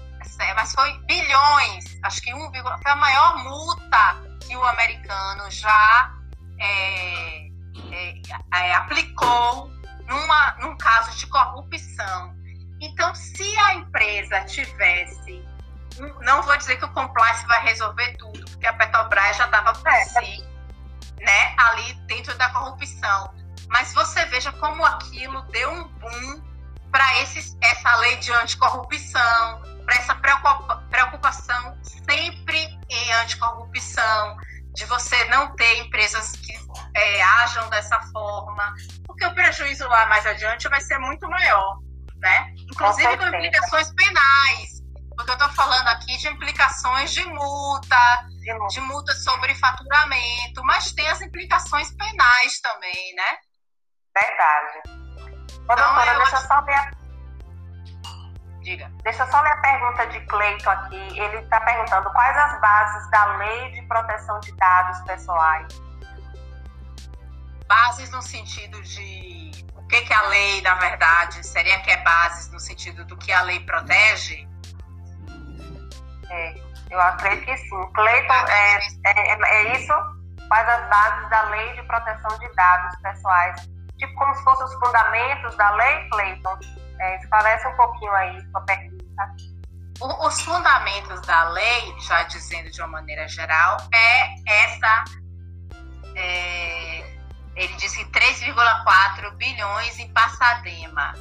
mas 0.56 0.74
foi 0.74 0.98
bilhões, 1.06 1.98
acho 2.04 2.22
que 2.22 2.34
um, 2.36 2.52
foi 2.52 2.92
a 2.92 2.96
maior 2.96 3.38
multa 3.44 4.16
que 4.46 4.56
o 4.56 4.64
americano 4.64 5.50
já 5.50 6.14
é, 6.60 7.48
é, 7.92 8.22
é, 8.54 8.76
aplicou 8.76 9.72
numa, 10.08 10.56
num 10.60 10.78
caso 10.78 11.18
de 11.18 11.26
corrupção. 11.28 12.36
Então, 12.82 13.14
se 13.16 13.58
a 13.60 13.76
empresa 13.76 14.42
tivesse, 14.42 15.46
não 16.22 16.42
vou 16.44 16.58
dizer 16.58 16.78
que 16.78 16.86
o 16.86 16.94
compliance 16.94 17.46
vai 17.48 17.62
resolver 17.62 18.16
tudo, 18.18 18.44
porque 18.52 18.68
a 18.68 18.74
Petrobras 18.74 19.38
já 19.38 19.46
estava 19.46 19.74
por 19.74 19.88
é. 19.88 20.06
si, 20.06 20.44
né, 21.22 21.56
ali 21.58 21.94
dentro 22.08 22.38
da 22.38 22.50
corrupção. 22.50 23.34
Mas 23.70 23.94
você 23.94 24.26
veja 24.26 24.52
como 24.54 24.86
aquilo 24.86 25.42
deu 25.44 25.72
um 25.72 25.88
boom 25.88 26.44
para 26.92 27.06
essa 27.62 27.96
lei 27.98 28.18
de 28.18 28.32
anticorrupção, 28.32 29.62
para 29.86 29.96
essa 29.96 30.16
preocupação 30.90 31.78
sempre 31.82 32.80
em 32.90 33.14
anticorrupção, 33.14 34.38
de 34.74 34.86
você 34.86 35.24
não 35.26 35.56
ter 35.56 35.80
empresas 35.80 36.34
que 36.34 36.54
é, 36.94 37.22
ajam 37.22 37.70
dessa 37.70 38.00
forma, 38.12 38.74
porque 39.06 39.26
o 39.26 39.34
prejuízo 39.34 39.88
lá 39.88 40.06
mais 40.08 40.26
adiante 40.26 40.68
vai 40.68 40.82
ser 40.82 40.98
muito 41.00 41.28
maior, 41.30 41.80
né? 42.26 42.56
Inclusive 42.72 43.18
com, 43.18 43.30
com 43.30 43.36
implicações 43.38 43.94
penais, 43.94 44.82
porque 45.16 45.30
eu 45.30 45.36
estou 45.36 45.50
falando 45.50 45.88
aqui 45.90 46.18
de 46.18 46.28
implicações 46.28 47.14
de 47.14 47.24
multa, 47.26 48.26
de, 48.42 48.68
de 48.70 48.82
multa 48.82 49.14
sobre 49.14 49.54
faturamento, 49.56 50.64
mas 50.64 50.92
tem 50.94 51.08
as 51.08 51.22
implicações 51.22 51.96
penais 51.96 52.60
também, 52.62 53.16
né? 53.16 53.38
Verdade. 54.18 54.82
Ô, 54.88 55.74
então, 55.74 55.76
doutora, 55.76 56.18
deixa 56.18 56.36
eu 56.36 56.42
só 56.42 56.62
ver 56.62 56.74
a... 56.74 56.92
Diga. 58.62 58.92
Deixa 59.04 59.24
eu 59.24 59.30
só 59.30 59.42
ler 59.42 59.52
a 59.52 59.58
pergunta 59.58 60.08
de 60.08 60.26
Cleito 60.26 60.68
aqui. 60.68 61.20
Ele 61.20 61.38
está 61.38 61.62
perguntando 61.62 62.10
quais 62.12 62.36
as 62.36 62.60
bases 62.60 63.12
da 63.12 63.26
lei 63.38 63.72
de 63.74 63.82
proteção 63.84 64.40
de 64.40 64.52
dados 64.54 65.00
pessoais. 65.02 65.68
Bases 67.68 68.10
no 68.10 68.24
sentido 68.24 68.82
de 68.82 69.52
o 69.86 69.88
que, 69.88 70.02
que 70.02 70.14
a 70.14 70.22
lei, 70.30 70.62
na 70.62 70.74
verdade, 70.76 71.46
seria 71.46 71.80
que 71.82 71.92
é 71.92 71.98
bases 72.02 72.52
no 72.52 72.60
sentido 72.60 73.06
do 73.06 73.16
que 73.18 73.32
a 73.32 73.44
lei 73.44 73.60
protege? 73.60 74.48
É, 76.28 76.56
eu 76.90 77.00
acredito 77.00 77.46
que 77.46 77.56
sim. 77.56 77.92
Cleiton, 77.94 78.34
é, 78.34 78.80
é, 79.06 79.32
é, 79.32 79.38
é 79.44 79.78
isso? 79.78 79.94
Quais 80.48 80.68
as 80.68 80.90
bases 80.90 81.30
da 81.30 81.44
lei 81.50 81.74
de 81.74 81.84
proteção 81.84 82.40
de 82.40 82.52
dados 82.56 83.00
pessoais? 83.00 83.70
Tipo 84.00 84.14
como 84.16 84.34
se 84.34 84.44
fossem 84.44 84.66
os 84.66 84.74
fundamentos 84.74 85.56
da 85.56 85.70
lei, 85.76 86.10
Cleiton? 86.10 86.58
É, 87.00 87.18
esclarece 87.18 87.68
um 87.68 87.76
pouquinho 87.76 88.12
aí 88.14 88.42
sua 88.50 88.62
pergunta. 88.62 89.36
Os 90.02 90.42
fundamentos 90.42 91.22
da 91.22 91.50
lei, 91.50 91.96
já 92.00 92.24
dizendo 92.24 92.72
de 92.72 92.82
uma 92.82 92.88
maneira 92.88 93.28
geral, 93.28 93.78
é 93.94 94.64
essa. 94.66 95.04
É, 96.16 97.15
ele 97.56 97.74
disse 97.76 98.04
3,4 98.06 99.32
bilhões 99.36 99.98
em 100.00 100.12
Passadema. 100.12 101.14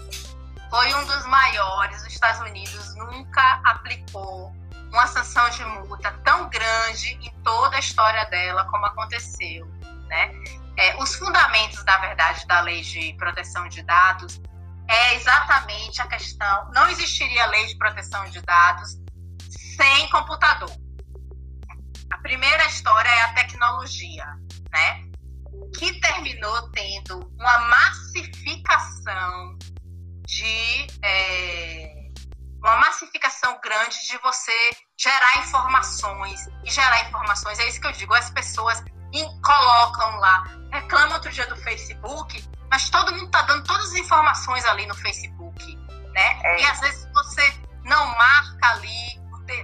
Foi 0.69 0.95
um 0.95 1.07
dos 1.07 1.27
maiores. 1.27 2.03
Os 2.03 2.09
Estados 2.09 2.41
Unidos 2.41 2.95
nunca 2.97 3.61
aplicou 3.65 4.53
uma 4.93 5.07
sanção 5.07 5.49
de 5.51 5.65
multa 5.65 6.13
tão 6.25 6.49
grande 6.49 7.15
em 7.23 7.31
toda 7.43 7.77
a 7.77 7.79
história 7.79 8.25
dela 8.27 8.65
como 8.67 8.87
aconteceu, 8.87 9.67
né? 10.09 10.31
É, 10.77 10.97
os 11.01 11.15
fundamentos, 11.15 11.85
na 11.85 11.99
verdade, 11.99 12.47
da 12.47 12.61
lei 12.61 12.83
de 12.83 13.13
proteção 13.15 13.69
de 13.69 13.83
dados 13.83 14.41
é 14.89 15.15
exatamente 15.15 16.03
a 16.03 16.07
questão. 16.07 16.71
Não 16.73 16.89
existiria 16.89 17.47
lei 17.47 17.67
de 17.67 17.77
proteção 17.77 18.25
de 18.31 18.41
dados 18.43 18.99
sem 19.77 20.09
computador. 20.11 20.71
A 22.11 22.19
primeira 22.19 22.65
história 22.67 23.09
é 23.09 23.21
a 23.23 23.33
tecnologia, 23.35 24.27
né? 24.73 25.04
Que 25.79 26.01
terminou 26.01 26.71
tendo 26.71 27.19
uma 27.39 27.59
massificação 27.59 29.59
de 30.27 30.87
é, 31.03 32.11
uma 32.63 32.77
massificação 32.77 33.59
grande 33.63 33.97
de 34.09 34.17
você 34.19 34.71
gerar 34.99 35.39
informações 35.39 36.41
e 36.65 36.71
gerar 36.71 37.09
informações. 37.09 37.59
É 37.59 37.69
isso 37.69 37.81
que 37.81 37.87
eu 37.87 37.93
digo. 37.93 38.15
As 38.15 38.31
pessoas 38.31 38.83
colocam 39.43 40.17
lá, 40.17 40.45
reclamam 40.73 41.15
outro 41.15 41.31
dia 41.31 41.47
do 41.47 41.57
Facebook, 41.57 42.43
mas 42.71 42.91
todo 42.91 43.13
mundo 43.13 43.27
está 43.27 43.43
dando 43.43 43.65
todas 43.65 43.91
as 43.91 43.95
informações 43.95 44.65
ali 44.65 44.87
no 44.87 44.95
Facebook, 44.95 45.77
né? 46.13 46.41
É. 46.43 46.61
E 46.61 46.65
às 46.65 46.81
vezes 46.81 47.09
você 47.13 47.55
não 47.85 48.07
marca 48.17 48.71
ali, 48.71 49.21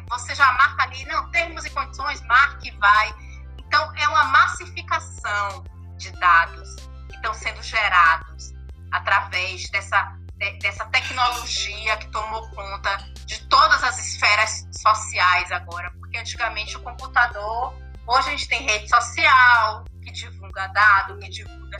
você 0.09 0.35
já 0.35 0.53
marca 0.53 0.85
ali, 0.85 1.05
não, 1.07 1.31
termos 1.31 1.65
e 1.65 1.71
condições, 1.71 2.21
marque 2.27 2.69
e 2.69 2.79
vai. 2.79 3.15
Então, 3.59 3.93
é 3.97 4.09
uma 4.09 4.25
massificação 4.25 5.65
de 6.01 6.11
dados 6.13 6.75
que 7.09 7.17
estão 7.17 7.33
sendo 7.35 7.63
gerados 7.63 8.53
através 8.91 9.69
dessa, 9.71 10.17
dessa 10.61 10.85
tecnologia 10.87 11.97
que 11.99 12.09
tomou 12.09 12.49
conta 12.51 12.97
de 13.27 13.39
todas 13.47 13.85
as 13.85 13.99
esferas 13.99 14.67
sociais 14.73 15.53
agora, 15.53 15.91
porque 16.01 16.19
antigamente 16.19 16.77
o 16.77 16.81
computador, 16.81 17.75
hoje 18.07 18.29
a 18.29 18.31
gente 18.33 18.49
tem 18.49 18.63
rede 18.63 18.89
social, 18.89 19.85
que 20.03 20.11
divulga 20.11 20.67
dado, 20.69 21.19
que 21.19 21.29
divulga 21.29 21.79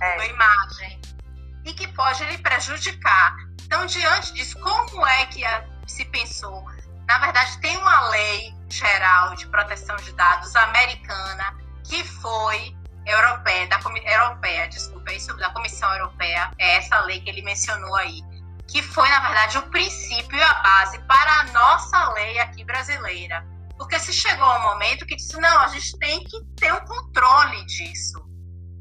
é. 0.00 0.20
a 0.20 0.26
imagem 0.26 1.00
e 1.64 1.74
que 1.74 1.88
pode 1.88 2.24
lhe 2.24 2.38
prejudicar. 2.38 3.36
Então, 3.64 3.84
diante 3.86 4.32
disso, 4.32 4.58
como 4.60 5.04
é 5.04 5.26
que 5.26 5.42
se 5.88 6.04
pensou? 6.06 6.64
Na 7.06 7.18
verdade, 7.18 7.60
tem 7.60 7.76
uma 7.76 8.08
lei 8.10 8.54
geral 8.68 9.34
de 9.34 9.46
proteção 9.48 9.96
de 9.96 10.12
dados 10.12 10.54
americana 10.54 11.56
que 11.84 12.02
foi 12.04 12.76
europeia, 13.06 13.66
da 13.68 13.80
europeia, 14.04 14.68
desculpa, 14.68 15.12
isso 15.12 15.34
da 15.36 15.50
Comissão 15.50 15.92
Europeia, 15.94 16.50
é 16.58 16.76
essa 16.76 16.98
lei 17.00 17.20
que 17.20 17.30
ele 17.30 17.42
mencionou 17.42 17.94
aí, 17.96 18.20
que 18.68 18.82
foi 18.82 19.08
na 19.08 19.20
verdade 19.20 19.58
o 19.58 19.62
princípio 19.70 20.36
e 20.36 20.42
a 20.42 20.54
base 20.54 20.98
para 21.00 21.40
a 21.40 21.44
nossa 21.52 22.12
lei 22.14 22.38
aqui 22.40 22.64
brasileira. 22.64 23.46
Porque 23.76 23.98
se 23.98 24.12
chegou 24.12 24.46
um 24.56 24.62
momento 24.62 25.06
que 25.06 25.16
disse, 25.16 25.38
não, 25.38 25.58
a 25.60 25.68
gente 25.68 25.98
tem 25.98 26.24
que 26.24 26.42
ter 26.56 26.72
um 26.72 26.84
controle 26.84 27.64
disso. 27.66 28.24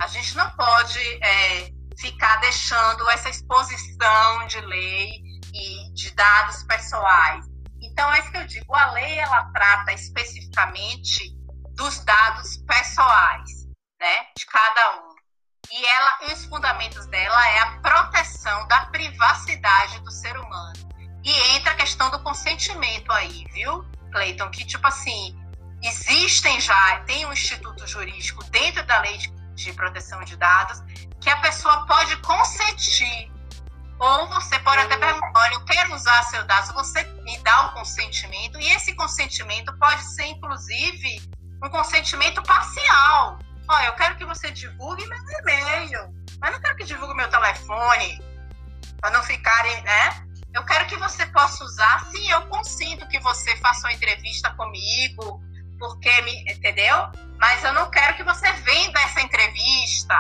A 0.02 0.08
gente 0.08 0.36
não 0.36 0.50
pode 0.52 1.00
é, 1.22 1.70
ficar 2.00 2.38
deixando 2.38 3.10
essa 3.10 3.30
exposição 3.30 4.48
de 4.48 4.60
lei 4.62 5.12
e 5.54 5.94
de 5.94 6.12
dados 6.16 6.64
pessoais. 6.64 7.46
Então, 7.82 8.12
é 8.14 8.20
isso 8.20 8.32
que 8.32 8.38
eu 8.38 8.48
digo. 8.48 8.74
A 8.74 8.92
lei, 8.92 9.20
ela 9.20 9.46
trata 9.52 9.94
especificamente 9.94 11.36
dos 11.76 12.04
dados 12.06 12.58
pessoais, 12.66 13.50
né, 14.00 14.28
de 14.38 14.46
cada 14.46 14.98
um. 15.02 15.16
E 15.72 15.86
ela, 15.86 16.20
os 16.32 16.46
fundamentos 16.46 17.06
dela 17.08 17.48
é 17.50 17.60
a 17.60 17.72
proteção 17.80 18.68
da 18.68 18.86
privacidade 18.88 20.00
do 20.02 20.12
ser 20.12 20.38
humano. 20.38 20.74
E 21.24 21.32
entra 21.56 21.72
a 21.72 21.76
questão 21.76 22.10
do 22.12 22.20
consentimento 22.22 23.12
aí, 23.12 23.46
viu, 23.52 23.84
Cleiton? 24.12 24.50
Que, 24.52 24.64
tipo 24.64 24.86
assim, 24.86 25.36
existem 25.82 26.60
já, 26.62 27.00
tem 27.02 27.26
um 27.26 27.34
instituto 27.34 27.88
jurídico 27.88 28.44
dentro 28.46 28.86
da 28.86 29.00
lei 29.00 29.18
de 29.56 29.74
proteção 29.74 30.24
de 30.24 30.36
dados, 30.38 30.84
que 31.20 31.30
a 31.30 31.38
pessoa 31.38 31.86
pode 31.88 32.16
consentir. 32.18 33.32
Ou 33.98 34.28
você 34.28 34.60
pode 34.60 34.82
até 34.82 34.98
perguntar, 34.98 35.32
olha, 35.36 35.54
eu 35.54 35.66
quero 35.66 35.96
usar 35.96 36.22
seu 36.24 36.44
dado, 36.46 36.74
você 36.74 37.04
me 37.24 37.38
dá 37.40 37.68
o 37.68 37.74
consentimento, 37.74 38.60
e 38.60 38.68
esse 38.74 38.94
consentimento 38.94 39.76
pode 39.80 40.04
ser, 40.04 40.26
inclusive, 40.26 41.22
um 41.64 41.70
consentimento 41.70 42.44
parcial. 42.44 43.40
Olha, 43.68 43.88
eu 43.88 43.94
quero 43.94 44.16
que 44.16 44.26
você 44.26 44.52
divulgue 44.52 45.06
meu 45.08 45.18
e-mail, 45.40 46.14
mas 46.40 46.54
não 46.54 46.62
quero 46.62 46.76
que 46.76 46.84
divulgue 46.84 47.16
meu 47.16 47.30
telefone, 47.30 48.22
para 49.02 49.10
não 49.10 49.24
ficarem, 49.24 49.82
né? 49.82 50.26
Eu 50.54 50.64
quero 50.66 50.86
que 50.86 50.96
você 50.98 51.26
possa 51.28 51.64
usar, 51.64 52.06
sim, 52.12 52.30
eu 52.30 52.46
consinto 52.48 53.08
que 53.08 53.20
você 53.20 53.56
faça 53.58 53.88
uma 53.88 53.94
entrevista 53.94 54.52
comigo, 54.52 55.42
porque 55.80 56.22
me, 56.22 56.42
entendeu? 56.44 57.12
Mas 57.40 57.64
eu 57.64 57.74
não 57.74 57.90
quero 57.90 58.16
que 58.16 58.24
você 58.24 58.52
venda 58.52 59.00
essa 59.02 59.22
entrevista, 59.22 60.16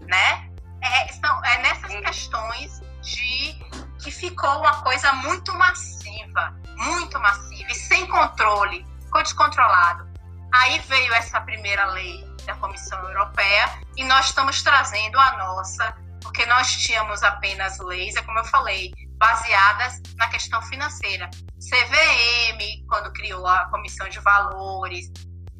né? 0.00 0.48
É, 0.80 1.12
são, 1.14 1.44
é 1.44 1.58
nessas 1.62 1.92
questões 2.00 2.80
de 3.02 3.58
que 4.02 4.10
ficou 4.10 4.58
uma 4.60 4.82
coisa 4.82 5.12
muito 5.14 5.52
massiva, 5.54 6.54
muito 6.76 7.18
massiva 7.18 7.70
e 7.70 7.74
sem 7.74 8.06
controle, 8.06 8.86
ficou 9.02 9.22
descontrolado. 9.22 10.08
Aí 10.52 10.78
veio 10.80 11.12
essa 11.14 11.40
primeira 11.40 11.86
lei 11.86 12.23
da 12.44 12.54
Comissão 12.56 12.98
Europeia 13.08 13.78
e 13.96 14.04
nós 14.04 14.26
estamos 14.26 14.62
trazendo 14.62 15.18
a 15.18 15.36
nossa, 15.36 15.94
porque 16.22 16.46
nós 16.46 16.72
tínhamos 16.72 17.22
apenas 17.22 17.78
leis, 17.78 18.16
é 18.16 18.22
como 18.22 18.38
eu 18.38 18.44
falei, 18.44 18.92
baseadas 19.16 20.00
na 20.16 20.28
questão 20.28 20.60
financeira. 20.62 21.30
CVM, 21.58 22.86
quando 22.88 23.12
criou 23.12 23.46
a 23.46 23.66
Comissão 23.66 24.08
de 24.08 24.20
Valores, 24.20 25.10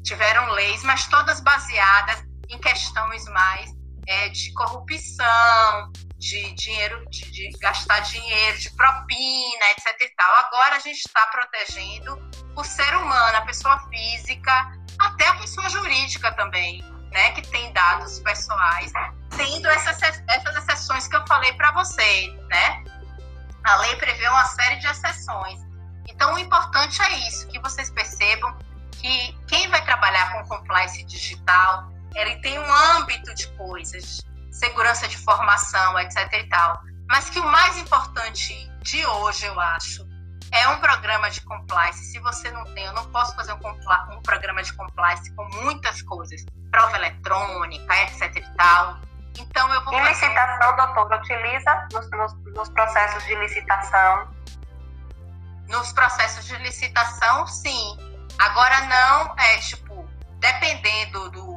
tiveram 0.03 0.51
leis, 0.51 0.83
mas 0.83 1.07
todas 1.07 1.39
baseadas 1.39 2.23
em 2.49 2.59
questões 2.59 3.25
mais 3.25 3.71
é, 4.07 4.29
de 4.29 4.53
corrupção, 4.53 5.91
de 6.17 6.53
dinheiro, 6.53 7.05
de, 7.09 7.29
de, 7.31 7.49
gastar 7.59 7.99
dinheiro, 7.99 8.57
de 8.57 8.69
propina, 8.75 9.65
etc. 9.71 10.01
E 10.01 10.09
tal. 10.15 10.35
Agora 10.45 10.75
a 10.75 10.79
gente 10.79 10.97
está 10.97 11.25
protegendo 11.27 12.31
o 12.55 12.63
ser 12.63 12.95
humano, 12.95 13.37
a 13.37 13.41
pessoa 13.41 13.77
física, 13.89 14.71
até 14.99 15.27
a 15.27 15.35
pessoa 15.35 15.69
jurídica 15.69 16.31
também, 16.33 16.81
né, 17.11 17.31
que 17.31 17.41
tem 17.49 17.71
dados 17.73 18.19
pessoais, 18.19 18.91
tendo 19.35 19.67
essas, 19.67 20.01
essas 20.01 20.55
exceções 20.57 21.07
que 21.07 21.15
eu 21.15 21.27
falei 21.27 21.51
para 21.53 21.71
você, 21.71 22.27
né? 22.49 22.83
a 23.65 23.77
lei 23.77 23.95
prevê 23.95 24.27
uma 24.29 24.45
série 24.45 24.77
de 24.77 24.87
exceções. 24.87 25.59
Então, 26.07 26.35
o 26.35 26.39
importante 26.39 27.01
é 27.01 27.27
isso, 27.27 27.47
que 27.47 27.59
vocês 27.59 27.89
percebam 27.89 28.55
que 28.91 29.33
quem 29.47 29.67
vai 29.69 29.83
trabalhar 29.83 30.31
com 30.33 30.57
compliance 30.57 31.03
digital, 31.03 31.91
ele 32.13 32.35
tem 32.41 32.59
um 32.59 32.73
âmbito 32.73 33.33
de 33.33 33.47
coisas, 33.53 34.23
segurança 34.55 35.07
de 35.07 35.17
formação, 35.17 35.99
etc 35.99 36.33
e 36.33 36.49
tal. 36.49 36.79
Mas 37.07 37.29
que 37.29 37.39
o 37.39 37.45
mais 37.45 37.77
importante 37.77 38.53
de 38.81 39.05
hoje, 39.05 39.45
eu 39.45 39.59
acho, 39.59 40.07
é 40.51 40.67
um 40.69 40.79
programa 40.79 41.29
de 41.29 41.41
compliance. 41.41 42.05
Se 42.05 42.19
você 42.19 42.49
não 42.51 42.63
tem, 42.73 42.85
eu 42.85 42.93
não 42.93 43.05
posso 43.11 43.35
fazer 43.35 43.53
um, 43.53 44.15
um 44.17 44.21
programa 44.21 44.63
de 44.63 44.73
compliance 44.73 45.29
com 45.35 45.43
muitas 45.61 46.01
coisas, 46.01 46.43
prova 46.71 46.95
eletrônica, 46.97 48.03
etc 48.03 48.35
e 48.35 48.55
tal. 48.55 48.99
Então 49.37 49.73
eu 49.73 49.83
vou. 49.83 49.93
E 49.93 50.09
licitação, 50.09 50.75
doutora, 50.75 51.17
utiliza 51.17 51.87
nos, 51.91 52.09
nos, 52.11 52.33
nos 52.55 52.69
processos 52.69 53.23
de 53.25 53.35
licitação? 53.35 54.27
Nos 55.67 55.91
processos 55.91 56.45
de 56.45 56.55
licitação, 56.57 57.45
sim. 57.47 57.97
Agora 58.39 58.81
não 58.81 59.35
é 59.37 59.57
tipo, 59.57 60.07
dependendo 60.39 61.29
do. 61.31 61.54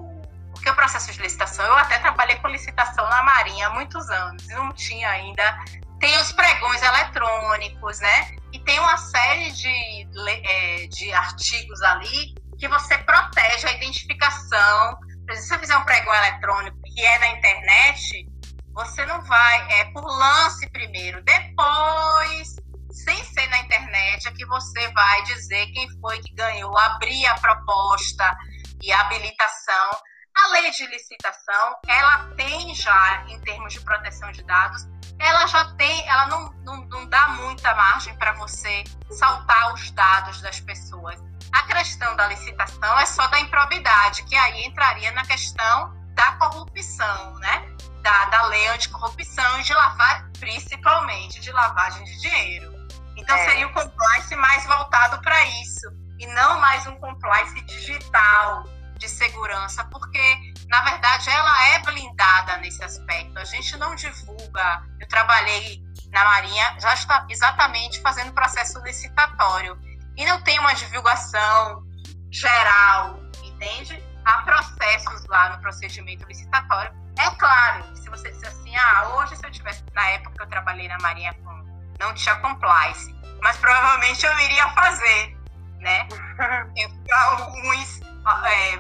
Porque 0.59 0.71
o 0.71 0.75
processo 0.75 1.13
de 1.13 1.23
licitação, 1.23 1.65
eu 1.65 1.77
até 1.77 2.01
trabalhei 2.01 2.35
com 2.37 2.49
licitação 2.49 3.09
na 3.09 3.23
Marinha 3.23 3.69
há 3.69 3.71
muitos 3.71 4.11
anos, 4.11 4.45
não 4.49 4.73
tinha 4.73 5.09
ainda. 5.09 5.57
Tem 6.01 6.17
os 6.19 6.33
pregões 6.33 6.83
eletrônicos, 6.83 8.01
né? 8.01 8.31
E 8.53 8.59
tem 8.65 8.79
uma 8.81 8.97
série 8.97 9.53
de, 9.53 10.09
é, 10.29 10.87
de 10.89 11.13
artigos 11.13 11.81
ali 11.83 12.35
que 12.59 12.67
você 12.67 12.99
protege 12.99 13.69
a 13.69 13.73
identificação. 13.73 14.97
Se 15.31 15.47
você 15.47 15.59
fizer 15.59 15.77
um 15.77 15.85
pregão 15.85 16.13
eletrônico 16.13 16.77
que 16.83 17.05
é 17.05 17.19
na 17.21 17.29
internet, 17.29 18.27
você 18.73 19.07
não 19.07 19.23
vai, 19.23 19.81
é 19.81 19.85
por 19.93 20.05
lance 20.05 20.69
primeiro, 20.71 21.23
depois, 21.23 22.57
sem 22.91 23.25
ser 23.25 23.47
na 23.49 23.61
internet, 23.61 24.27
é 24.27 24.33
que 24.33 24.45
você 24.47 24.89
vai 24.93 25.23
dizer 25.23 25.67
quem 25.67 25.89
foi 26.01 26.19
que 26.19 26.35
ganhou, 26.35 26.77
abrir 26.77 27.27
a 27.27 27.35
proposta 27.35 28.37
e 28.83 28.91
a 28.91 29.01
habilitação. 29.03 29.91
A 30.39 30.49
lei 30.53 30.71
de 30.71 30.87
licitação, 30.87 31.77
ela 31.89 32.31
tem 32.37 32.73
já, 32.73 33.25
em 33.27 33.41
termos 33.41 33.73
de 33.73 33.81
proteção 33.81 34.31
de 34.31 34.45
dados, 34.45 34.87
ela 35.19 35.45
já 35.47 35.65
tem, 35.75 36.09
ela 36.09 36.27
não, 36.29 36.53
não, 36.65 36.77
não 36.87 37.07
dá 37.09 37.31
muita 37.31 37.75
margem 37.75 38.15
para 38.17 38.33
você 38.35 38.85
saltar 39.11 39.75
os 39.75 39.91
dados 39.91 40.41
das 40.41 40.61
pessoas. 40.61 41.21
A 41.53 41.63
questão 41.65 42.15
da 42.15 42.29
licitação 42.29 43.01
é 43.01 43.07
só 43.07 43.27
da 43.27 43.41
improbidade, 43.41 44.23
que 44.25 44.37
aí 44.37 44.65
entraria 44.65 45.11
na 45.11 45.25
questão 45.25 45.93
da 46.15 46.33
corrupção, 46.37 47.35
né? 47.41 47.77
Da, 48.03 48.27
da 48.27 48.43
lei 48.47 48.69
anticorrupção 48.69 49.59
e 49.59 49.65
de 49.65 49.75
lavar, 49.75 50.31
principalmente 50.39 51.41
de 51.41 51.51
lavagem 51.51 52.05
de 52.05 52.21
dinheiro. 52.21 52.73
Então 53.17 53.35
é. 53.35 53.45
seria 53.45 53.67
o 53.67 53.73
compliance 53.73 54.37
mais 54.37 54.65
voltado 54.67 55.21
para 55.21 55.45
isso 55.63 55.89
e 56.21 56.27
não 56.29 56.61
mais 56.61 56.87
um 56.87 56.95
compliance 57.01 57.61
digital 57.63 58.78
de 58.99 59.09
segurança, 59.09 59.85
porque 59.85 60.53
na 60.69 60.83
verdade 60.83 61.31
ela 61.31 61.69
é 61.69 61.79
blindada 61.81 62.57
nesse 62.59 62.83
aspecto. 62.83 63.39
A 63.39 63.45
gente 63.45 63.77
não 63.77 63.95
divulga. 63.95 64.83
Eu 65.01 65.09
trabalhei 65.09 65.83
na 66.11 66.25
Marinha 66.25 66.77
já 66.81 66.95
está 66.95 67.27
exatamente 67.29 68.01
fazendo 68.01 68.33
processo 68.33 68.79
licitatório 68.81 69.79
e 70.17 70.25
não 70.25 70.41
tem 70.43 70.59
uma 70.59 70.75
divulgação 70.75 71.83
geral, 72.31 73.21
entende? 73.45 74.03
Há 74.25 74.43
processos 74.43 75.25
lá 75.27 75.51
no 75.51 75.63
procedimento 75.63 76.27
licitatório. 76.27 76.93
É 77.19 77.31
claro, 77.37 77.97
se 77.97 78.09
você 78.09 78.31
disser 78.31 78.49
assim, 78.49 78.77
ah, 78.77 79.09
hoje 79.17 79.37
se 79.37 79.47
eu 79.47 79.51
tivesse 79.51 79.85
na 79.95 80.07
época 80.11 80.35
que 80.37 80.43
eu 80.43 80.49
trabalhei 80.49 80.89
na 80.89 80.99
Marinha 80.99 81.35
com 81.35 81.59
não 81.99 82.15
tinha 82.15 82.37
compliance, 82.37 83.13
mas 83.43 83.57
provavelmente 83.57 84.25
eu 84.25 84.39
iria 84.41 84.69
fazer, 84.71 85.37
né? 85.81 86.07
Eu, 86.77 86.91
alguns 87.17 88.01
é, 88.47 88.75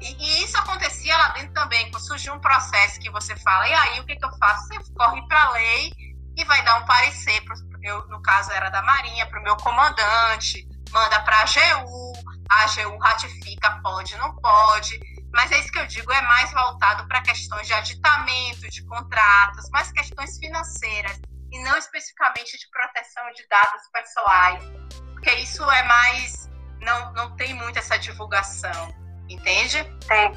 e, 0.00 0.16
e, 0.18 0.44
isso 0.44 0.58
acontecia 0.58 1.16
lá 1.16 1.28
dentro 1.30 1.52
também, 1.52 1.90
quando 1.90 2.04
surgiu 2.04 2.34
um 2.34 2.40
processo 2.40 3.00
que 3.00 3.10
você 3.10 3.36
fala, 3.36 3.68
e 3.68 3.72
aí 3.72 4.00
o 4.00 4.06
que, 4.06 4.16
que 4.16 4.24
eu 4.24 4.38
faço? 4.38 4.66
Você 4.68 4.92
corre 4.94 5.26
para 5.26 5.42
a 5.42 5.50
lei 5.52 5.92
e 6.36 6.44
vai 6.44 6.62
dar 6.64 6.76
um 6.80 6.84
parecer, 6.84 7.40
pro, 7.44 7.54
eu, 7.82 8.06
no 8.08 8.20
caso 8.22 8.50
era 8.52 8.68
da 8.68 8.82
Marinha, 8.82 9.26
para 9.26 9.40
o 9.40 9.42
meu 9.42 9.56
comandante, 9.56 10.66
manda 10.90 11.20
para 11.20 11.38
a 11.38 11.42
AGU, 11.42 12.12
a 12.50 12.64
AGU 12.64 12.98
ratifica, 12.98 13.80
pode, 13.82 14.16
não 14.16 14.34
pode. 14.36 14.98
Mas 15.32 15.52
é 15.52 15.58
isso 15.60 15.70
que 15.70 15.78
eu 15.78 15.86
digo, 15.86 16.12
é 16.12 16.22
mais 16.22 16.50
voltado 16.52 17.06
para 17.06 17.22
questões 17.22 17.66
de 17.66 17.72
aditamento, 17.72 18.68
de 18.68 18.84
contratos, 18.84 19.70
mais 19.70 19.92
questões 19.92 20.36
financeiras, 20.38 21.20
e 21.52 21.62
não 21.62 21.76
especificamente 21.76 22.58
de 22.58 22.68
proteção 22.70 23.24
de 23.34 23.46
dados 23.48 23.82
pessoais, 23.92 24.64
porque 25.12 25.30
isso 25.36 25.62
é 25.70 25.82
mais 25.84 26.39
não, 26.80 27.12
não 27.12 27.36
tem 27.36 27.54
muito 27.54 27.78
essa 27.78 27.98
divulgação, 27.98 28.94
entende? 29.28 29.84
Tem. 30.08 30.32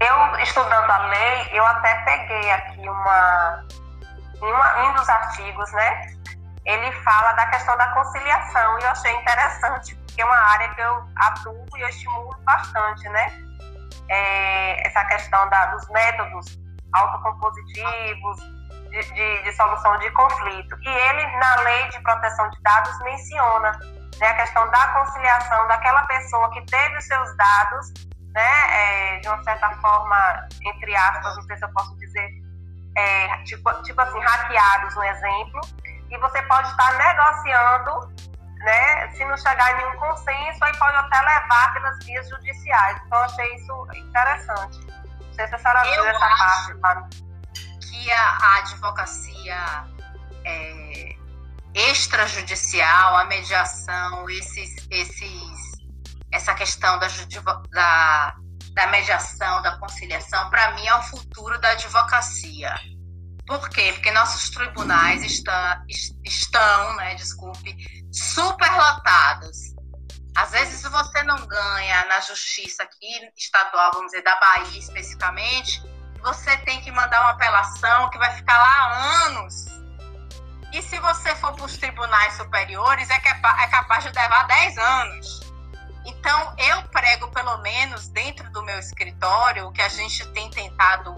Eu, 0.00 0.38
estudando 0.42 0.90
a 0.90 1.06
lei, 1.08 1.48
eu 1.52 1.66
até 1.66 1.94
peguei 2.04 2.50
aqui 2.52 2.88
uma, 2.88 3.64
uma, 4.40 4.84
um 4.84 4.94
dos 4.94 5.08
artigos, 5.08 5.72
né? 5.72 6.06
Ele 6.64 6.92
fala 7.02 7.32
da 7.32 7.46
questão 7.46 7.76
da 7.76 7.88
conciliação 7.94 8.78
e 8.78 8.82
eu 8.82 8.90
achei 8.90 9.12
interessante, 9.12 9.96
porque 9.96 10.22
é 10.22 10.24
uma 10.24 10.36
área 10.36 10.68
que 10.74 10.80
eu 10.80 11.08
atuo 11.16 11.66
e 11.76 11.80
eu 11.80 11.88
estimulo 11.88 12.36
bastante, 12.44 13.08
né? 13.08 13.32
É, 14.08 14.86
essa 14.86 15.04
questão 15.06 15.48
da, 15.50 15.66
dos 15.66 15.88
métodos 15.88 16.58
autocompositivos, 16.92 18.38
de, 18.90 19.00
de, 19.12 19.42
de, 19.42 19.52
solução 19.52 19.98
de 19.98 20.10
conflito. 20.12 20.78
E 20.82 20.88
ele, 20.88 21.26
na 21.38 21.56
lei 21.62 21.88
de 21.88 22.00
proteção 22.00 22.48
de 22.50 22.60
dados, 22.62 22.98
menciona 23.02 23.97
né, 24.18 24.26
a 24.26 24.34
questão 24.34 24.70
da 24.70 24.88
conciliação 24.88 25.66
daquela 25.68 26.02
pessoa 26.06 26.50
que 26.50 26.64
teve 26.66 26.96
os 26.96 27.04
seus 27.04 27.36
dados, 27.36 27.92
né, 28.34 29.16
é, 29.16 29.20
de 29.20 29.28
uma 29.28 29.42
certa 29.42 29.70
forma, 29.76 30.48
entre 30.64 30.94
aspas, 30.96 31.36
não 31.36 31.42
sei 31.42 31.56
se 31.56 31.64
eu 31.64 31.72
posso 31.72 31.96
dizer, 31.96 32.28
é, 32.96 33.42
tipo, 33.44 33.72
tipo 33.82 34.00
assim, 34.00 34.20
hackeados, 34.20 34.96
um 34.96 35.02
exemplo, 35.04 35.60
e 36.10 36.18
você 36.18 36.42
pode 36.42 36.68
estar 36.68 36.92
negociando, 36.94 38.14
né, 38.58 39.08
se 39.12 39.24
não 39.24 39.36
chegar 39.36 39.72
em 39.72 39.76
nenhum 39.76 39.96
consenso, 39.98 40.64
aí 40.64 40.76
pode 40.78 40.96
até 40.96 41.20
levar 41.20 41.74
pelas 41.74 42.04
vias 42.04 42.28
judiciais. 42.28 43.00
Então, 43.06 43.18
achei 43.18 43.54
isso 43.54 43.86
interessante. 43.94 44.86
Não 44.86 45.32
sei 45.32 45.46
se 45.46 45.54
a 45.54 45.58
senhora 45.58 45.82
viu 45.84 46.04
essa 46.06 46.28
parte, 46.28 46.74
tá? 46.78 47.08
Que 47.88 48.12
a, 48.12 48.38
a 48.42 48.58
advocacia 48.58 49.84
é, 50.44 51.16
extrajudicial, 51.74 53.16
a 53.16 53.24
mediação, 53.24 54.28
esses, 54.30 54.86
esses, 54.90 55.52
essa 56.32 56.54
questão 56.54 56.98
da, 56.98 57.08
da, 57.70 58.36
da 58.72 58.86
mediação, 58.88 59.62
da 59.62 59.78
conciliação, 59.78 60.48
para 60.50 60.72
mim 60.72 60.86
é 60.86 60.94
o 60.94 61.02
futuro 61.02 61.60
da 61.60 61.70
advocacia. 61.70 62.74
Por 63.46 63.68
quê? 63.70 63.92
Porque 63.94 64.10
nossos 64.10 64.50
tribunais 64.50 65.22
está, 65.22 65.82
estão, 66.24 66.96
né, 66.96 67.14
desculpe, 67.14 67.74
superlotados. 68.12 69.74
Às 70.36 70.50
vezes 70.50 70.82
você 70.82 71.22
não 71.22 71.46
ganha 71.46 72.04
na 72.06 72.20
justiça 72.20 72.82
aqui 72.82 73.30
estadual, 73.36 73.90
vamos 73.94 74.12
dizer, 74.12 74.22
da 74.22 74.38
Bahia 74.38 74.78
especificamente, 74.78 75.82
você 76.20 76.56
tem 76.58 76.80
que 76.82 76.92
mandar 76.92 77.20
uma 77.22 77.30
apelação 77.30 78.10
que 78.10 78.18
vai 78.18 78.34
ficar 78.36 78.58
lá 78.58 79.26
anos 79.26 79.77
e 80.72 80.82
se 80.82 80.98
você 80.98 81.34
for 81.36 81.54
para 81.54 81.64
os 81.64 81.76
tribunais 81.76 82.34
superiores, 82.34 83.08
é, 83.10 83.14
é 83.14 83.66
capaz 83.68 84.04
de 84.04 84.10
levar 84.10 84.46
10 84.46 84.78
anos. 84.78 85.40
Então, 86.04 86.54
eu 86.58 86.82
prego, 86.84 87.28
pelo 87.28 87.58
menos 87.58 88.08
dentro 88.08 88.50
do 88.50 88.62
meu 88.62 88.78
escritório, 88.78 89.66
o 89.66 89.72
que 89.72 89.82
a 89.82 89.88
gente 89.88 90.26
tem 90.28 90.50
tentado 90.50 91.14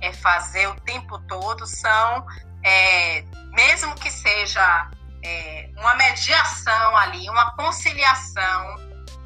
é, 0.00 0.12
fazer 0.12 0.66
o 0.68 0.74
tempo 0.80 1.18
todo 1.26 1.66
são, 1.66 2.26
é, 2.62 3.22
mesmo 3.52 3.94
que 3.94 4.10
seja 4.10 4.90
é, 5.22 5.70
uma 5.76 5.94
mediação 5.94 6.96
ali, 6.96 7.28
uma 7.28 7.52
conciliação, 7.56 8.76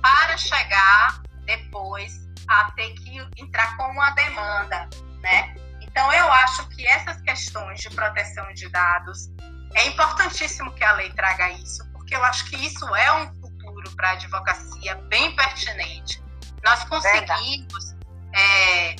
para 0.01 0.37
chegar 0.37 1.23
depois 1.45 2.27
a 2.49 2.71
ter 2.73 2.93
que 2.95 3.19
entrar 3.39 3.77
com 3.77 3.85
uma 3.85 4.11
demanda, 4.11 4.89
né? 5.21 5.55
Então, 5.81 6.13
eu 6.13 6.31
acho 6.31 6.69
que 6.69 6.87
essas 6.87 7.21
questões 7.23 7.81
de 7.81 7.89
proteção 7.91 8.53
de 8.53 8.69
dados 8.69 9.31
é 9.77 9.87
importantíssimo 9.89 10.73
que 10.73 10.83
a 10.83 10.93
lei 10.93 11.13
traga 11.13 11.51
isso, 11.51 11.87
porque 11.93 12.17
eu 12.17 12.25
acho 12.25 12.47
que 12.47 12.57
isso 12.57 12.85
é 12.97 13.13
um 13.13 13.27
futuro 13.41 13.91
para 13.95 14.11
a 14.11 14.13
advocacia 14.13 14.95
bem 15.09 15.37
pertinente. 15.37 16.23
Nós 16.65 16.83
conseguimos 16.85 17.95
é, 18.33 18.97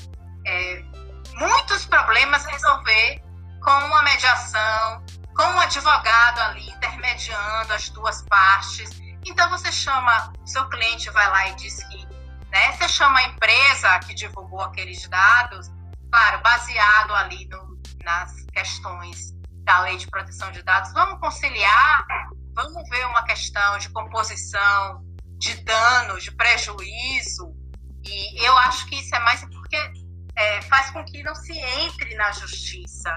é, 0.47 0.83
muitos 1.35 1.87
problemas 1.87 2.45
resolver 2.45 3.23
com 3.63 3.71
uma 3.87 4.03
mediação, 4.03 5.03
com 5.35 5.45
um 5.45 5.61
advogado 5.61 6.41
ali 6.41 6.69
intermediando 6.69 7.73
as 7.73 7.89
duas 7.89 8.23
partes. 8.29 9.01
Então 9.25 9.49
você 9.49 9.73
chama, 9.73 10.31
seu 10.45 10.69
cliente 10.69 11.09
vai 11.11 11.29
lá 11.31 11.49
e 11.49 11.55
diz 11.55 11.83
que, 11.85 12.07
né, 12.51 12.73
você 12.73 12.89
chama 12.91 13.19
a 13.19 13.23
empresa 13.25 13.99
que 14.01 14.15
divulgou 14.15 14.61
aqueles 14.61 15.09
dados, 15.09 15.69
claro, 16.13 16.43
baseado 16.43 17.15
ali 17.15 17.49
no, 17.49 17.81
nas 18.05 18.45
questões 18.53 19.36
da 19.67 19.81
lei 19.81 19.97
de 19.97 20.07
proteção 20.07 20.51
de 20.53 20.63
dados, 20.63 20.93
vamos 20.93 21.19
conciliar, 21.19 22.07
vamos 22.55 22.89
ver 22.89 23.05
uma 23.07 23.25
questão 23.25 23.79
de 23.79 23.91
composição, 23.91 25.05
de 25.39 25.55
dano, 25.65 26.19
de 26.21 26.31
prejuízo, 26.31 27.53
e 28.05 28.47
eu 28.47 28.57
acho 28.59 28.87
que 28.87 28.95
isso 28.95 29.15
é 29.15 29.19
mais 29.19 29.41
porque 29.41 29.77
é, 30.37 30.63
faz 30.63 30.91
com 30.91 31.05
que 31.05 31.21
não 31.25 31.35
se 31.35 31.53
entre 31.59 32.15
na 32.15 32.31
justiça. 32.31 33.13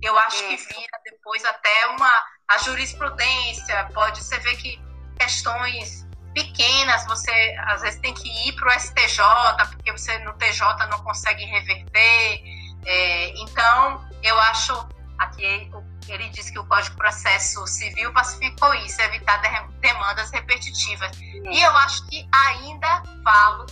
Eu 0.00 0.18
acho 0.18 0.38
que 0.48 0.56
vira 0.56 1.00
depois 1.04 1.44
até 1.44 1.86
uma 1.88 2.10
a 2.48 2.58
jurisprudência, 2.58 3.88
pode 3.92 4.22
você 4.22 4.38
ver 4.38 4.56
que 4.56 4.80
questões 5.18 6.06
pequenas, 6.34 7.04
você 7.06 7.30
às 7.66 7.82
vezes 7.82 8.00
tem 8.00 8.14
que 8.14 8.28
ir 8.48 8.52
para 8.54 8.74
o 8.74 8.80
STJ, 8.80 9.22
porque 9.70 9.92
você 9.92 10.18
no 10.20 10.32
TJ 10.38 10.86
não 10.90 10.98
consegue 11.04 11.44
reverter. 11.44 12.42
É, 12.84 13.28
então, 13.38 14.08
eu 14.22 14.38
acho 14.40 14.88
ele 16.08 16.28
diz 16.30 16.50
que 16.50 16.58
o 16.58 16.64
Código 16.66 16.90
de 16.90 16.96
Processo 16.96 17.66
Civil 17.66 18.12
pacificou 18.12 18.74
isso, 18.74 19.00
evitar 19.02 19.40
demandas 19.80 20.30
repetitivas. 20.30 21.10
E 21.20 21.60
eu 21.60 21.76
acho 21.78 22.06
que 22.06 22.28
ainda 22.32 23.02
falo 23.22 23.66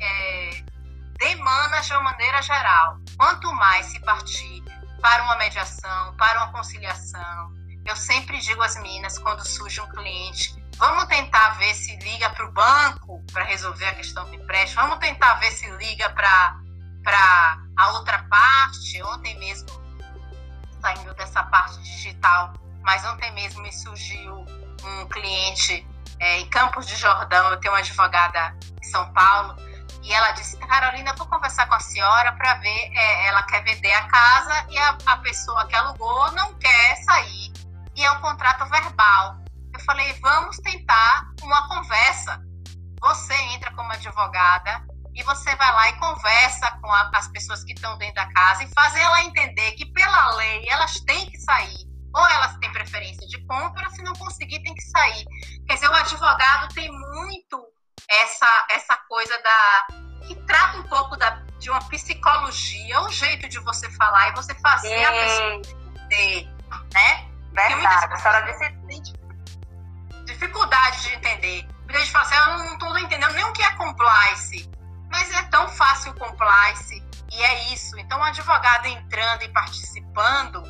é, 0.00 0.64
demandas 1.18 1.86
de 1.86 1.92
uma 1.92 2.02
maneira 2.02 2.40
geral. 2.42 2.98
Quanto 3.16 3.52
mais 3.54 3.86
se 3.86 4.00
partir 4.00 4.62
para 5.00 5.24
uma 5.24 5.36
mediação, 5.36 6.14
para 6.16 6.44
uma 6.44 6.52
conciliação, 6.52 7.52
eu 7.84 7.96
sempre 7.96 8.38
digo 8.38 8.62
às 8.62 8.76
meninas 8.76 9.18
quando 9.18 9.46
surge 9.46 9.80
um 9.80 9.88
cliente, 9.88 10.54
vamos 10.76 11.06
tentar 11.06 11.50
ver 11.58 11.74
se 11.74 11.96
liga 11.96 12.30
para 12.30 12.46
o 12.46 12.52
banco 12.52 13.24
para 13.32 13.44
resolver 13.44 13.86
a 13.86 13.94
questão 13.94 14.24
do 14.24 14.34
empréstimo, 14.34 14.82
vamos 14.82 14.98
tentar 14.98 15.34
ver 15.34 15.50
se 15.52 15.68
liga 15.72 16.10
para 16.10 16.60
a 17.76 17.92
outra 17.92 18.22
parte. 18.24 19.02
Ontem 19.02 19.38
mesmo 19.38 19.87
saindo 20.80 21.14
dessa 21.14 21.42
parte 21.44 21.80
digital, 21.82 22.52
mas 22.82 23.04
ontem 23.04 23.32
mesmo 23.32 23.62
me 23.62 23.72
surgiu 23.72 24.44
um 24.84 25.06
cliente 25.08 25.86
é, 26.20 26.40
em 26.40 26.48
Campos 26.48 26.86
de 26.86 26.96
Jordão, 26.96 27.50
eu 27.50 27.60
tenho 27.60 27.72
uma 27.72 27.80
advogada 27.80 28.56
em 28.80 28.84
São 28.84 29.12
Paulo, 29.12 29.56
e 30.02 30.12
ela 30.12 30.32
disse, 30.32 30.56
Carolina, 30.58 31.14
vou 31.14 31.26
conversar 31.26 31.66
com 31.66 31.74
a 31.74 31.80
senhora 31.80 32.32
para 32.32 32.54
ver, 32.54 32.90
é, 32.94 33.26
ela 33.26 33.42
quer 33.42 33.62
vender 33.62 33.92
a 33.92 34.08
casa 34.08 34.66
e 34.70 34.78
a, 34.78 34.98
a 35.06 35.16
pessoa 35.18 35.66
que 35.66 35.76
alugou 35.76 36.32
não 36.32 36.54
quer 36.54 36.96
sair, 37.04 37.52
e 37.94 38.04
é 38.04 38.10
um 38.12 38.20
contrato 38.20 38.64
verbal. 38.70 39.36
Eu 39.72 39.80
falei, 39.80 40.12
vamos 40.20 40.56
tentar 40.58 41.28
uma 41.42 41.68
conversa. 41.68 42.40
Você 43.00 43.34
entra 43.52 43.72
como 43.74 43.92
advogada, 43.92 44.82
e 45.18 45.22
você 45.24 45.54
vai 45.56 45.72
lá 45.72 45.88
e 45.88 45.92
conversa 45.94 46.70
com 46.80 46.92
a, 46.92 47.10
as 47.14 47.26
pessoas 47.28 47.64
que 47.64 47.72
estão 47.72 47.98
dentro 47.98 48.14
da 48.14 48.32
casa 48.32 48.62
e 48.62 48.68
faz 48.68 48.94
ela 48.94 49.24
entender 49.24 49.72
que 49.72 49.84
pela 49.86 50.36
lei 50.36 50.64
elas 50.68 51.00
têm 51.00 51.28
que 51.28 51.38
sair. 51.38 51.88
Ou 52.14 52.26
elas 52.26 52.56
têm 52.58 52.72
preferência 52.72 53.26
de 53.26 53.44
compra, 53.44 53.90
se 53.90 54.02
não 54.02 54.12
conseguir 54.14 54.62
tem 54.62 54.72
que 54.74 54.80
sair. 54.80 55.26
Quer 55.66 55.74
dizer, 55.74 55.88
o 55.88 55.94
advogado 55.94 56.72
tem 56.72 56.88
muito 56.90 57.66
essa 58.08 58.66
essa 58.70 58.96
coisa 59.08 59.36
da 59.42 59.86
que 60.24 60.34
trata 60.46 60.78
um 60.78 60.84
pouco 60.84 61.16
da, 61.16 61.30
de 61.58 61.68
uma 61.68 61.80
psicologia, 61.88 63.00
um 63.02 63.10
jeito 63.10 63.48
de 63.48 63.58
você 63.60 63.90
falar 63.90 64.28
e 64.28 64.32
você 64.36 64.54
fazer 64.60 65.04
a 65.04 65.12
pessoa 65.12 65.54
entender, 65.54 66.48
né? 66.94 67.28
Verdade, 67.52 68.12
a 68.12 68.16
senhora 68.16 68.40
disse 68.42 69.18
dificuldade 70.26 71.02
de 71.02 71.14
entender. 71.14 71.66
Muita 71.78 71.98
gente 71.98 72.12
fala 72.12 72.24
assim, 72.24 72.34
ah, 72.34 72.50
eu 72.50 72.58
não 72.58 72.72
estou 72.74 72.98
entendendo 72.98 73.32
nem 73.32 73.44
o 73.44 73.52
que 73.52 73.62
é 73.62 73.70
compliance. 73.72 74.77
Mas 75.10 75.30
é 75.32 75.42
tão 75.44 75.68
fácil 75.68 76.12
o 76.12 76.14
compliance 76.14 77.02
e 77.32 77.42
é 77.42 77.72
isso. 77.72 77.98
Então, 77.98 78.18
um 78.18 78.24
advogado 78.24 78.86
entrando 78.86 79.42
e 79.42 79.48
participando 79.48 80.62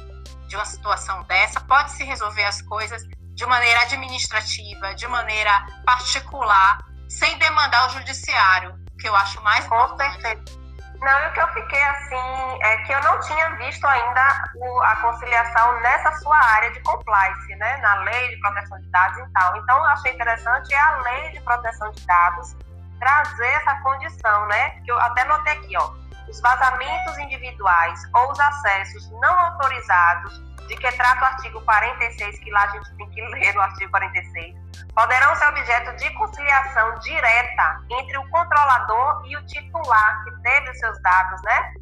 de 0.49 0.57
uma 0.57 0.65
situação 0.65 1.23
dessa 1.25 1.61
pode 1.61 1.93
se 1.93 2.05
resolver 2.05 2.45
as 2.45 2.63
coisas 2.63 3.03
de 3.35 3.47
maneira 3.47 3.83
administrativa, 3.83 4.95
de 4.95 5.07
maneira 5.07 5.65
particular, 5.85 6.79
sem 7.09 7.39
demandar 7.39 7.87
o 7.87 7.91
judiciário, 7.91 8.75
que 8.99 9.09
eu 9.09 9.15
acho 9.15 9.41
mais 9.43 9.67
Com 9.67 9.97
certeza. 9.97 10.69
Não, 11.01 11.21
e 11.21 11.29
o 11.29 11.33
que 11.33 11.41
eu 11.41 11.49
fiquei 11.49 11.83
assim 11.85 12.59
é 12.61 12.77
que 12.79 12.93
eu 12.93 13.01
não 13.03 13.21
tinha 13.21 13.51
visto 13.57 13.87
ainda 13.87 14.51
o, 14.57 14.83
a 14.83 14.97
conciliação 14.97 15.81
nessa 15.81 16.11
sua 16.17 16.37
área 16.37 16.73
de 16.73 16.81
compliance, 16.81 17.55
né? 17.55 17.77
Na 17.77 17.95
lei 18.03 18.31
de 18.31 18.41
proteção 18.41 18.81
de 18.81 18.91
dados 18.91 19.19
e 19.19 19.33
tal. 19.33 19.57
Então, 19.59 19.77
eu 19.77 19.85
achei 19.85 20.13
interessante 20.13 20.75
é 20.75 20.79
a 20.79 20.97
lei 21.03 21.31
de 21.31 21.41
proteção 21.43 21.91
de 21.93 22.05
dados 22.05 22.57
trazer 22.99 23.47
essa 23.47 23.75
condição, 23.83 24.47
né? 24.47 24.71
Que 24.85 24.91
eu 24.91 24.99
até 25.01 25.25
notei 25.25 25.53
aqui, 25.55 25.77
ó. 25.77 25.91
Os 26.29 26.41
vazamentos 26.41 27.19
individuais 27.19 28.01
ou 28.15 28.31
os 28.31 28.39
acessos 28.39 29.11
não 29.21 29.39
autorizados, 29.39 30.43
de 30.69 30.77
que 30.77 30.93
trata 30.93 31.23
o 31.23 31.25
artigo 31.25 31.61
46, 31.63 32.39
que 32.41 32.51
lá 32.51 32.65
a 32.65 32.69
gente 32.69 32.95
tem 32.97 33.11
que 33.11 33.23
ler 33.23 33.57
o 33.57 33.61
artigo 33.61 33.91
46, 33.91 34.55
poderão 34.95 35.35
ser 35.37 35.49
objeto 35.49 35.97
de 35.97 36.11
conciliação 36.11 36.95
direta 36.99 37.81
entre 37.91 38.19
o 38.19 38.29
controlador 38.29 39.23
e 39.27 39.37
o 39.37 39.47
titular 39.47 40.25
que 40.25 40.43
teve 40.43 40.71
os 40.71 40.79
seus 40.79 41.03
dados, 41.03 41.43
né? 41.43 41.73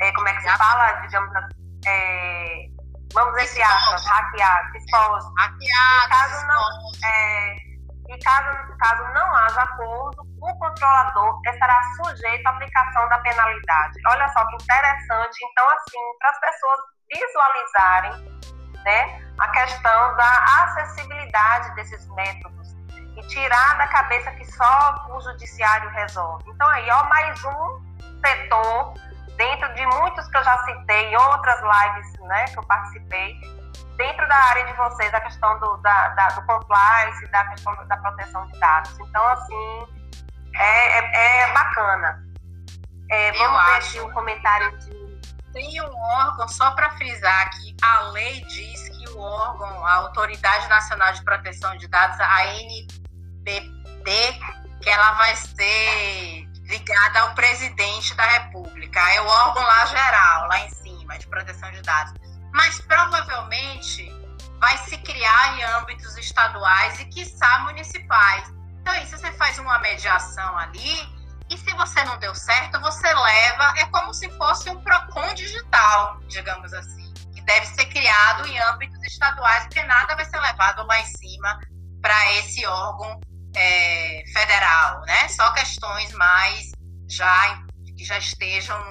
É, 0.00 0.12
como 0.12 0.28
é 0.28 0.34
que 0.34 0.42
se 0.42 0.58
fala, 0.58 0.92
digamos 1.00 1.34
assim? 1.34 1.80
É, 1.86 2.66
vamos 3.14 3.40
dizer, 3.40 3.62
aspas, 3.62 4.04
hackeados, 4.06 4.74
expostos. 4.74 5.32
Hackeados, 5.38 6.08
caso 6.08 6.46
não, 6.46 6.62
é, 7.04 7.56
e 8.16 8.24
caso, 8.24 8.76
caso 8.78 9.02
não 9.12 9.36
haja 9.36 9.62
acordo, 9.62 10.22
o 10.40 10.58
controlador 10.58 11.40
estará 11.46 11.78
sujeito 11.96 12.46
à 12.46 12.50
aplicação 12.50 13.08
da 13.08 13.18
penalidade. 13.18 14.00
Olha 14.08 14.28
só 14.28 14.44
que 14.46 14.54
interessante. 14.56 15.38
Então, 15.44 15.68
assim, 15.70 15.98
para 16.18 16.30
as 16.30 16.40
pessoas 16.40 16.80
visualizarem 17.12 18.40
né, 18.84 19.22
a 19.38 19.48
questão 19.48 20.16
da 20.16 20.64
acessibilidade 20.64 21.74
desses 21.74 22.08
métodos 22.14 22.74
e 23.16 23.20
tirar 23.28 23.78
da 23.78 23.86
cabeça 23.88 24.30
que 24.32 24.44
só 24.52 25.06
o 25.10 25.20
judiciário 25.20 25.90
resolve. 25.90 26.44
Então, 26.48 26.68
aí, 26.68 26.88
ó, 26.90 27.04
mais 27.08 27.44
um 27.44 27.96
setor 28.24 28.94
dentro 29.36 29.74
de 29.74 29.86
muitos 29.86 30.26
que 30.28 30.36
eu 30.38 30.44
já 30.44 30.56
citei, 30.64 31.16
outras 31.16 31.60
lives 31.60 32.20
né, 32.20 32.44
que 32.46 32.58
eu 32.58 32.62
participei, 32.64 33.34
dentro 33.96 34.28
da 34.28 34.36
área 34.36 34.64
de 34.64 34.72
vocês 34.74 35.12
a 35.12 35.20
questão 35.20 35.58
do, 35.58 35.76
da, 35.78 36.08
da, 36.10 36.28
do 36.28 36.42
compliance, 36.46 37.26
da 37.28 37.44
questão 37.48 37.74
da 37.86 37.96
proteção 37.96 38.46
de 38.46 38.58
dados. 38.58 38.98
Então, 39.00 39.26
assim, 39.28 39.86
é, 40.54 40.98
é, 40.98 41.42
é 41.42 41.52
bacana. 41.52 42.24
É, 43.10 43.32
vamos 43.32 43.64
ver 43.64 43.72
aqui 43.72 44.00
um 44.00 44.12
comentário 44.12 44.78
de. 44.78 45.06
Tem 45.52 45.80
um 45.80 45.96
órgão, 45.98 46.46
só 46.48 46.70
para 46.72 46.90
frisar 46.90 47.50
que 47.50 47.74
a 47.82 48.00
lei 48.10 48.44
diz 48.44 48.88
que 48.90 49.08
o 49.08 49.18
órgão, 49.18 49.86
a 49.86 49.94
Autoridade 49.94 50.68
Nacional 50.68 51.12
de 51.14 51.24
Proteção 51.24 51.74
de 51.78 51.88
Dados, 51.88 52.20
a 52.20 52.42
ANPD, 52.42 53.70
que 54.82 54.90
ela 54.90 55.12
vai 55.12 55.34
ser 55.34 56.46
ligada 56.64 57.20
ao 57.20 57.34
presidente 57.34 58.14
da 58.14 58.24
República. 58.24 59.00
É 59.14 59.20
o 59.22 59.26
órgão 59.26 59.62
lá 59.62 59.86
geral, 59.86 60.48
lá 60.48 60.58
em 60.60 60.68
cima, 60.68 61.16
de 61.16 61.26
proteção 61.26 61.70
de 61.70 61.80
dados 61.80 62.25
mas 62.56 62.80
provavelmente 62.80 64.10
vai 64.58 64.76
se 64.78 64.96
criar 64.98 65.58
em 65.58 65.62
âmbitos 65.78 66.16
estaduais 66.16 66.98
e, 66.98 67.04
quiçá, 67.04 67.58
municipais. 67.60 68.50
Então, 68.80 68.94
se 69.04 69.12
você 69.12 69.30
faz 69.32 69.58
uma 69.58 69.78
mediação 69.80 70.56
ali, 70.56 71.16
e 71.50 71.58
se 71.58 71.70
você 71.74 72.02
não 72.04 72.18
deu 72.18 72.34
certo, 72.34 72.80
você 72.80 73.14
leva, 73.14 73.74
é 73.76 73.84
como 73.86 74.12
se 74.14 74.30
fosse 74.38 74.70
um 74.70 74.80
PROCON 74.80 75.34
digital, 75.34 76.18
digamos 76.28 76.72
assim, 76.72 77.12
que 77.34 77.42
deve 77.42 77.66
ser 77.66 77.84
criado 77.86 78.46
em 78.48 78.58
âmbitos 78.62 79.04
estaduais, 79.04 79.64
porque 79.64 79.82
nada 79.82 80.16
vai 80.16 80.24
ser 80.24 80.40
levado 80.40 80.84
lá 80.86 80.98
em 80.98 81.04
cima 81.04 81.60
para 82.00 82.32
esse 82.38 82.66
órgão 82.66 83.20
é, 83.54 84.24
federal, 84.32 85.02
né? 85.02 85.28
Só 85.28 85.52
questões 85.52 86.10
mais 86.14 86.72
já 87.08 87.62
que 87.96 88.04
já 88.04 88.18
estejam 88.18 88.82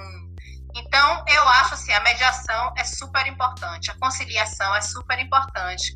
então, 0.76 1.24
eu 1.28 1.48
acho 1.48 1.74
assim, 1.74 1.94
a 1.94 2.02
mediação 2.02 2.74
é 2.78 2.84
super 2.84 3.26
importante, 3.28 3.90
a 3.90 3.98
conciliação 3.98 4.76
é 4.76 4.82
super 4.82 5.18
importante. 5.20 5.94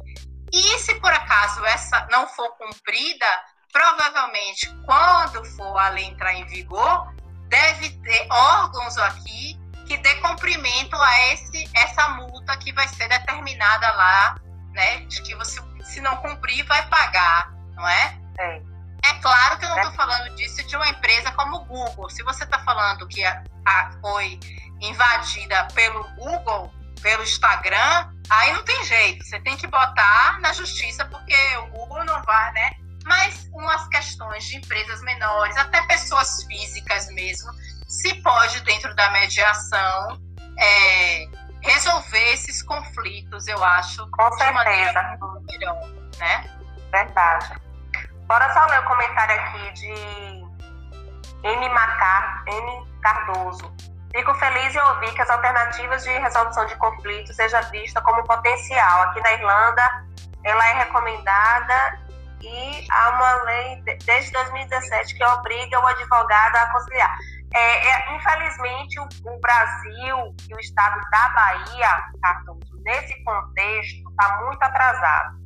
E 0.52 0.80
se 0.80 0.96
por 0.96 1.12
acaso 1.12 1.64
essa 1.66 2.08
não 2.10 2.28
for 2.28 2.50
cumprida, 2.58 3.26
provavelmente 3.72 4.74
quando 4.86 5.44
for 5.56 5.78
a 5.78 5.90
lei 5.90 6.06
entrar 6.06 6.34
em 6.34 6.46
vigor, 6.46 7.14
deve 7.50 7.90
ter 7.90 8.28
órgãos 8.32 8.98
aqui 8.98 9.60
que 9.86 9.98
dê 9.98 10.16
cumprimento 10.16 10.96
a 10.96 11.34
esse, 11.34 11.70
essa 11.76 12.10
multa 12.10 12.56
que 12.58 12.72
vai 12.74 12.88
ser 12.88 13.08
determinada 13.10 13.92
lá, 13.92 14.36
né? 14.72 15.00
De 15.08 15.22
que 15.24 15.36
você, 15.36 15.60
se 15.84 16.00
não 16.00 16.16
cumprir, 16.18 16.64
vai 16.66 16.88
pagar, 16.88 17.52
não 17.76 17.88
é? 17.88 18.18
É. 18.40 18.62
É 19.04 19.14
claro 19.22 19.58
que 19.58 19.66
eu 19.66 19.70
não 19.70 19.78
estou 19.78 19.94
falando 19.94 20.36
disso 20.36 20.66
de 20.68 20.76
uma 20.76 20.88
empresa 20.90 21.32
como 21.32 21.58
o 21.58 21.66
Google. 21.66 22.10
Se 22.10 22.22
você 22.24 22.44
está 22.44 22.60
falando 22.60 23.08
que 23.08 23.24
a, 23.24 23.44
a, 23.66 23.92
foi 24.02 24.40
invadida 24.82 25.68
pelo 25.74 26.04
Google, 26.16 26.74
pelo 27.02 27.24
Instagram, 27.24 28.10
aí 28.30 28.54
não 28.54 28.64
tem 28.64 28.84
jeito. 28.86 29.26
Você 29.26 29.40
tem 29.40 29.56
que 29.58 29.68
botar 29.68 30.40
na 30.42 30.54
justiça, 30.54 31.06
porque 31.06 31.36
o 31.58 31.68
Google 31.68 32.04
não 32.06 32.22
vai, 32.24 32.52
né? 32.54 32.72
Mas 33.06 33.50
umas 33.54 33.88
questões 33.88 34.44
de 34.46 34.58
empresas 34.58 35.02
menores, 35.02 35.56
até 35.58 35.82
pessoas 35.88 36.44
físicas 36.44 37.08
mesmo, 37.14 37.52
se 37.88 38.14
pode, 38.22 38.62
dentro 38.62 38.94
da 38.96 39.10
mediação, 39.12 40.22
é, 40.58 41.28
resolver 41.62 42.34
esses 42.34 42.62
conflitos, 42.62 43.48
eu 43.48 43.64
acho. 43.64 44.10
Com 44.12 44.32
certeza. 44.34 45.18
melhor, 45.50 45.88
né? 46.18 46.44
Verdade. 46.92 47.56
Bora 48.28 48.54
só 48.54 48.66
ler 48.66 48.80
o 48.82 48.84
comentário 48.84 49.36
aqui 49.42 49.74
de 49.74 49.94
M. 51.44 51.70
Macar, 51.70 52.44
M. 52.48 52.88
Cardoso. 53.02 53.74
Fico 54.12 54.34
feliz 54.36 54.76
em 54.76 54.80
ouvir 54.80 55.14
que 55.14 55.22
as 55.22 55.30
alternativas 55.30 56.04
de 56.04 56.10
resolução 56.10 56.66
de 56.66 56.76
conflitos 56.78 57.36
seja 57.36 57.62
vista 57.62 58.02
como 58.02 58.24
potencial. 58.24 59.04
Aqui 59.04 59.22
na 59.22 59.34
Irlanda, 59.34 60.06
ela 60.44 60.68
é 60.70 60.74
recomendada 60.80 62.00
e 62.42 62.88
há 62.92 63.10
uma 63.10 63.44
lei 63.44 63.84
desde 64.06 64.32
2017 64.32 65.16
que 65.16 65.24
obriga 65.24 65.80
o 65.80 65.88
advogado 65.88 66.56
a 66.56 66.72
conciliar. 66.72 67.16
É, 67.54 67.88
é, 67.88 68.16
infelizmente, 68.16 69.00
o, 69.00 69.04
o, 69.26 69.40
Brasil 69.40 70.36
e 70.50 70.54
o 70.54 70.60
estado 70.60 71.00
da 71.10 71.30
Bahia, 71.30 72.04
nesse 72.84 73.24
contexto, 73.24 74.10
está 74.12 74.42
muito 74.44 74.62
atrasado. 74.62 75.38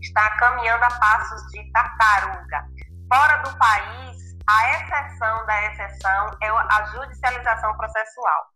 Está 0.00 0.28
caminhando 0.38 0.84
a 0.84 0.90
passos 0.90 1.42
de 1.52 1.70
tartaruga. 1.72 2.64
Fora 3.12 3.36
do 3.38 3.56
país, 3.56 4.21
a 4.46 4.70
exceção 4.70 5.46
da 5.46 5.66
exceção 5.66 6.36
é 6.42 6.48
a 6.48 6.84
judicialização 6.92 7.76
processual. 7.76 8.46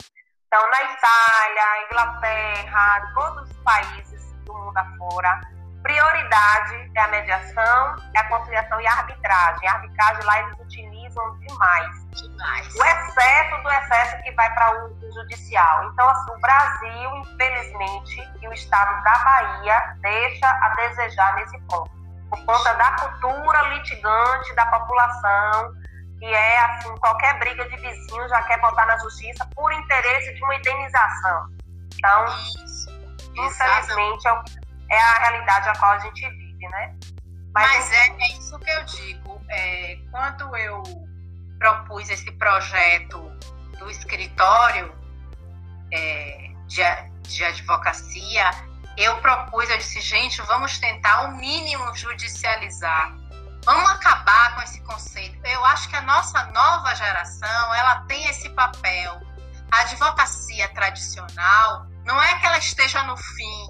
Então, 0.47 0.71
na 0.71 0.83
Itália, 0.85 1.87
Inglaterra, 1.91 3.13
todos 3.15 3.51
os 3.51 3.57
países 3.59 4.33
do 4.45 4.55
mundo 4.55 4.77
afora, 4.77 5.41
prioridade 5.83 6.91
é 6.95 7.01
a 7.01 7.09
mediação, 7.09 7.97
é 8.15 8.19
a 8.21 8.29
conciliação 8.29 8.81
e 8.81 8.87
a 8.87 8.93
arbitragem. 8.93 9.69
A 9.69 9.73
arbitragem 9.73 10.25
lá 10.25 10.41
eles 10.41 10.59
utilizam 10.59 11.39
demais. 11.39 12.07
Demais. 12.11 12.75
O 12.75 12.85
excesso 12.85 13.63
do 13.63 13.71
excesso 13.71 14.23
que 14.23 14.33
vai 14.33 14.53
para 14.55 14.85
o 14.85 15.13
judicial. 15.13 15.85
Então, 15.93 16.09
assim, 16.09 16.33
o 16.33 16.41
Brasil, 16.41 17.17
infelizmente, 17.17 18.31
e 18.43 18.49
o 18.49 18.53
estado 18.53 19.03
da 19.03 19.19
Bahia 19.19 19.97
deixa 20.01 20.49
a 20.49 20.69
desejar 20.71 21.35
nesse 21.37 21.59
ponto. 21.63 21.96
Por 22.45 22.57
conta 22.57 22.73
da 22.75 22.93
cultura 22.93 23.63
litigante 23.75 24.55
da 24.55 24.67
população, 24.67 25.73
que 26.19 26.27
é 26.27 26.59
assim, 26.65 26.95
qualquer 26.97 27.39
briga 27.39 27.69
de 27.69 27.77
vizinho 27.77 28.29
já 28.29 28.43
quer 28.43 28.61
botar 28.61 28.87
na 28.87 28.99
justiça 28.99 29.47
por 29.55 29.73
interesse 29.73 30.35
de 30.35 30.43
uma 30.43 30.55
indenização. 30.55 31.49
Então, 31.95 32.25
Isso. 32.65 32.91
infelizmente, 33.37 34.29
é, 34.29 34.97
é 34.97 35.01
a 35.01 35.19
realidade 35.19 35.69
a 35.69 35.79
qual 35.79 35.93
a 35.93 35.99
gente 35.99 36.29
vive, 36.29 36.69
né? 36.69 36.95
Mas, 37.55 37.71
Mas 37.71 37.93
é, 37.93 38.09
é, 38.09 38.39
isso 38.39 38.59
que 38.59 38.71
eu 38.71 38.85
digo. 38.85 39.41
É, 39.49 39.99
quando 40.11 40.57
eu 40.57 40.83
propus 41.59 42.11
esse 42.11 42.31
projeto 42.33 43.31
do 43.79 43.91
escritório 43.91 44.95
é, 45.93 46.51
de, 46.67 46.83
de 47.23 47.45
advocacia, 47.45 48.51
eu 48.97 49.17
propus, 49.19 49.69
eu 49.69 49.79
disse, 49.79 50.01
gente, 50.01 50.41
vamos 50.43 50.79
tentar 50.79 51.23
o 51.23 51.37
mínimo 51.37 51.95
judicializar 51.95 53.27
Vamos 53.67 53.91
acabar 53.91 54.55
com 54.55 54.63
esse 54.63 54.81
conceito. 54.83 55.45
Eu 55.45 55.65
acho 55.65 55.89
que 55.89 55.97
a 55.97 56.03
nossa 56.03 56.45
nova 56.53 56.95
geração, 56.95 57.75
ela 57.75 58.03
tem 58.03 58.25
esse 58.29 58.49
papel. 58.51 59.21
A 59.73 59.81
advocacia 59.81 60.73
tradicional 60.73 61.89
não 62.05 62.23
é 62.23 62.39
que 62.39 62.47
ela 62.47 62.59
esteja 62.59 63.03
no 63.03 63.17
fim. 63.17 63.67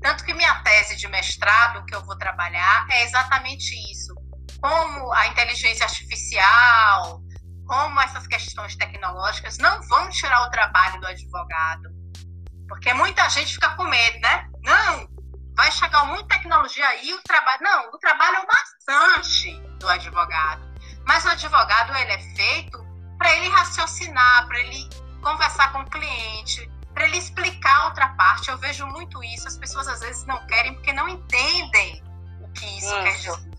Tanto 0.00 0.24
que 0.24 0.32
minha 0.32 0.62
tese 0.62 0.96
de 0.96 1.06
mestrado 1.08 1.84
que 1.84 1.94
eu 1.94 2.02
vou 2.06 2.16
trabalhar 2.16 2.86
é 2.90 3.04
exatamente 3.04 3.74
isso. 3.92 4.14
Como 4.58 5.12
a 5.12 5.26
inteligência 5.26 5.84
artificial, 5.84 7.20
como 7.66 8.00
essas 8.00 8.26
questões 8.26 8.74
tecnológicas 8.74 9.58
não 9.58 9.82
vão 9.82 10.08
tirar 10.08 10.46
o 10.46 10.50
trabalho 10.50 10.98
do 10.98 11.06
advogado. 11.06 11.90
Porque 12.70 12.94
muita 12.94 13.28
gente 13.28 13.54
fica 13.54 13.70
com 13.70 13.82
medo, 13.82 14.20
né? 14.20 14.48
Não, 14.62 15.08
vai 15.56 15.72
chegar 15.72 16.04
muita 16.04 16.28
tecnologia 16.28 16.86
aí, 16.86 17.12
o 17.12 17.20
trabalho. 17.24 17.58
Não, 17.62 17.88
o 17.88 17.98
trabalho 17.98 18.36
é 18.36 18.40
o 18.40 18.46
bastante 18.46 19.60
do 19.80 19.88
advogado. 19.88 20.62
Mas 21.04 21.24
o 21.24 21.30
advogado 21.30 21.92
ele 21.96 22.12
é 22.12 22.18
feito 22.36 22.78
para 23.18 23.34
ele 23.34 23.48
raciocinar, 23.48 24.46
para 24.46 24.60
ele 24.60 24.88
conversar 25.20 25.72
com 25.72 25.80
o 25.80 25.90
cliente, 25.90 26.70
para 26.94 27.06
ele 27.06 27.18
explicar 27.18 27.76
a 27.80 27.84
outra 27.86 28.08
parte. 28.10 28.48
Eu 28.48 28.58
vejo 28.58 28.86
muito 28.86 29.22
isso. 29.24 29.48
As 29.48 29.56
pessoas 29.56 29.88
às 29.88 29.98
vezes 29.98 30.24
não 30.26 30.38
querem 30.46 30.72
porque 30.74 30.92
não 30.92 31.08
entendem 31.08 32.00
o 32.40 32.48
que 32.52 32.66
isso, 32.78 32.86
isso. 32.86 33.02
quer 33.02 33.16
dizer. 33.16 33.50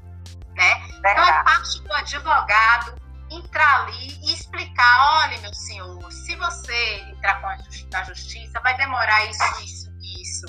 Né? 0.55 0.87
Então 0.99 1.11
é 1.11 1.43
parte 1.43 1.81
do 1.81 1.93
advogado 1.93 3.00
entrar 3.31 3.81
ali 3.81 4.19
e 4.21 4.33
explicar: 4.33 5.23
olha, 5.23 5.39
meu 5.39 5.53
senhor, 5.53 6.11
se 6.11 6.35
você 6.35 6.95
entrar 7.09 7.41
com 7.41 7.63
justi 7.63 7.87
na 7.91 8.03
justiça, 8.03 8.59
vai 8.61 8.75
demorar 8.77 9.25
isso, 9.25 9.63
isso, 9.63 9.91
isso. 10.01 10.45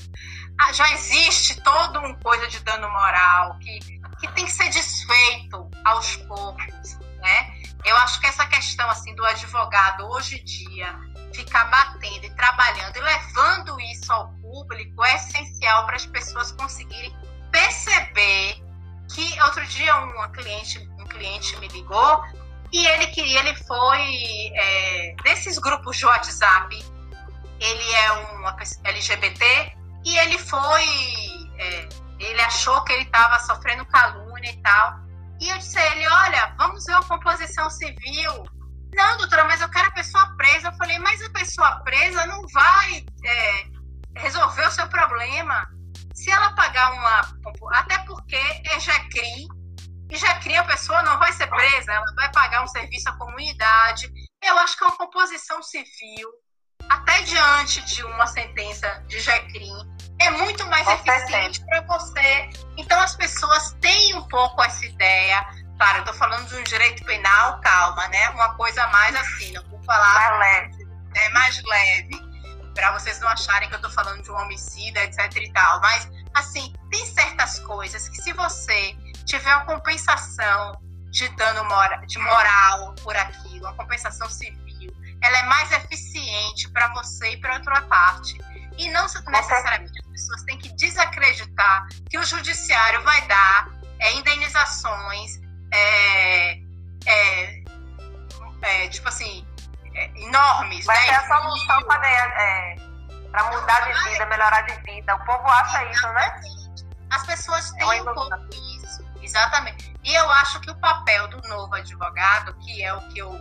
Ah, 0.61 0.72
já 0.72 0.91
existe 0.93 1.61
toda 1.62 2.01
uma 2.01 2.14
coisa 2.16 2.47
de 2.49 2.59
dano 2.61 2.91
moral 2.91 3.59
que, 3.59 3.78
que 4.20 4.28
tem 4.35 4.45
que 4.45 4.53
ser 4.53 4.68
desfeito 4.70 5.70
aos 5.85 6.16
poucos, 6.16 6.99
né? 7.18 7.62
Eu 7.85 7.97
acho 7.97 8.20
que 8.20 8.26
essa 8.26 8.47
questão 8.47 8.89
assim 8.91 9.14
do 9.14 9.24
advogado 9.24 10.07
hoje 10.09 10.41
em 10.41 10.45
dia 10.45 10.95
ficar 11.33 11.64
batendo 11.64 12.26
e 12.26 12.30
trabalhando 12.30 12.97
e 12.97 13.01
levando 13.01 13.80
isso 13.80 14.12
ao 14.12 14.28
público 14.35 15.03
é 15.05 15.16
essencial 15.16 15.87
para 15.87 15.97
as 15.97 16.07
pessoas 16.07 16.53
conseguirem 16.53 17.14
perceber 17.51 18.62
que 19.12 19.43
outro 19.43 19.66
dia 19.66 19.97
uma 19.97 20.28
cliente 20.28 20.78
um 20.99 21.07
cliente 21.07 21.57
me 21.59 21.68
ligou 21.68 22.22
e 22.73 22.87
ele 22.87 23.07
queria 23.09 23.41
ele 23.41 23.55
foi 23.64 24.53
é, 24.55 25.14
nesses 25.25 25.59
grupos 25.59 25.97
de 25.97 26.07
WhatsApp 26.07 26.93
ele 27.62 27.93
é 27.93 28.12
um 28.12 28.49
LGBT 28.85 29.73
e 30.05 30.18
ele 30.18 30.39
foi. 30.39 30.85
É, 31.59 31.89
ele 32.18 32.41
achou 32.41 32.83
que 32.85 32.93
ele 32.93 33.05
estava 33.05 33.39
sofrendo 33.41 33.87
calúnia 33.87 34.51
e 34.51 34.57
tal. 34.62 35.01
E 35.41 35.49
eu 35.49 35.59
disse 35.59 35.79
a 35.79 35.95
ele: 35.95 36.09
Olha, 36.09 36.55
vamos 36.59 36.85
ver 36.85 36.95
a 36.95 37.03
composição 37.03 37.70
civil. 37.70 38.45
Não, 38.95 39.16
doutora, 39.16 39.45
mas 39.45 39.61
eu 39.61 39.68
quero 39.70 39.89
a 39.89 39.93
pessoa 39.93 40.35
presa. 40.37 40.68
Eu 40.68 40.73
falei: 40.75 40.99
Mas 40.99 41.23
a 41.23 41.31
pessoa 41.31 41.81
presa 41.85 42.27
não 42.27 42.43
vai 42.49 43.07
é, 43.25 43.66
resolver 44.16 44.66
o 44.66 44.70
seu 44.70 44.89
problema. 44.89 45.66
Se 46.14 46.31
ela 46.31 46.55
pagar 46.55 46.93
uma. 46.93 47.20
Até 47.75 47.99
porque 48.01 48.37
é 48.37 48.81
JECRI. 48.81 49.47
E 50.13 50.17
JECRI 50.17 50.57
a 50.57 50.65
pessoa 50.65 51.03
não 51.03 51.19
vai 51.19 51.33
ser 51.33 51.47
presa, 51.47 51.91
ela 51.91 52.05
vai 52.15 52.31
pagar 52.33 52.63
um 52.63 52.67
serviço 52.67 53.09
à 53.09 53.17
comunidade. 53.17 54.13
Eu 54.45 54.59
acho 54.59 54.77
que 54.77 54.85
é 54.85 54.87
uma 54.87 54.97
composição 54.97 55.63
civil 55.63 56.29
até 56.89 57.23
diante 57.23 57.81
de 57.83 58.05
uma 58.05 58.27
sentença 58.27 59.03
de 59.09 59.19
JECRIM, 59.19 59.75
é 60.21 60.31
muito 60.31 60.67
mais 60.67 60.85
Com 60.85 60.93
eficiente 60.93 61.65
para 61.65 61.81
você. 61.83 62.51
Então, 62.77 63.01
as 63.01 63.17
pessoas 63.17 63.73
têm 63.81 64.15
um 64.15 64.29
pouco 64.29 64.63
essa 64.63 64.85
ideia. 64.85 65.43
Claro, 65.79 65.99
eu 65.99 66.03
estou 66.03 66.15
falando 66.15 66.47
de 66.49 66.57
um 66.57 66.63
direito 66.63 67.03
penal, 67.05 67.61
calma, 67.61 68.07
né? 68.09 68.29
Uma 68.31 68.55
coisa 68.55 68.87
mais 68.89 69.17
assim, 69.17 69.53
não 69.53 69.67
vou 69.69 69.83
falar. 69.85 70.39
Mais 70.39 70.41
leve. 70.41 70.89
É 71.17 71.29
mais 71.31 71.63
leve. 71.63 72.33
Para 72.75 72.93
vocês 72.93 73.19
não 73.21 73.29
acharem 73.29 73.69
que 73.69 73.75
eu 73.75 73.79
estou 73.79 73.91
falando 73.91 74.23
de 74.23 74.31
um 74.31 74.37
homicídio, 74.37 75.01
etc 75.03 75.35
e 75.37 75.53
tal. 75.53 75.81
Mas, 75.81 76.09
assim, 76.35 76.73
tem 76.91 77.07
certas 77.07 77.59
coisas 77.61 78.09
que 78.09 78.17
se 78.17 78.33
você 78.33 78.97
tiver 79.39 79.55
uma 79.57 79.64
compensação 79.64 80.78
de 81.11 81.26
dano 81.37 81.64
mora, 81.64 81.97
de 82.07 82.18
moral 82.18 82.95
por 83.03 83.16
aquilo, 83.16 83.64
uma 83.66 83.74
compensação 83.74 84.28
civil, 84.28 84.95
ela 85.22 85.39
é 85.39 85.43
mais 85.45 85.72
eficiente 85.72 86.68
para 86.70 86.89
você 86.89 87.33
e 87.33 87.37
para 87.39 87.55
outra 87.55 87.80
parte. 87.83 88.37
E 88.76 88.91
não 88.91 89.03
necessariamente 89.03 89.93
as 90.01 90.11
pessoas 90.11 90.43
têm 90.45 90.59
que 90.59 90.68
desacreditar 90.76 91.87
que 92.11 92.18
o 92.18 92.24
judiciário 92.24 93.03
vai 93.03 93.26
dar 93.26 93.70
é, 94.01 94.12
indenizações, 94.14 95.41
é, 95.72 96.59
é, 97.07 97.64
é 98.62 98.89
tipo 98.89 99.09
assim, 99.09 99.47
é, 99.95 100.11
enormes. 100.22 100.85
Vai 100.85 100.97
né? 100.97 101.05
ser 101.05 101.14
a 101.14 101.41
solução 101.41 101.83
para 101.85 102.09
é, 102.09 102.76
mudar 103.51 103.80
de 103.80 104.11
vida, 104.11 104.26
melhorar 104.26 104.62
de 104.62 104.74
vida. 104.83 105.14
O 105.14 105.24
povo 105.24 105.49
acha 105.49 105.85
isso, 105.85 106.09
né? 106.09 106.41
As 107.11 107.26
pessoas 107.26 107.70
têm 107.72 108.01
um 108.01 108.05
pouco 108.05 108.30
exatamente. 109.23 109.93
E 110.05 110.14
eu 110.14 110.31
acho 110.31 110.61
que 110.61 110.70
o 110.70 110.75
papel 110.77 111.29
do 111.29 111.49
novo 111.49 111.75
advogado, 111.75 112.55
que 112.55 112.83
é 112.83 112.93
o 112.93 113.01
que 113.09 113.18
eu 113.18 113.33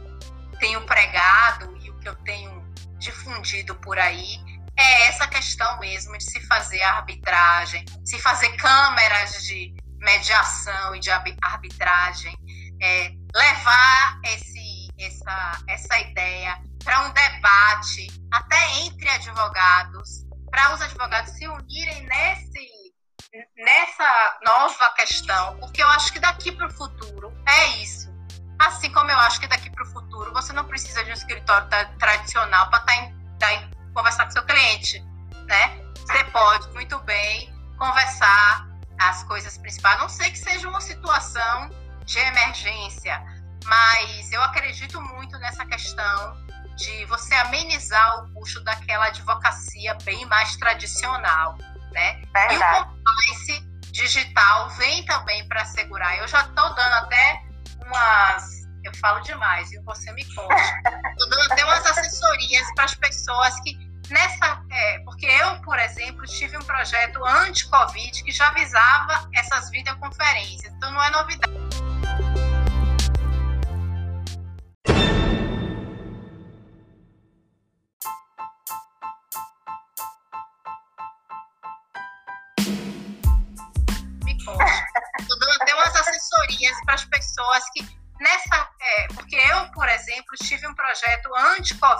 tenho 0.59 0.81
pregado 0.85 1.75
e 1.81 1.89
o 1.89 1.97
que 1.99 2.07
eu 2.07 2.15
tenho 2.23 2.61
difundido 2.99 3.75
por 3.75 3.97
aí 3.97 4.39
é 4.77 5.07
essa 5.07 5.27
questão 5.27 5.79
mesmo 5.79 6.17
de 6.17 6.23
se 6.23 6.39
fazer 6.47 6.81
arbitragem, 6.81 7.83
se 8.05 8.19
fazer 8.19 8.55
câmeras 8.57 9.43
de 9.43 9.73
mediação 9.99 10.95
e 10.95 10.99
de 10.99 11.09
arbitragem, 11.11 12.35
é, 12.81 13.11
levar 13.35 14.19
esse, 14.25 14.89
essa, 14.99 15.63
essa 15.67 15.99
ideia 15.99 16.57
para 16.83 17.05
um 17.05 17.11
debate 17.11 18.07
até 18.31 18.79
entre 18.79 19.07
advogados, 19.09 20.25
para 20.49 20.73
os 20.73 20.81
advogados 20.81 21.31
se 21.33 21.47
unirem 21.47 22.07
nesse, 22.07 22.67
nessa 23.57 24.39
nova 24.45 24.89
questão, 24.95 25.57
porque 25.59 25.81
eu 25.81 25.87
acho 25.89 26.11
que 26.11 26.19
daqui 26.19 26.51
para 26.51 26.67
o 26.67 26.73
futuro 26.73 27.33
é 27.47 27.67
isso. 27.77 28.11
Assim 28.59 28.91
como 28.91 29.09
eu 29.09 29.17
acho 29.19 29.39
que 29.39 29.47
daqui 29.47 29.69
para 29.69 29.83
o 29.83 29.87
futuro 29.87 30.33
você 30.33 30.53
não 30.53 30.65
precisa 30.65 31.03
de 31.03 31.11
um 31.11 31.13
escritório 31.13 31.67
tradicional 31.97 32.69
para 32.69 32.79
estar 32.79 33.21
tá 33.39 33.69
conversar 33.93 34.25
com 34.25 34.31
seu 34.31 34.43
cliente, 34.43 34.99
né? 35.47 35.79
Você 35.95 36.23
pode 36.25 36.69
muito 36.71 36.99
bem 36.99 37.53
conversar 37.77 38.67
as 38.99 39.23
coisas 39.23 39.57
principais, 39.57 39.97
a 39.97 40.01
não 40.01 40.09
sei 40.09 40.29
que 40.29 40.37
seja 40.37 40.69
uma 40.69 40.81
situação 40.81 41.69
de 42.05 42.19
emergência, 42.19 43.23
mas 43.65 44.31
eu 44.31 44.41
acredito 44.43 45.01
muito 45.01 45.37
nessa 45.39 45.65
questão 45.65 46.45
de 46.75 47.05
você 47.05 47.33
amenizar 47.35 48.23
o 48.23 48.33
custo 48.33 48.63
daquela 48.63 49.05
advocacia 49.05 49.95
bem 50.03 50.25
mais 50.25 50.55
tradicional, 50.57 51.57
né? 51.91 52.21
Verdade. 52.33 52.77
E 52.77 52.81
o 52.81 52.85
compliance 52.85 53.71
digital 53.91 54.69
vem 54.71 55.05
também 55.05 55.47
para 55.47 55.61
assegurar. 55.61 56.17
Eu 56.17 56.27
já 56.27 56.41
estou 56.41 56.73
dando 56.73 56.93
até 56.93 57.43
umas 57.85 58.61
eu 58.83 58.91
falo 58.95 59.19
demais, 59.21 59.71
e 59.71 59.79
você 59.81 60.11
me 60.13 60.25
conta. 60.33 60.55
Estou 61.11 61.29
dando 61.29 61.51
até 61.51 61.63
umas 61.63 61.85
assessorias 61.85 62.67
para 62.73 62.85
as 62.85 62.95
pessoas 62.95 63.59
que 63.61 63.77
nessa. 64.09 64.63
É, 64.71 64.99
porque 64.99 65.25
eu, 65.25 65.61
por 65.61 65.77
exemplo, 65.79 66.25
tive 66.25 66.57
um 66.57 66.61
projeto 66.61 67.23
anti-Covid 67.25 68.23
que 68.23 68.31
já 68.31 68.47
avisava 68.49 69.29
essas 69.35 69.69
videoconferências, 69.69 70.73
então 70.73 70.91
não 70.91 71.03
é 71.03 71.09
novidade. 71.11 71.60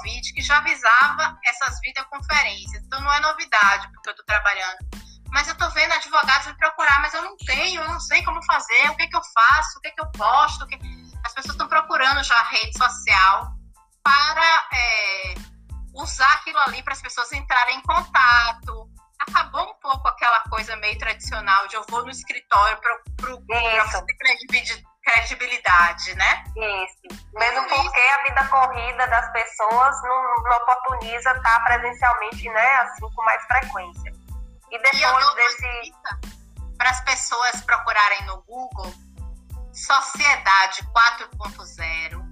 anti-Covid 0.02 0.34
que 0.34 0.42
já 0.42 0.58
avisava 0.58 1.38
essas 1.46 1.80
videoconferências. 1.82 2.84
Então 2.84 3.02
não 3.02 3.14
é 3.14 3.20
novidade, 3.20 3.90
porque 3.92 4.10
eu 4.10 4.12
estou 4.12 4.26
trabalhando. 4.26 4.78
Mas 5.30 5.48
eu 5.48 5.54
estou 5.54 5.70
vendo 5.72 5.94
advogados 5.94 6.48
me 6.48 6.58
procurar, 6.58 7.02
mas 7.02 7.14
eu 7.14 7.24
não 7.24 7.38
tenho, 7.38 7.82
eu 7.82 7.88
não 7.88 8.00
sei 8.00 8.22
como 8.24 8.44
fazer, 8.44 8.90
o 8.90 8.96
que, 8.98 9.08
que 9.08 9.16
eu 9.16 9.22
faço, 9.34 9.78
o 9.78 9.82
que, 9.82 9.92
que 9.92 10.02
eu 10.02 10.12
posto. 10.12 10.68
Que... 10.68 10.78
As 11.26 11.34
pessoas 11.34 11.54
estão 11.54 11.68
procurando 11.68 12.24
já 12.24 12.36
a 12.36 12.50
rede 12.50 12.78
social 12.78 13.54
para 14.04 14.68
é, 14.74 15.36
usar 15.94 16.32
aquilo 16.34 16.58
ali 16.60 16.84
para 16.84 16.94
as 16.94 17.02
pessoas 17.02 17.32
entrarem 17.32 17.78
em 17.78 17.82
contato. 17.82 18.90
Acabou 19.20 19.70
um 19.70 19.80
pouco 19.80 20.08
aquela 20.08 20.42
coisa 20.50 20.76
meio 20.78 20.98
tradicional 20.98 21.68
de 21.68 21.76
eu 21.76 21.86
vou 21.88 22.04
no 22.04 22.10
escritório 22.10 22.78
para 22.82 23.00
você 23.18 24.06
credibilidade 24.18 24.91
credibilidade, 25.14 26.16
né? 26.16 26.44
Isso. 26.56 27.22
Mesmo 27.34 27.68
porque 27.68 28.00
a 28.00 28.24
vida 28.24 28.48
corrida 28.48 29.08
das 29.08 29.32
pessoas 29.32 30.02
não, 30.04 30.44
não 30.44 30.58
oportuniza 30.58 31.32
estar 31.32 31.64
presencialmente, 31.64 32.50
né? 32.50 32.76
Assim, 32.78 33.10
com 33.14 33.24
mais 33.24 33.44
frequência. 33.46 34.14
E 34.72 34.78
depois 34.78 35.28
e 35.32 35.36
desse. 35.36 35.94
Para 36.78 36.90
as 36.90 37.02
pessoas 37.02 37.62
procurarem 37.62 38.26
no 38.26 38.42
Google, 38.42 38.92
Sociedade 39.72 40.82
4.0, 40.94 42.32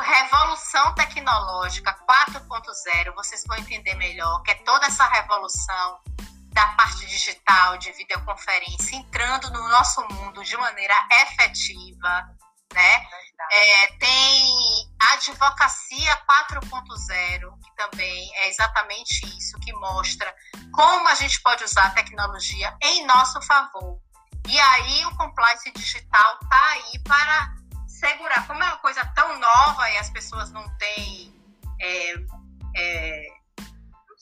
Revolução 0.00 0.94
Tecnológica 0.94 1.96
4.0, 2.06 3.14
vocês 3.14 3.42
vão 3.46 3.56
entender 3.56 3.94
melhor 3.94 4.42
que 4.42 4.50
é 4.50 4.54
toda 4.56 4.86
essa 4.86 5.04
revolução 5.04 6.00
da 6.52 6.66
parte 6.68 7.06
digital, 7.06 7.78
de 7.78 7.92
videoconferência, 7.92 8.96
entrando 8.96 9.50
no 9.50 9.68
nosso 9.68 10.00
mundo 10.08 10.44
de 10.44 10.56
maneira 10.56 10.94
efetiva, 11.22 12.28
né? 12.72 13.06
É, 13.50 13.86
tem 13.98 14.90
a 15.00 15.14
advocacia 15.14 16.16
4.0, 16.50 17.58
que 17.60 17.76
também 17.76 18.36
é 18.36 18.48
exatamente 18.48 19.26
isso, 19.36 19.58
que 19.60 19.72
mostra 19.74 20.32
como 20.72 21.08
a 21.08 21.14
gente 21.14 21.40
pode 21.42 21.64
usar 21.64 21.86
a 21.86 21.90
tecnologia 21.90 22.74
em 22.82 23.04
nosso 23.06 23.40
favor. 23.42 23.98
E 24.48 24.58
aí 24.58 25.04
o 25.06 25.16
compliance 25.16 25.70
digital 25.72 26.38
está 26.42 26.68
aí 26.70 26.98
para 27.04 27.54
segurar, 27.86 28.46
como 28.46 28.62
é 28.62 28.66
uma 28.66 28.78
coisa 28.78 29.04
tão 29.14 29.38
nova 29.38 29.90
e 29.90 29.98
as 29.98 30.10
pessoas 30.10 30.50
não 30.50 30.68
têm 30.78 31.34
é, 31.80 32.14
é, 32.76 33.26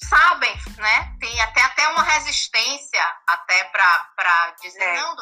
sabem, 0.05 0.55
né? 0.76 1.16
Tem 1.20 1.40
até, 1.42 1.62
até 1.62 1.88
uma 1.88 2.03
resistência 2.03 3.03
até 3.26 3.64
para 3.64 4.55
dizer, 4.61 4.82
é. 4.82 5.01
não, 5.01 5.16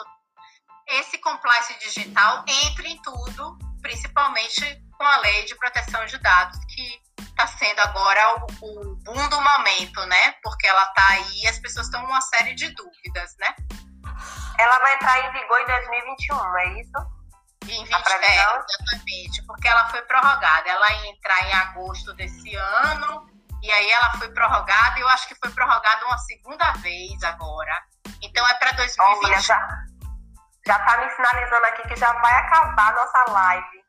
esse 0.86 1.18
compliance 1.18 1.78
digital 1.78 2.44
entra 2.46 2.88
em 2.88 3.00
tudo, 3.02 3.58
principalmente 3.82 4.82
com 4.96 5.04
a 5.04 5.16
lei 5.18 5.44
de 5.44 5.54
proteção 5.56 6.04
de 6.06 6.18
dados, 6.18 6.58
que 6.66 7.00
está 7.20 7.46
sendo 7.46 7.80
agora 7.80 8.36
o, 8.36 8.46
o 8.62 8.96
boom 8.96 9.28
do 9.28 9.40
momento, 9.40 10.04
né? 10.06 10.32
Porque 10.42 10.66
ela 10.66 10.82
está 10.84 11.08
aí 11.10 11.42
e 11.42 11.48
as 11.48 11.58
pessoas 11.58 11.86
estão 11.86 12.00
com 12.00 12.08
uma 12.08 12.20
série 12.20 12.54
de 12.54 12.68
dúvidas, 12.70 13.36
né? 13.38 13.54
Ela 14.58 14.78
vai 14.80 14.94
entrar 14.94 15.20
em 15.24 15.32
vigor 15.32 15.60
em 15.60 15.66
2021, 15.66 16.58
é 16.58 16.80
isso? 16.80 17.18
Em 17.64 17.84
20, 17.84 17.92
é, 17.92 18.56
exatamente, 18.56 19.42
porque 19.46 19.68
ela 19.68 19.88
foi 19.90 20.02
prorrogada. 20.02 20.68
Ela 20.68 20.90
ia 20.90 21.10
entrar 21.10 21.42
em 21.44 21.52
agosto 21.52 22.12
desse 22.14 22.56
ano 22.56 23.37
e 23.62 23.70
aí 23.70 23.90
ela 23.90 24.12
foi 24.12 24.28
prorrogada, 24.32 24.98
e 24.98 25.02
eu 25.02 25.08
acho 25.08 25.28
que 25.28 25.34
foi 25.34 25.50
prorrogada 25.50 26.06
uma 26.06 26.18
segunda 26.18 26.72
vez 26.74 27.22
agora. 27.22 27.82
Então 28.22 28.46
é 28.46 28.54
para 28.54 28.72
2020. 28.72 29.24
Olha, 29.24 29.40
já, 29.40 29.68
já 30.66 30.78
tá 30.78 30.98
me 30.98 31.10
sinalizando 31.10 31.66
aqui 31.66 31.88
que 31.88 31.96
já 31.96 32.12
vai 32.12 32.34
acabar 32.34 32.92
a 32.92 32.96
nossa 32.96 33.32
live. 33.32 33.84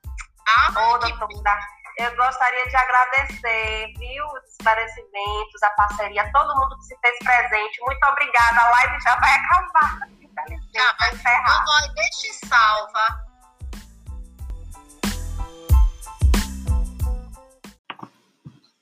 Ah, 0.48 0.72
Ô, 0.72 0.98
doutora, 0.98 1.60
eu 1.98 2.16
gostaria 2.16 2.68
de 2.68 2.76
agradecer, 2.76 3.94
viu, 3.98 4.26
os 4.26 4.52
esclarecimentos, 4.52 5.64
a 5.64 5.70
parceria, 5.72 6.32
todo 6.32 6.56
mundo 6.56 6.78
que 6.78 6.86
se 6.86 6.98
fez 7.00 7.20
presente. 7.20 7.82
Muito 7.82 8.04
obrigada. 8.06 8.62
A 8.62 8.70
live 8.70 9.02
já 9.02 9.16
vai 9.18 9.34
acabar. 9.34 10.00
Infelizmente, 10.20 10.72
já 10.74 10.94
vai 10.98 11.14
encerrar. 11.14 11.66
deixe 11.94 12.34
salva 12.48 13.29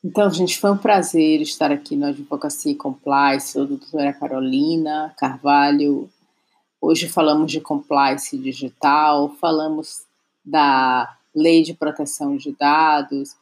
Então, 0.10 0.30
gente, 0.30 0.58
foi 0.58 0.72
um 0.72 0.78
prazer 0.78 1.42
estar 1.42 1.70
aqui 1.70 1.94
no 1.94 2.06
Advocacia 2.06 2.74
Compliance, 2.78 3.52
sou 3.52 3.64
a 3.64 3.66
doutora 3.66 4.14
Carolina 4.14 5.14
Carvalho. 5.18 6.10
Hoje 6.80 7.10
falamos 7.10 7.52
de 7.52 7.60
compliance 7.60 8.38
digital, 8.38 9.36
falamos 9.36 10.06
da 10.46 11.14
lei 11.36 11.62
de 11.62 11.74
proteção 11.74 12.38
de 12.38 12.54
dados. 12.54 13.36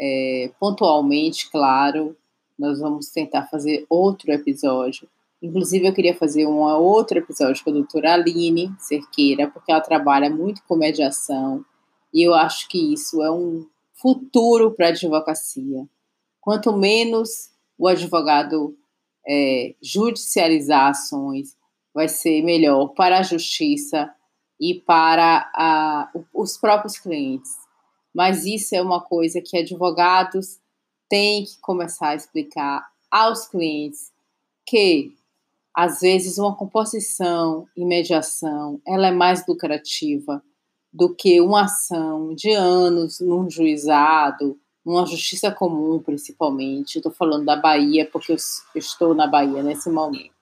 É, 0.00 0.50
pontualmente, 0.58 1.50
claro, 1.50 2.16
nós 2.58 2.80
vamos 2.80 3.08
tentar 3.08 3.46
fazer 3.48 3.84
outro 3.86 4.32
episódio. 4.32 5.06
Inclusive, 5.42 5.88
eu 5.88 5.92
queria 5.92 6.16
fazer 6.16 6.46
um 6.46 6.60
outro 6.60 7.18
episódio 7.18 7.62
com 7.62 7.68
a 7.68 7.74
doutora 7.74 8.14
Aline 8.14 8.72
Cerqueira, 8.78 9.46
porque 9.48 9.70
ela 9.70 9.82
trabalha 9.82 10.30
muito 10.30 10.62
com 10.66 10.74
mediação 10.74 11.62
e 12.14 12.26
eu 12.26 12.32
acho 12.32 12.66
que 12.66 12.94
isso 12.94 13.22
é 13.22 13.30
um 13.30 13.66
futuro 13.92 14.70
para 14.70 14.86
a 14.86 14.88
advocacia. 14.88 15.86
Quanto 16.48 16.72
menos 16.72 17.50
o 17.76 17.86
advogado 17.86 18.74
é, 19.28 19.74
judicializar 19.82 20.88
ações, 20.88 21.54
vai 21.92 22.08
ser 22.08 22.40
melhor 22.40 22.94
para 22.94 23.18
a 23.18 23.22
justiça 23.22 24.10
e 24.58 24.74
para 24.74 25.52
a, 25.54 26.10
os 26.32 26.56
próprios 26.56 26.96
clientes. 26.98 27.50
Mas 28.14 28.46
isso 28.46 28.74
é 28.74 28.80
uma 28.80 28.98
coisa 28.98 29.42
que 29.42 29.58
advogados 29.58 30.58
têm 31.06 31.44
que 31.44 31.60
começar 31.60 32.08
a 32.08 32.14
explicar 32.14 32.88
aos 33.10 33.46
clientes 33.46 34.10
que 34.64 35.18
às 35.76 36.00
vezes 36.00 36.38
uma 36.38 36.56
composição 36.56 37.68
e 37.76 37.84
mediação 37.84 38.80
ela 38.86 39.08
é 39.08 39.12
mais 39.12 39.46
lucrativa 39.46 40.42
do 40.90 41.14
que 41.14 41.42
uma 41.42 41.64
ação 41.64 42.34
de 42.34 42.52
anos 42.52 43.20
num 43.20 43.50
juizado 43.50 44.58
uma 44.90 45.06
justiça 45.06 45.50
comum, 45.50 46.00
principalmente. 46.00 46.96
Estou 46.96 47.12
falando 47.12 47.44
da 47.44 47.56
Bahia, 47.56 48.08
porque 48.10 48.32
eu 48.32 48.36
estou 48.74 49.14
na 49.14 49.26
Bahia 49.26 49.62
nesse 49.62 49.90
momento. 49.90 50.32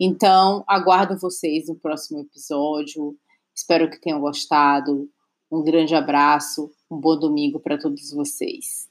Então, 0.00 0.64
aguardo 0.66 1.16
vocês 1.18 1.68
no 1.68 1.74
próximo 1.74 2.20
episódio. 2.20 3.16
Espero 3.54 3.90
que 3.90 4.00
tenham 4.00 4.20
gostado. 4.20 5.08
Um 5.50 5.62
grande 5.62 5.94
abraço, 5.94 6.70
um 6.90 6.98
bom 6.98 7.18
domingo 7.18 7.60
para 7.60 7.78
todos 7.78 8.12
vocês. 8.12 8.88